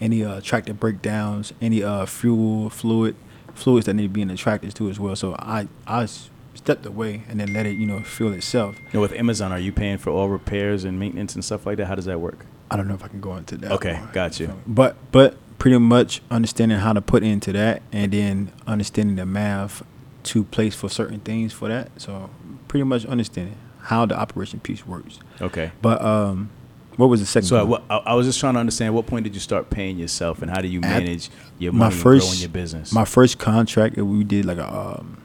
[0.00, 3.16] any uh, tractor breakdowns any uh, fuel fluid
[3.58, 6.06] fluids that need to be in the tractors too as well so I I
[6.54, 9.72] stepped away and then let it you know feel itself know, with Amazon, are you
[9.72, 11.86] paying for all repairs and maintenance and stuff like that?
[11.86, 12.46] How does that work?
[12.70, 14.08] i don't know if i can go into that Okay, more.
[14.12, 14.52] got you.
[14.66, 19.82] but but pretty much understanding how to put into that and then understanding the math
[20.22, 22.28] to place for certain things for that so
[22.68, 25.18] pretty much understanding how the operation piece works.
[25.40, 25.70] Okay.
[25.80, 26.50] But um,
[26.98, 27.46] what was the second?
[27.48, 29.98] So I, I, I was just trying to understand what point did you start paying
[29.98, 32.92] yourself, and how do you At manage your my money and growing first- your business?
[32.92, 34.68] my first contract, uh, we did like a
[34.98, 35.22] um,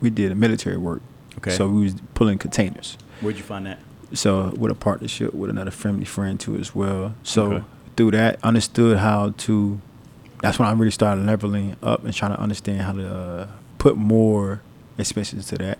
[0.00, 1.00] we did a military work.
[1.38, 1.50] Okay.
[1.52, 2.98] So we was pulling containers.
[3.20, 3.78] Where'd you find that?
[4.12, 7.14] So with a partnership with another family friend too as well.
[7.22, 7.64] So Okay.
[7.96, 9.80] through that, understood how to.
[10.42, 13.46] That's when I really started leveling up and trying to understand how to uh,
[13.78, 14.60] put more
[14.98, 15.78] expenses to that.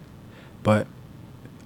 [0.62, 0.86] But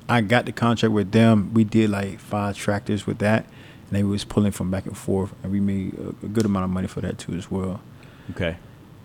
[0.09, 1.53] I got the contract with them.
[1.55, 5.33] We did like five tractors with that, and they was pulling from back and forth,
[5.43, 7.81] and we made a, a good amount of money for that too as well.
[8.31, 8.57] Okay.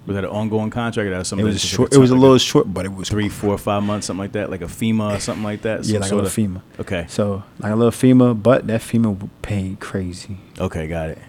[0.06, 1.45] Was that an ongoing contract or that was It something?
[1.45, 1.93] was short.
[1.93, 4.34] It was a like little short, but it was three, four, five months, something like
[4.34, 5.86] that, like a FEMA or something like that.
[5.86, 6.62] Yeah, like a little of- FEMA.
[6.80, 7.06] Okay.
[7.08, 10.38] So like a little FEMA, but that FEMA paid crazy.
[10.60, 11.20] Okay, got it.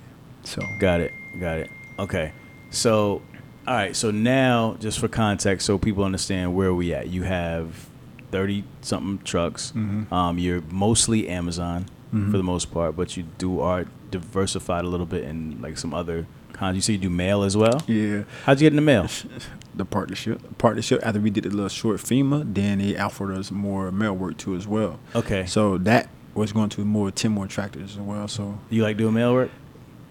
[0.43, 1.12] So Got it.
[1.39, 1.70] Got it.
[2.01, 2.33] Okay.
[2.70, 3.22] So,
[3.66, 3.95] all right.
[3.95, 7.07] So now, just for context, so people understand where we at.
[7.09, 7.89] You have
[8.35, 9.72] thirty something trucks.
[9.76, 10.11] Mhm.
[10.12, 12.30] Um, you're mostly Amazon Mhm.
[12.30, 15.93] for the most part, but you do are diversified a little bit in like some
[15.95, 16.74] other kinds.
[16.76, 17.82] You say you do mail as well.
[17.87, 19.07] yeah, How'd you get in the mail?
[19.80, 21.01] the partnership, partnership.
[21.03, 24.55] After we did a little short FEMA, then they offered us more mail work too
[24.57, 24.99] as well.
[25.14, 25.47] Okay.
[25.47, 28.26] So that was going to more ten more tractors as well.
[28.28, 29.51] So You like doing mail work?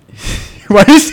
[0.13, 1.11] is?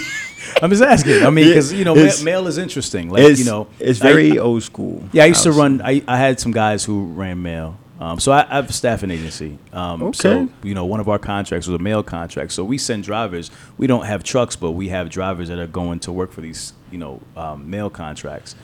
[0.63, 1.23] I'm just asking.
[1.25, 3.11] I mean, because you know, ma- mail is interesting.
[3.11, 5.03] Like It's you know, it's I- very old school.
[5.13, 5.81] Yeah, I used to run.
[5.83, 7.77] I, I had some guys who ran mail.
[8.01, 9.59] Um, so I, I have a staffing agency.
[9.75, 12.53] Um, So you know, one of our contracts was a mail contract.
[12.53, 13.51] So we send drivers.
[13.77, 16.73] We don't have trucks, but we have drivers that are going to work for these
[16.91, 18.55] you know um, mail contracts.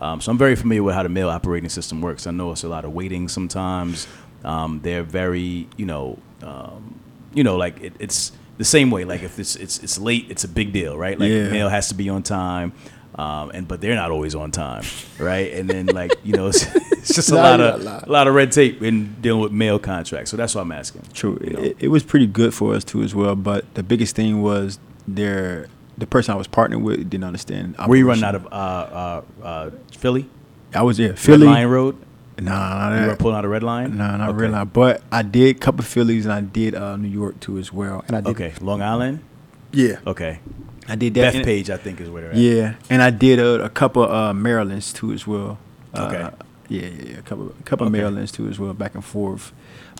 [0.00, 2.26] Um, so I'm very familiar with how the mail operating system works.
[2.26, 4.06] I know it's a lot of waiting sometimes.
[4.44, 6.98] Um, they're very you know um,
[7.34, 9.04] you know like it, it's the same way.
[9.04, 11.18] Like if it's it's it's late, it's a big deal, right?
[11.18, 11.48] Like Yeah.
[11.50, 12.72] mail has to be on time.
[13.14, 14.84] Um, and but they're not always on time,
[15.18, 15.50] right?
[15.54, 18.52] And then like you know, it's, it's just a lot of a lot of red
[18.52, 20.30] tape in dealing with mail contracts.
[20.30, 21.02] So that's why I'm asking.
[21.14, 21.38] True.
[21.42, 21.60] You know?
[21.60, 23.34] It, it was pretty good for us too as well.
[23.34, 24.78] But the biggest thing was
[25.08, 27.76] their the person I was partnering with didn't understand.
[27.88, 30.28] Were you running out of uh, uh, uh, Philly,
[30.74, 31.46] I was yeah, Red Philly.
[31.46, 31.96] Line Road?
[32.38, 33.96] Nah, nah, You were pulling out a red line?
[33.96, 34.38] nah, not okay.
[34.38, 34.64] really.
[34.66, 38.04] But I did a couple Phillies and I did uh, New York too as well.
[38.08, 39.20] And I did Okay, Long Island.
[39.72, 40.40] yeah, Okay,
[40.88, 41.34] I did that.
[41.34, 42.36] And- Bethpage, I think is where they're at.
[42.36, 45.58] Yeah, and I did a, a couple uh, Marylands too as well.
[45.94, 46.36] Uh, Okay.
[46.68, 47.92] Yeah, yeah, yeah, a couple, a couple Okay.
[47.98, 49.52] Marylands too as well, back and forth.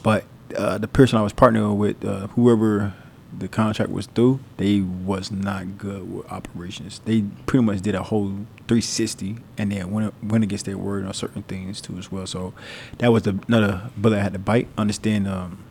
[0.02, 0.24] But
[0.58, 2.92] uh, the person I was partnering with, uh, whoever
[3.38, 7.00] the contract was through, they was not good with operations.
[7.04, 8.28] They pretty much did a whole
[8.68, 12.26] 360, and then went went against their word on certain things too as well.
[12.26, 12.54] So
[12.98, 14.68] that was the, another bullet I had to bite.
[14.78, 15.28] Understand.
[15.28, 15.62] Um,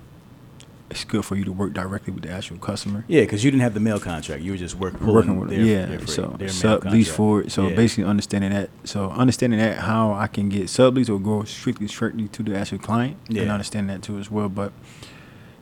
[0.88, 3.04] it's good for you to work directly with the actual customer.
[3.08, 4.44] Yeah, because you didn't have the mail contract.
[4.44, 5.60] You were just work working with their.
[5.60, 7.52] Yeah, their freight- so their mail sub lease for it.
[7.52, 7.76] So Yeah.
[7.76, 8.70] basically understanding that.
[8.84, 12.56] So understanding that how I can get sub lease or go strictly strictly to the
[12.56, 13.52] actual client and Yeah.
[13.52, 14.48] understand that too as well.
[14.48, 14.74] But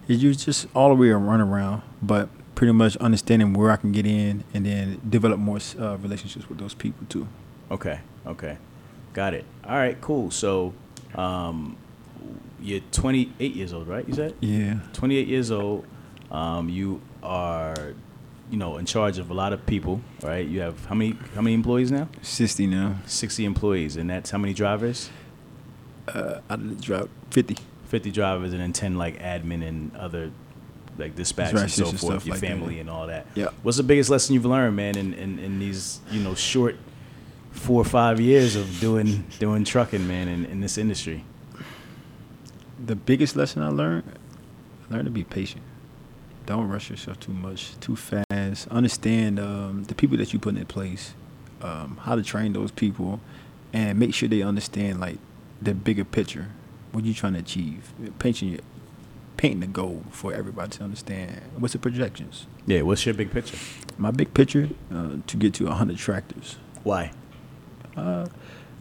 [0.08, 1.82] it's just- just all the way a run around.
[2.02, 6.48] But pretty much understanding where I can get in and then develop more uh, relationships
[6.50, 7.28] with those people too.
[7.72, 8.58] Okay, okay,
[9.14, 9.46] got it.
[9.68, 10.30] All right, cool.
[10.32, 10.74] So,
[11.16, 11.76] um,
[12.62, 14.08] you're 28 years old, right?
[14.08, 14.80] You said Yeah.
[14.94, 15.86] 28 years old.
[16.32, 17.94] Um, you are,
[18.50, 20.48] you know, in charge of a lot of people, right?
[20.48, 22.08] You have how many how many employees now?
[22.22, 22.96] Sixty now.
[23.06, 25.10] 60 employees, and that's how many drivers?
[26.08, 27.58] Uh, I drop fifty.
[27.94, 30.32] 50 drivers, and then 10 like admin and other
[30.98, 32.48] like dispatch and so forth, stuff your like that.
[32.48, 33.28] family and all that.
[33.36, 33.50] Yeah.
[33.62, 36.76] What's the biggest lesson you've learned, man, in, in, in these you know short
[37.52, 41.24] four or five years of doing doing trucking, man, in, in this industry?
[42.84, 44.12] The biggest lesson I learned,
[44.90, 45.62] learn to be patient.
[46.48, 48.68] Don't rush yourself too much, too fast.
[48.70, 51.14] Understand um, the people that you put in place,
[51.62, 53.20] um, how to train those people,
[53.72, 55.20] and make sure they understand like
[55.62, 56.48] the bigger picture.
[56.94, 57.92] What you trying to achieve?
[58.20, 58.60] Painting your,
[59.36, 61.42] painting the goal for everybody to understand.
[61.58, 62.48] What's the projections?
[62.66, 62.84] Yeah.
[62.84, 63.58] What's your big picture?
[63.98, 66.58] My big picture uh, to get to hundred tractors.
[66.84, 67.12] Why?
[67.98, 68.28] Uh,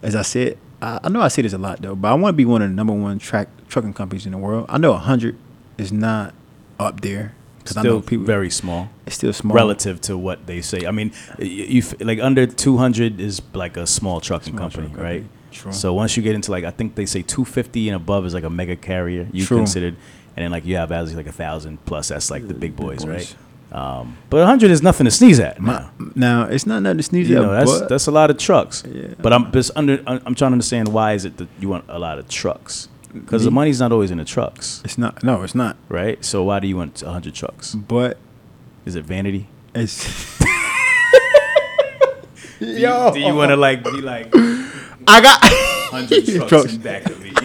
[0.03, 2.35] as I said, I, I know I say this a lot though, but I want
[2.35, 4.67] to be one of the number one track trucking companies in the world.
[4.69, 5.37] I know hundred
[5.79, 6.35] is not
[6.79, 8.27] up there because I know Still people.
[8.27, 8.89] very small.
[9.07, 10.85] it's still small relative to what they say.
[10.87, 15.03] I mean, y- you, like under 200 is like a small trucking Small company, trucking
[15.05, 15.25] right?
[15.53, 15.73] Company.
[15.73, 15.73] True.
[15.73, 18.45] So once you get into like I think they say 250 and above is like
[18.45, 19.59] a mega carrier you True.
[19.59, 19.97] considered,
[20.37, 22.77] and then like you have as like a thousand plus that's like the big Big
[22.77, 23.09] boys, boys.
[23.09, 23.37] right?
[23.75, 25.59] Um, but 100 is nothing to sneeze at.
[25.59, 25.91] My, now.
[26.15, 28.37] now it's not nothing to sneeze You at, know, that's but that's a lot of
[28.37, 28.83] trucks.
[28.87, 29.15] Yeah.
[29.19, 30.03] But I'm just under.
[30.07, 32.89] I'm trying to understand why is it that you want a lot of trucks?
[33.15, 35.23] Because the money's not always in the trucks, it's not.
[35.23, 35.77] No, it's not.
[35.91, 36.23] right?
[36.25, 37.75] So why do you want 100 trucks?
[37.75, 38.17] But
[38.87, 39.49] Is it vanity?
[39.75, 40.39] it's.
[42.59, 44.33] Do you, do you want to like be like
[45.07, 45.43] I got
[45.93, 46.77] 100 trucks, Trucks.
[46.77, 47.33] back of me?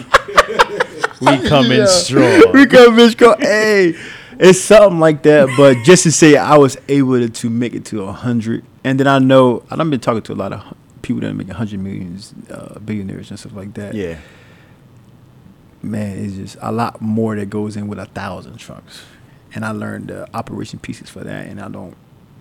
[1.20, 1.86] We coming Yeah.
[1.86, 2.52] strong.
[2.52, 3.40] We coming strong.
[3.40, 3.96] Hey,
[4.38, 5.48] it's something like that.
[5.56, 9.00] But just to say, I was able to, to make it to a hundred, and
[9.00, 10.62] then I know I've been talking to a lot of
[11.02, 13.94] people that make a hundred millions, uh, billionaires and stuff like that.
[13.94, 14.18] Yeah.
[15.82, 19.02] man, it's just a lot more that goes in with a thousand trucks.
[19.54, 21.96] And I learned the operation pieces for that, and I don't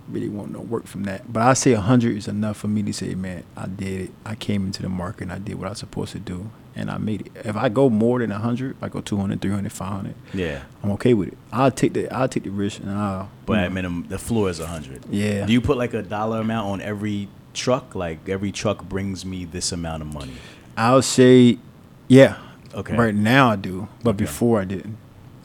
[0.09, 1.31] really want no work from that.
[1.31, 4.11] But I say a hundred is enough for me to say, man, I did it.
[4.25, 6.89] I came into the market and I did what I was supposed to do, and
[6.89, 7.31] I made it.
[7.45, 10.63] If I go more than a hundred, I go 200, 300, 500, Yeah.
[10.83, 11.37] I'm okay with it.
[11.51, 13.29] I'll take the I'll take the risk, and I'll.
[13.45, 15.05] But you at minimum, the floor is a 100.
[15.09, 15.45] Yeah.
[15.45, 17.95] Do you put like a dollar amount on every truck?
[17.95, 20.33] Like every truck brings me this amount of money.
[20.77, 21.57] I'll say,
[22.07, 22.37] yeah.
[22.73, 22.95] Okay.
[22.95, 24.17] Right now I do, but Okay.
[24.25, 24.97] before I didn't.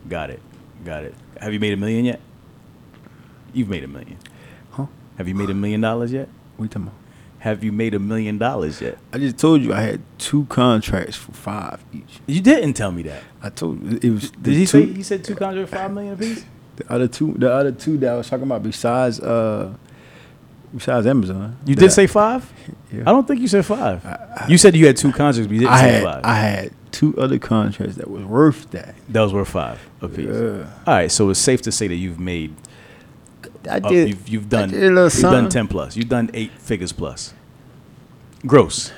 [0.09, 0.41] Got it.
[0.85, 1.15] Got it.
[1.41, 2.21] Have you made a million yet?
[3.55, 4.19] You've made a million.
[5.19, 6.29] Have you made a million dollars yet?
[6.57, 6.99] What you talking about?
[7.41, 8.99] Have you made a million dollars yet?
[9.13, 12.21] I just told you I had two contracts for five each.
[12.27, 13.23] You didn't tell me that.
[13.43, 14.31] I told you it was.
[14.31, 16.45] Did he two, say he said two contracts, for five million apiece?
[16.77, 19.75] The other two, the other two that I was talking about besides uh,
[20.73, 21.57] besides Amazon.
[21.67, 22.51] You did say five?
[22.93, 23.03] Yeah.
[23.03, 24.05] I don't think you said five.
[24.49, 26.25] you said you had two contracts, but you didn't I say had five.
[26.25, 28.95] I had two other contracts that was worth that.
[29.09, 30.29] that was worth five apiece.
[30.29, 30.67] Yeah.
[30.87, 32.55] All right, so it's safe to say that you've made
[33.69, 34.09] I Uh, did.
[34.09, 35.97] you've, you've done did a little you've done ten plus.
[35.97, 37.35] You've done eight figures plus.
[38.47, 38.93] Gross.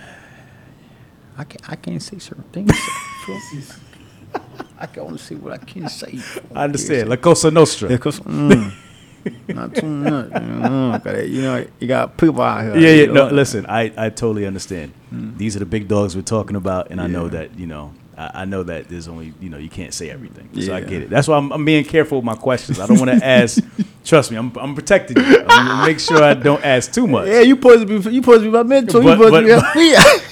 [1.36, 1.68] I can't.
[1.70, 2.70] I can't say certain things.
[4.78, 6.18] I can only say what I can say.
[6.54, 7.08] I understand.
[7.08, 7.90] La Cosa Nostra.
[7.90, 8.72] Yeah, cause mm,
[9.48, 11.04] not too much.
[11.28, 12.76] You know, you got people out here.
[12.76, 13.12] yeah, yeah.
[13.12, 14.92] No, listen, I, I totally understand.
[15.10, 18.42] These are the big dogs we're talking about, and I know that you know I,
[18.42, 20.48] I know that there's only you know you can't say everything.
[20.62, 21.10] So I get it.
[21.10, 22.78] That's why I'm, I'm being careful with my questions.
[22.80, 23.62] I don't want to ask.
[24.04, 25.40] trust me, I'm I'm protecting you.
[25.48, 27.28] I'm gonna make sure I don't ask too much.
[27.28, 27.94] Yeah, you supposed to be.
[28.14, 29.02] You supposed to be my mentor.
[29.02, 29.78] But- you supposed but- to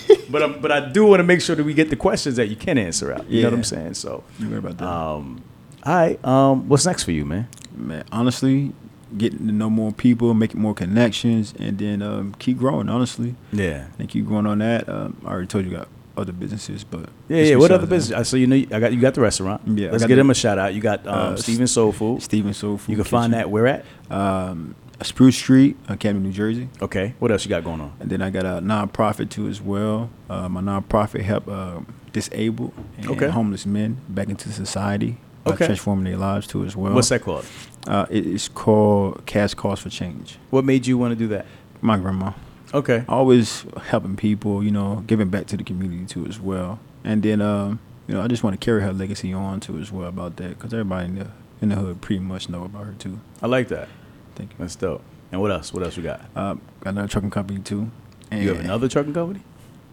[0.08, 0.22] be.
[0.30, 2.46] But I'm, but I do want to make sure that we get the questions that
[2.48, 3.28] you can answer out.
[3.28, 3.94] You know what I'm saying?
[3.94, 4.88] So, You worry about that.
[4.88, 5.42] um,
[5.84, 6.24] all right.
[6.24, 7.48] Um, what's next for you, man?
[7.74, 8.72] man, honestly,
[9.18, 12.88] getting to know more people, making more connections, and then um, keep growing.
[12.88, 13.86] Honestly, Yeah.
[13.98, 14.88] and keep growing on that.
[14.88, 17.56] Um, I already told you got other businesses, but Yeah, yeah.
[17.56, 18.18] What other business?
[18.18, 19.62] I so you know I got you got the restaurant.
[19.66, 20.74] Yeah, let's give them a shout out.
[20.74, 22.22] You got um, Uh, Steven Soul Food.
[22.22, 23.50] Steven Soul Food You can find that Kitchen.
[23.52, 23.84] where at?
[24.10, 26.68] Um, Spruce Street, Camden, New Jersey.
[26.80, 27.14] Okay.
[27.18, 27.92] What else you got going on?
[27.98, 30.10] And then I got a nonprofit too as well.
[30.30, 31.80] Uh, my nonprofit help uh,
[32.12, 33.28] disabled and Okay.
[33.28, 35.16] homeless men back into society.
[35.44, 35.66] by Okay.
[35.66, 36.92] transforming their lives too as well.
[36.92, 37.44] What's that called?
[37.88, 40.38] Uh, it is called Cash Cause for Change.
[40.50, 41.46] What made you want to do that?
[41.80, 42.30] My grandma.
[42.74, 43.04] Okay.
[43.08, 46.78] always helping people, you know, giving back to the community too as well.
[47.04, 49.92] And then, um, you know, I just want to carry her legacy on too as
[49.92, 51.26] well about that because everybody in the
[51.60, 53.20] in the hood pretty much know about her too.
[53.42, 53.88] I like that.
[54.34, 54.56] Thank you.
[54.58, 55.02] That's dope.
[55.30, 55.72] And what else?
[55.72, 56.20] What else you got?
[56.34, 57.90] Um, got another trucking company too.
[58.30, 59.40] And You have another trucking company?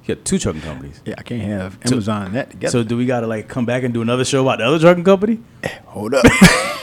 [0.06, 1.02] You got two trucking companies.
[1.06, 2.72] Yeah, I can't have So- Amazon and that together.
[2.72, 5.04] So do we gotta like come back and do another show about the other trucking
[5.04, 5.40] company?
[5.86, 6.26] hold up.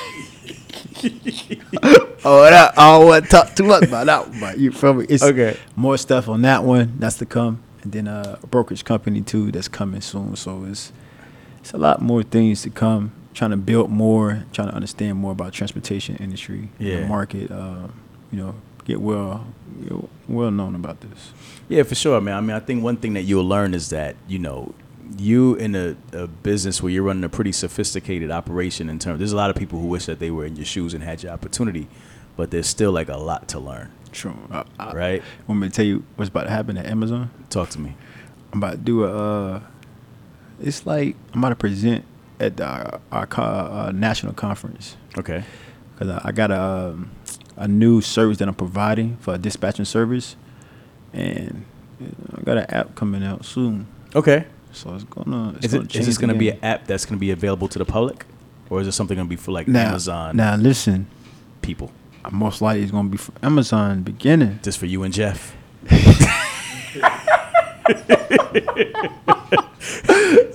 [2.22, 2.74] hold up.
[2.76, 5.06] I don't want to talk too much about that one, but you feel me?
[5.08, 5.56] It's Okay.
[5.76, 6.94] more stuff on that one.
[6.98, 7.60] That's to come.
[7.82, 10.36] And then uh, a brokerage company too that's coming soon.
[10.36, 10.92] So it's
[11.60, 13.12] it's a lot more things to come.
[13.34, 17.00] Trying to build more, trying to understand more about transportation industry, Yeah.
[17.00, 17.50] the market.
[17.50, 17.88] Uh,
[18.32, 19.46] you know, get well
[19.82, 19.92] get
[20.28, 21.32] well known about this.
[21.68, 22.34] Yeah, for sure, man.
[22.36, 24.74] I mean, I think one thing that you'll learn is that you know,
[25.18, 29.18] you in a, a business where you're running a pretty sophisticated operation in terms.
[29.18, 31.22] There's a lot of people who wish that they were in your shoes and had
[31.22, 31.88] your opportunity,
[32.36, 34.36] but there's still like a lot to learn, True.
[34.50, 35.22] I, I, right?
[35.46, 37.30] Want me to tell you what's about to happen at Amazon?
[37.50, 37.94] Talk to me.
[38.52, 39.54] I'm about to do a.
[39.56, 39.60] Uh,
[40.60, 42.04] it's like I'm about to present
[42.40, 45.44] at the, our, our uh, national conference Okay.
[45.94, 47.10] because I, I got a um,
[47.56, 50.36] a new service that I'm providing for a dispatching service,
[51.12, 51.64] and
[52.36, 53.86] I got an app coming out soon.
[54.14, 54.44] Okay.
[54.76, 55.54] So it's gonna.
[55.56, 57.30] It's Is gonna it is this going to be an app that's going to be
[57.30, 58.26] available to the public,
[58.68, 59.88] or is it something going to be for like now?
[59.88, 61.06] Amazon Now listen,
[61.62, 61.90] people,
[62.30, 64.60] most likely it's gonna be for Amazon beginning.
[64.62, 65.56] just for you and Jeff?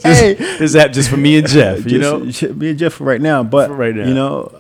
[0.04, 2.26] hey, This app just for me and Jeff, you know?
[2.26, 4.08] Just- and Jeff for right now, but For right now.
[4.08, 4.52] you know,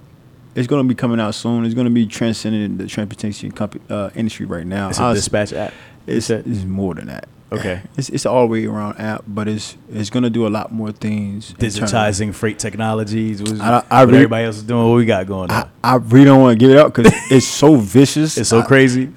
[0.55, 1.65] it's gonna be coming out soon.
[1.65, 4.89] It's gonna be transcending the transportation company uh, industry right now.
[4.89, 5.73] It's a dispatch app.
[6.07, 7.27] It's, it's more than that.
[7.51, 7.81] Okay.
[7.97, 11.53] It's it's all way around app, but it's it's gonna do a lot more things.
[11.53, 13.41] digitizing freight technologies.
[13.41, 14.89] What, I- I what re- everybody else is doing.
[14.89, 15.69] What we got going on?
[15.83, 18.37] I, I really don't want to give it up because it's so vicious.
[18.37, 19.11] it's so I- crazy.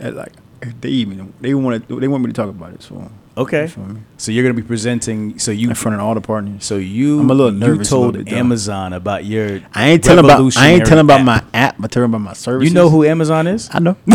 [0.00, 0.32] I- like
[0.80, 2.82] they even they want to they want me to talk about it.
[2.82, 3.68] So Okay.
[3.76, 3.96] You?
[4.18, 5.38] So you're gonna be presenting.
[5.38, 6.64] So you In front of all the partners.
[6.64, 8.28] so you I'm a little you nervous little told.
[8.28, 12.10] Amazon about your I ain't telling about I ain't telling about my app, I'm telling
[12.10, 12.68] about my services.
[12.70, 13.68] You know who Amazon is?
[13.72, 13.96] I know.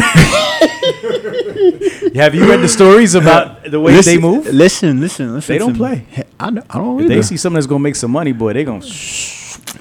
[2.15, 4.45] Have you read the stories about the way listen, they move?
[4.47, 5.53] Listen, listen, listen.
[5.53, 6.05] They don't play.
[6.17, 6.23] Me.
[6.39, 6.63] I know.
[6.69, 7.15] I don't If either.
[7.15, 8.81] they see something that's gonna make some money, boy, they gonna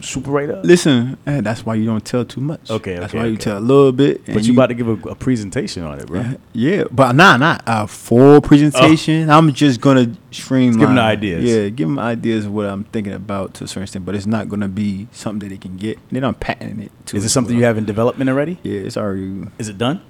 [0.05, 0.65] swoop right up.
[0.65, 2.71] Listen, eh, that's why you don't tell too much.
[2.71, 3.43] Okay, That's okay, why you okay.
[3.45, 4.25] tell a little bit.
[4.27, 6.25] But you about to give a, a presentation on it, bro.
[6.53, 9.31] Yeah, but nah, not a full presentation.
[9.31, 10.79] I'm just gonna streamline.
[10.81, 11.45] give 'em the ideas.
[11.45, 14.05] Yeah, give them ideas of what I'm thinking about to a certain extent.
[14.05, 15.99] But it's not gonna be something that they can get.
[16.11, 16.93] They're not patenting it.
[17.07, 17.61] To Is it something well.
[17.61, 18.59] you have in development already?
[18.63, 19.45] Yeah, it's already.
[19.59, 20.01] Is it done?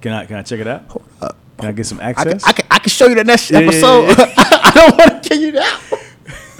[0.00, 0.84] Can I can I check it out?
[1.20, 1.36] up.
[1.58, 2.44] Can I get some I can, access?
[2.44, 4.02] I can, I can show you the next Yeah, yeah, episode.
[4.18, 5.80] yeah, I don't want to give you that.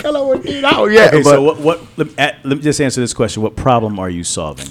[0.04, 0.78] I don't want to give you that.
[0.78, 0.92] one.
[0.92, 3.42] Yeah, okay, but so what what let me, at, let me just answer this question.
[3.42, 4.68] What problem are you solving?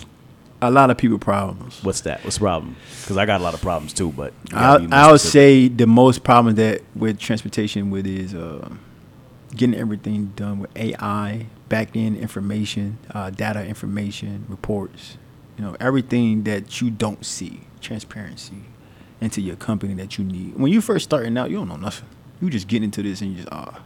[0.62, 1.82] a lot of people problems.
[1.84, 2.24] What's that?
[2.24, 2.76] What's the problem?
[3.02, 5.68] Because I got a lot of problems too, but I, be more I would say
[5.68, 8.70] the most problem that with transportation with is uh,
[9.56, 15.18] getting everything done with AI, back end information, uh, data information, reports.
[15.58, 18.64] You know, everything that you don't see, transparency
[19.20, 20.58] into your company that you need.
[20.58, 22.08] When you first starting out, you don't know nothing.
[22.42, 23.82] You just get into this and you just ah.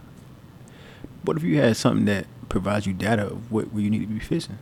[1.23, 4.07] What if you had something that provides you data of what where you need to
[4.07, 4.57] be fishing?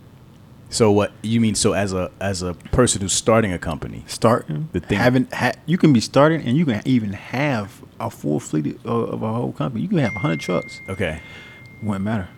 [0.70, 1.56] So what you mean?
[1.56, 5.54] So as a as a person who's starting a company, starting, The thing- having ha-
[5.66, 9.34] you can be starting, and you can even have a full fleet of, of a
[9.34, 9.82] whole company.
[9.82, 10.80] You can have hundred trucks.
[10.88, 11.20] okay,
[11.84, 12.30] Wouldn't matter.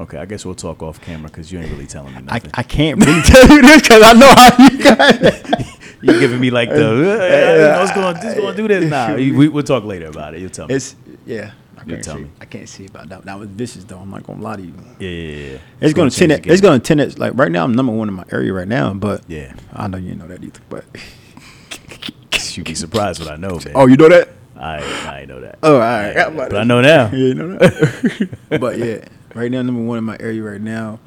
[0.00, 0.16] okay.
[0.18, 2.50] I guess we'll talk off camera because you ain't really telling me nothing.
[2.54, 5.66] I can't really tell you this because I know how you got it.
[6.00, 9.14] You're giving me like the you know, it's going this going to do this now.
[9.16, 10.40] we, we'll talk later about it.
[10.40, 10.74] You'll tell me.
[10.74, 10.96] It's
[11.26, 11.52] yeah.
[11.82, 12.22] I You can't tell see.
[12.22, 12.30] me.
[12.40, 13.24] I can't see about that.
[13.24, 13.98] That was vicious though.
[13.98, 14.72] I'm not gonna lie to you.
[15.00, 15.58] yeah, yeah, yeah.
[15.80, 16.30] It's, gonna ten.
[16.30, 17.00] It, it's gonna ten.
[17.00, 17.64] It like right now.
[17.64, 20.42] I'm number one in my area right now, but Yeah, I know you know that
[20.44, 20.60] either.
[20.68, 20.84] But
[22.56, 23.72] you'd be surprised what I know, man.
[23.74, 24.28] oh, you know that?
[24.56, 24.78] I
[25.20, 25.58] I know that.
[25.62, 26.16] Oh, all right.
[26.16, 27.10] I- but I know now.
[27.10, 28.38] Yeah, you know that.
[28.60, 29.04] but yeah,
[29.34, 31.00] right now number one in my area right now.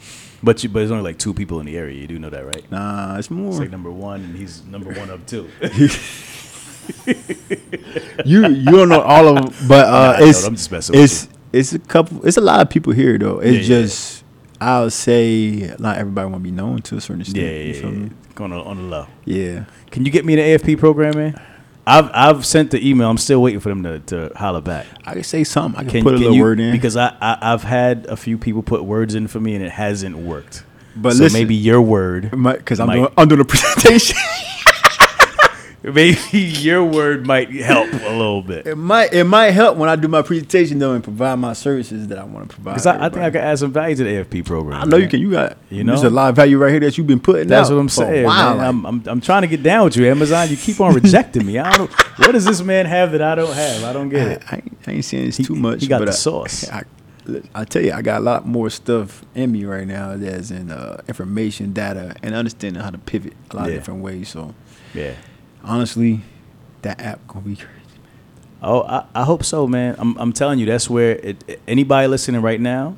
[0.43, 1.99] But you, but there's only like two people in the area.
[1.99, 2.69] You do know that, right?
[2.69, 3.49] Nah, it's more.
[3.49, 5.49] It's like number one, and he's number one of two.
[8.25, 10.95] you you don't know all of them, but uh, I know, it's I'm just messing
[10.95, 12.25] with it's it's a couple.
[12.25, 13.39] It's a lot of people here though.
[13.39, 14.23] It's Yeah, yeah, just
[14.59, 17.43] I'll say not everybody want to be known to a certain extent.
[17.45, 17.97] yeah, you yeah, feel yeah.
[17.99, 18.11] me?
[18.35, 19.07] Going on, on the low.
[19.23, 19.65] Yeah.
[19.91, 21.41] Can you get me in the AFP program, man?
[21.87, 23.09] I've I've sent the email.
[23.09, 24.87] I'm still waiting for them to, to holler back.
[25.05, 25.79] I can say something.
[25.79, 26.71] I can, Can, put a can little you, word in.
[26.71, 29.71] because I, I I've had a few people put words in for me and it
[29.71, 30.63] hasn't worked.
[30.97, 32.95] But so listen- maybe your word, because I'm Mike.
[32.97, 34.17] doing, I'm doing a presentation.
[35.93, 38.65] Maybe your word might help a little bit.
[38.67, 42.07] it might it might help when I do my presentation though and provide my services
[42.07, 42.73] that I want to provide.
[42.73, 44.81] Because I, I think I can add some value to the AFP program.
[44.81, 45.19] I know you can.
[45.19, 45.93] You got You know?
[45.93, 47.89] There's a lot of value right here that you've been putting That's out what I'm
[47.89, 48.23] saying.
[48.27, 48.57] man.
[48.57, 50.49] like- I'm, I'm I'm trying to get down with you, Amazon.
[50.49, 51.59] You keep on rejecting me.
[51.59, 51.91] I don't.
[52.19, 53.83] What does this man have that I don't have?
[53.83, 54.43] I don't get it.
[54.51, 55.81] I, I, ain't- saying it's too much.
[55.81, 56.69] he got but the I- sauce.
[56.71, 56.83] I,
[57.55, 60.69] I tell you, I got a lot more stuff in me right now that's in
[60.69, 63.69] uh, information, data, and understanding how to pivot a lot Yeah.
[63.69, 64.29] of different ways.
[64.29, 64.53] So
[64.93, 65.13] Yeah.
[65.65, 66.21] Honestly,
[66.81, 67.71] that app gonna be crazy.
[68.61, 69.95] Oh, I, I hope so, man.
[69.99, 72.95] I'm, I'm telling you, that's where it, anybody listening right now,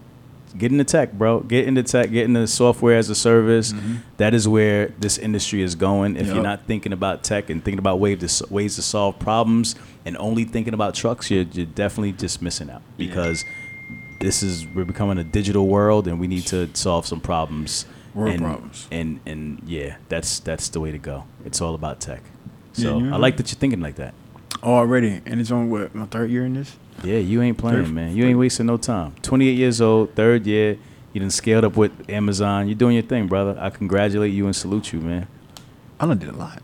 [0.57, 1.41] get into tech, bro.
[1.41, 2.10] Get into tech.
[2.11, 3.73] Get into software as a service.
[3.73, 3.95] Mm-hmm.
[4.18, 6.15] That is where this industry is going.
[6.15, 9.76] If you're not thinking about tech and thinking about ways to ways to solve problems
[10.06, 13.07] and only thinking about trucks, you're, you're definitely just missing out Yeah.
[13.07, 13.44] because
[14.19, 17.85] this is we're becoming a digital world and we need to solve some problems.
[18.14, 18.88] World and, problems.
[18.89, 21.26] And and yeah, that's that's the way to go.
[21.45, 22.22] It's all about tech.
[22.77, 24.13] Yeah, So you're I like that you're thinking like that.
[24.63, 26.75] Already, and it's on what my third year in this.
[27.03, 28.15] Yeah, you ain't playing, Third- man.
[28.15, 29.13] You ain't wasting no time.
[29.21, 30.77] 28 years old, third year.
[31.13, 32.67] You done scaled up with Amazon.
[32.67, 33.55] You're doing your thing, brother.
[33.59, 35.27] I congratulate you and salute you, man.
[35.99, 36.61] I done did a lot.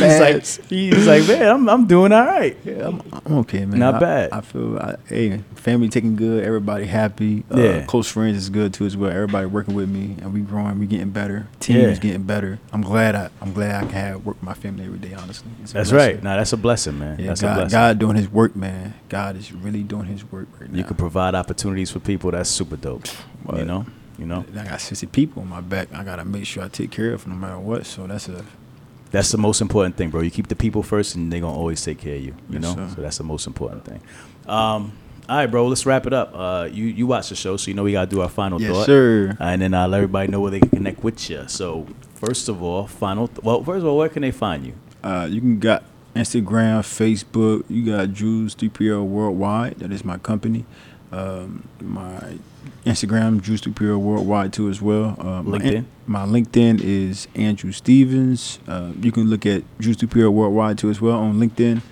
[0.00, 2.56] He's like, he's like, man, I'm, I'm doing all right.
[2.64, 3.78] Yeah, I'm, I'm okay, man.
[3.78, 4.32] Not I- bad.
[4.32, 6.44] I feel, I, hey, family taking good.
[6.44, 7.44] Everybody happy.
[7.52, 7.84] Uh, Yeah.
[7.86, 9.10] Close friends is good too as well.
[9.10, 10.78] Everybody working with me, and we growing.
[10.78, 11.46] We getting better.
[11.60, 11.88] Team Yeah.
[11.88, 12.58] is getting better.
[12.72, 13.14] I'm glad.
[13.14, 15.14] I, I'm glad I can have work with my family every day.
[15.14, 15.96] Honestly, That's blessing.
[15.96, 16.22] right.
[16.22, 17.18] Now that's a blessing, man.
[17.18, 17.70] Yeah, that's a God, blessing.
[17.70, 18.94] God doing His work, man.
[19.08, 20.78] God is really doing His work right now.
[20.78, 22.30] you can provide opportunities for people.
[22.30, 23.06] That's super dope.
[23.54, 23.84] You know,
[24.18, 24.44] you know.
[24.56, 25.92] I got 60 people on my back.
[25.92, 27.84] I gotta make sure I take care of them no matter what.
[27.86, 28.44] So that's a
[29.10, 30.20] That's the most important thing, bro.
[30.20, 32.34] You keep the people first, and they're gonna always take care of you.
[32.48, 32.92] You Yes, know, sir.
[32.96, 34.00] so that's the most important thing.
[34.46, 34.92] Um,
[35.28, 35.66] all right, bro.
[35.68, 36.32] Let's wrap it up.
[36.34, 38.72] Uh, you you watch the show, so you know we gotta do our final yes,
[38.72, 38.86] thought.
[38.86, 39.36] sir.
[39.40, 41.44] And then I'll let everybody know where they can connect with you.
[41.48, 43.28] So, first of all, final.
[43.28, 44.74] Th- well, first of all, where can they find you?
[45.02, 45.82] Uh, you can got
[46.16, 47.64] Instagram, Facebook.
[47.68, 49.78] You got Drew's 3PL Worldwide.
[49.78, 50.64] That is my company.
[51.12, 52.38] Um, my
[52.86, 55.16] Instagram, Drew's 3PL Worldwide too as well.
[55.18, 55.74] Uh, my LinkedIn?
[55.74, 58.58] in- My, LinkedIn is Andrew Stevens.
[58.68, 61.82] Uh, you can look at Drew's 3PL Worldwide too as well on LinkedIn.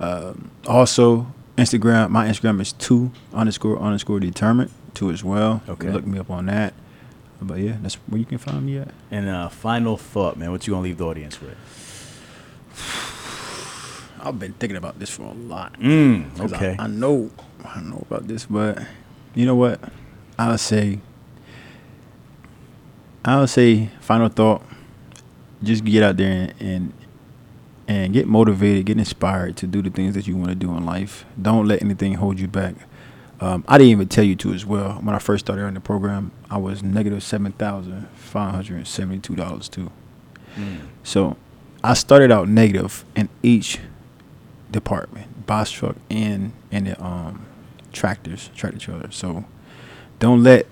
[0.00, 1.26] Um, also,
[1.56, 2.10] Instagram.
[2.10, 5.62] My Instagram is two underscore underscore determined too as well.
[5.68, 5.90] Okay.
[5.90, 6.72] look me up on that.
[7.40, 8.88] But yeah, that's where you can find me at.
[9.10, 10.50] And uh, final thought, man.
[10.50, 11.56] What you gonna leave the audience with?
[14.20, 15.74] I've been thinking about this for a lot.
[15.78, 16.76] Mm, okay.
[16.78, 17.30] I, I know,
[17.64, 18.82] I don't know about this, but
[19.34, 19.80] you know what?
[20.38, 21.00] I'll say,
[23.24, 24.62] I'll say, final thought.
[25.62, 26.92] Just get out there and, and
[27.88, 30.84] and get motivated, get inspired to do the things that you want to do in
[30.86, 31.24] life.
[31.40, 32.74] Don't let anything hold you back.
[33.40, 34.94] Um, I didn't even tell you to as well.
[35.02, 38.86] When I first started on the program, I was negative seven thousand five hundred and
[38.86, 39.90] seventy-two dollars too.
[40.56, 40.88] Mm.
[41.02, 41.36] So
[41.82, 43.80] I started out negative in each
[44.70, 47.46] department, box truck and and the um
[47.98, 49.16] tractors, tractor trailers.
[49.16, 49.44] So
[50.18, 50.66] don't let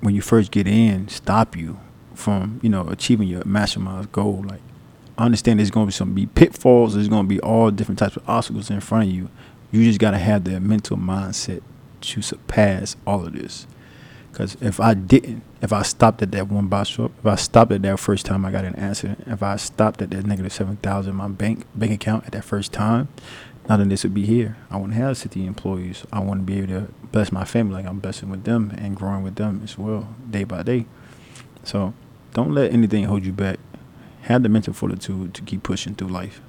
[0.00, 1.78] when you first get in stop you
[2.14, 4.44] from you know achieving your maximized goal.
[4.46, 4.60] Like
[5.16, 6.94] I understand there's gonna be some be pitfalls.
[6.94, 9.28] There's gonna be all different types of obstacles in front of you.
[9.70, 11.62] You just gotta have the mental mindset
[12.00, 13.66] to surpass all of this.
[14.30, 17.72] Because if I didn't, if I stopped at that one box truck, if I stopped
[17.72, 20.76] at that first time I got an accident, if I stopped at that negative seven
[20.76, 23.08] thousand in my bank bank account at that first time,
[23.68, 24.56] none of this would be here.
[24.70, 26.04] I wouldn't have city employees.
[26.12, 28.96] I want to be able to bless my family like I'm blessing with them and
[28.96, 30.86] growing with them as well, day by day.
[31.64, 31.94] So
[32.34, 33.58] don't let anything hold you back.
[34.22, 36.40] Have the mental fortitude to keep pushing through life.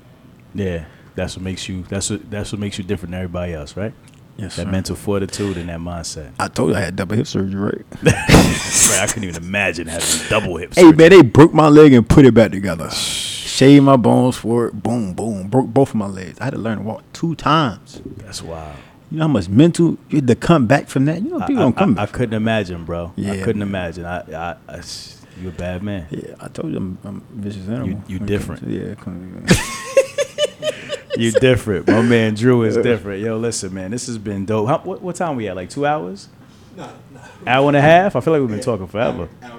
[0.53, 0.85] Yeah,
[1.15, 1.83] that's what makes you.
[1.83, 3.93] That's what that's what makes you different than everybody else, right?
[4.37, 6.31] Yes, That mental fortitude and that mindset.
[6.39, 7.85] I told you I had double hip surgery, right?
[8.89, 10.77] Right, I couldn't even imagine having double hips.
[10.77, 12.89] Hey man, they broke my leg and put it back together.
[13.59, 14.81] Shaved my bones for it.
[14.81, 15.49] Boom, boom.
[15.49, 16.39] Broke both of my legs.
[16.39, 18.01] I had to learn to walk two times.
[18.17, 18.77] That's wild.
[19.11, 21.21] You know how much mental you had to come back from that.
[21.21, 22.13] You know I, people I- don't come I- I back.
[22.13, 23.11] couldn't imagine, bro.
[23.17, 23.67] Yeah, I couldn't man.
[23.67, 24.05] imagine.
[24.05, 26.07] I, I, I s- you a bad man.
[26.09, 28.01] yeah, I told you I'm, I'm a vicious animal.
[28.07, 28.63] you when it different.
[28.63, 29.45] to- yeah, come-
[31.17, 31.87] You different.
[31.87, 33.21] My man Drew is different.
[33.21, 34.69] Yo, listen, man, this has been dope.
[34.69, 35.55] How, what, what time we at?
[35.57, 36.29] Like two hours?
[36.77, 37.19] No, no.
[37.45, 38.15] Hour and a half?
[38.15, 39.27] I feel like we've been talking forever.
[39.43, 39.58] Hour hour 20.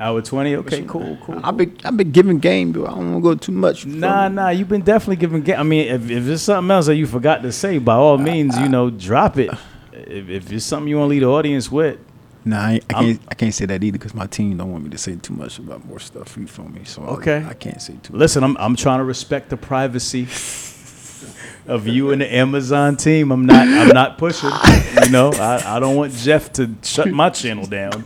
[0.00, 0.56] Hour twenty?
[0.56, 1.40] Okay, cool, cool.
[1.44, 3.86] I've been I've been giving game, but I don't want to go too much.
[3.86, 5.42] Nah, nah, you've been definitely giving.
[5.42, 5.58] game.
[5.58, 8.58] I mean, if, if there's something else that you forgot to say, by all means,
[8.58, 9.50] you know, drop it.
[9.92, 11.98] If, if it's something you want to leave the audience with,
[12.46, 14.90] Nah, I, I can't I can't say that either because my team don't want me
[14.90, 16.36] to say too much about more stuff.
[16.36, 16.84] You feel me?
[16.84, 17.44] So Okay.
[17.48, 18.12] I, can't say too.
[18.12, 18.20] much.
[18.20, 20.26] listen, I'm I'm trying to respect the privacy
[21.66, 23.32] of you and the Amazon team.
[23.32, 24.50] I'm not I'm not pushing.
[25.04, 28.04] You know, I, I don't want Jeff to shut my channel down.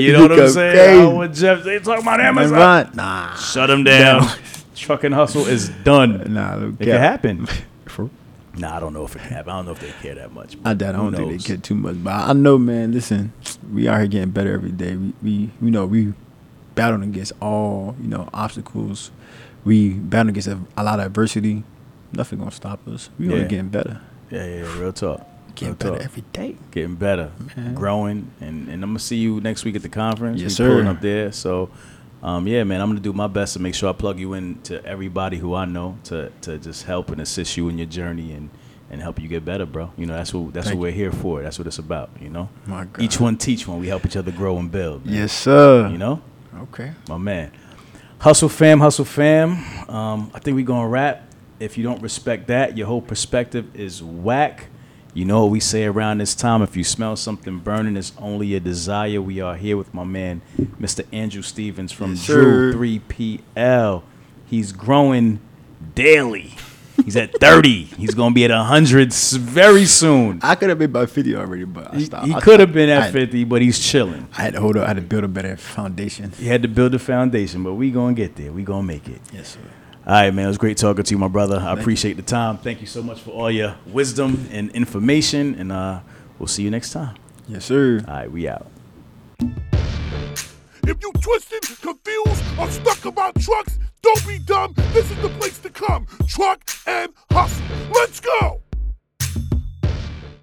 [0.00, 0.76] You know what I'm saying?
[0.76, 1.00] Crazy.
[1.00, 1.62] don't Jeff.
[1.64, 2.90] They talking about Amazon.
[2.94, 4.28] Nah, Shut him down.
[4.74, 6.32] Truck N' Hustle is done.
[6.34, 6.66] nah.
[6.68, 7.46] It can happen.
[7.86, 8.10] For-
[8.56, 9.50] Nah, I don't know if it can happen.
[9.50, 10.56] I don't know if they care that much.
[10.64, 10.94] I doubt.
[10.94, 12.92] I don't think they care too much, but I know, man.
[12.92, 13.32] Listen,
[13.72, 14.94] we are here getting better every day.
[14.94, 15.30] We, we,
[15.60, 16.12] you know, we
[16.76, 19.10] battling against all, you know, obstacles.
[19.64, 21.64] We battling against a, a lot of adversity.
[22.12, 23.10] Nothing gonna stop us.
[23.18, 23.32] We Yeah.
[23.34, 24.00] only getting better.
[24.30, 25.26] Yeah, yeah, yeah, real talk.
[25.54, 26.04] Getting better talk.
[26.04, 26.56] every day.
[26.70, 27.74] Getting better, Man.
[27.74, 30.40] growing, and, and I'm gonna see you next week at the conference.
[30.40, 30.90] Yes, We Pulling sir.
[30.90, 31.70] up there, so
[32.22, 34.60] um, yeah, man, I'm gonna do my best to make sure I plug you in
[34.62, 38.32] to everybody who I know to to just help and assist you in your journey
[38.32, 38.50] and
[38.90, 39.90] and help you get better, bro.
[39.96, 41.42] You know that's what that's Thank what we're here for.
[41.42, 42.10] That's what it's about.
[42.20, 43.02] You know, My God.
[43.02, 43.78] each one teach one.
[43.80, 45.04] We help each other grow and build.
[45.06, 45.14] man.
[45.14, 45.88] Yes, sir.
[45.88, 46.20] you know.
[46.62, 46.92] Okay.
[47.08, 47.50] my man.
[48.18, 49.52] Hustle fam, hustle fam.
[49.90, 51.30] Um, I think we're gonna wrap.
[51.60, 54.66] If you don't respect that, your whole perspective is whack.
[55.14, 56.60] You know what we say around this time.
[56.60, 59.22] If you smell something burning, it's only a desire.
[59.22, 60.42] We are here with my man,
[60.80, 61.06] Mr.
[61.12, 62.78] Andrew Stevens from Yes, Drew sir.
[62.78, 64.02] 3PL.
[64.46, 65.38] He's growing
[65.94, 66.54] daily.
[67.04, 67.84] He's at 30.
[67.84, 70.40] He's gonna be at 100 very soon.
[70.42, 72.26] I could have been about fifty already, but I He, stopped.
[72.26, 74.28] he I could have been at 50, but he's chilling.
[74.36, 74.84] I had to hold up.
[74.84, 76.30] I had to build a better foundation.
[76.38, 78.52] He had to build a foundation, but we gonna get there.
[78.52, 79.20] We gonna make it.
[79.32, 79.60] Yes, sir.
[80.06, 80.44] All right, man.
[80.44, 81.56] It was great talking to you, my brother.
[81.56, 81.80] I Thank you.
[81.82, 82.58] appreciate the time.
[82.58, 85.54] Thank you so much for all your wisdom and information.
[85.54, 86.00] And uh,
[86.38, 87.16] we'll see you next time.
[87.48, 88.04] Yes, sir.
[88.06, 88.66] All right, we out.
[89.40, 94.74] If you twisted, confused, or stuck about trucks, don't be dumb.
[94.92, 96.06] This is the place to come.
[96.28, 97.64] Truck N' Hustle.
[97.94, 98.60] Let's go.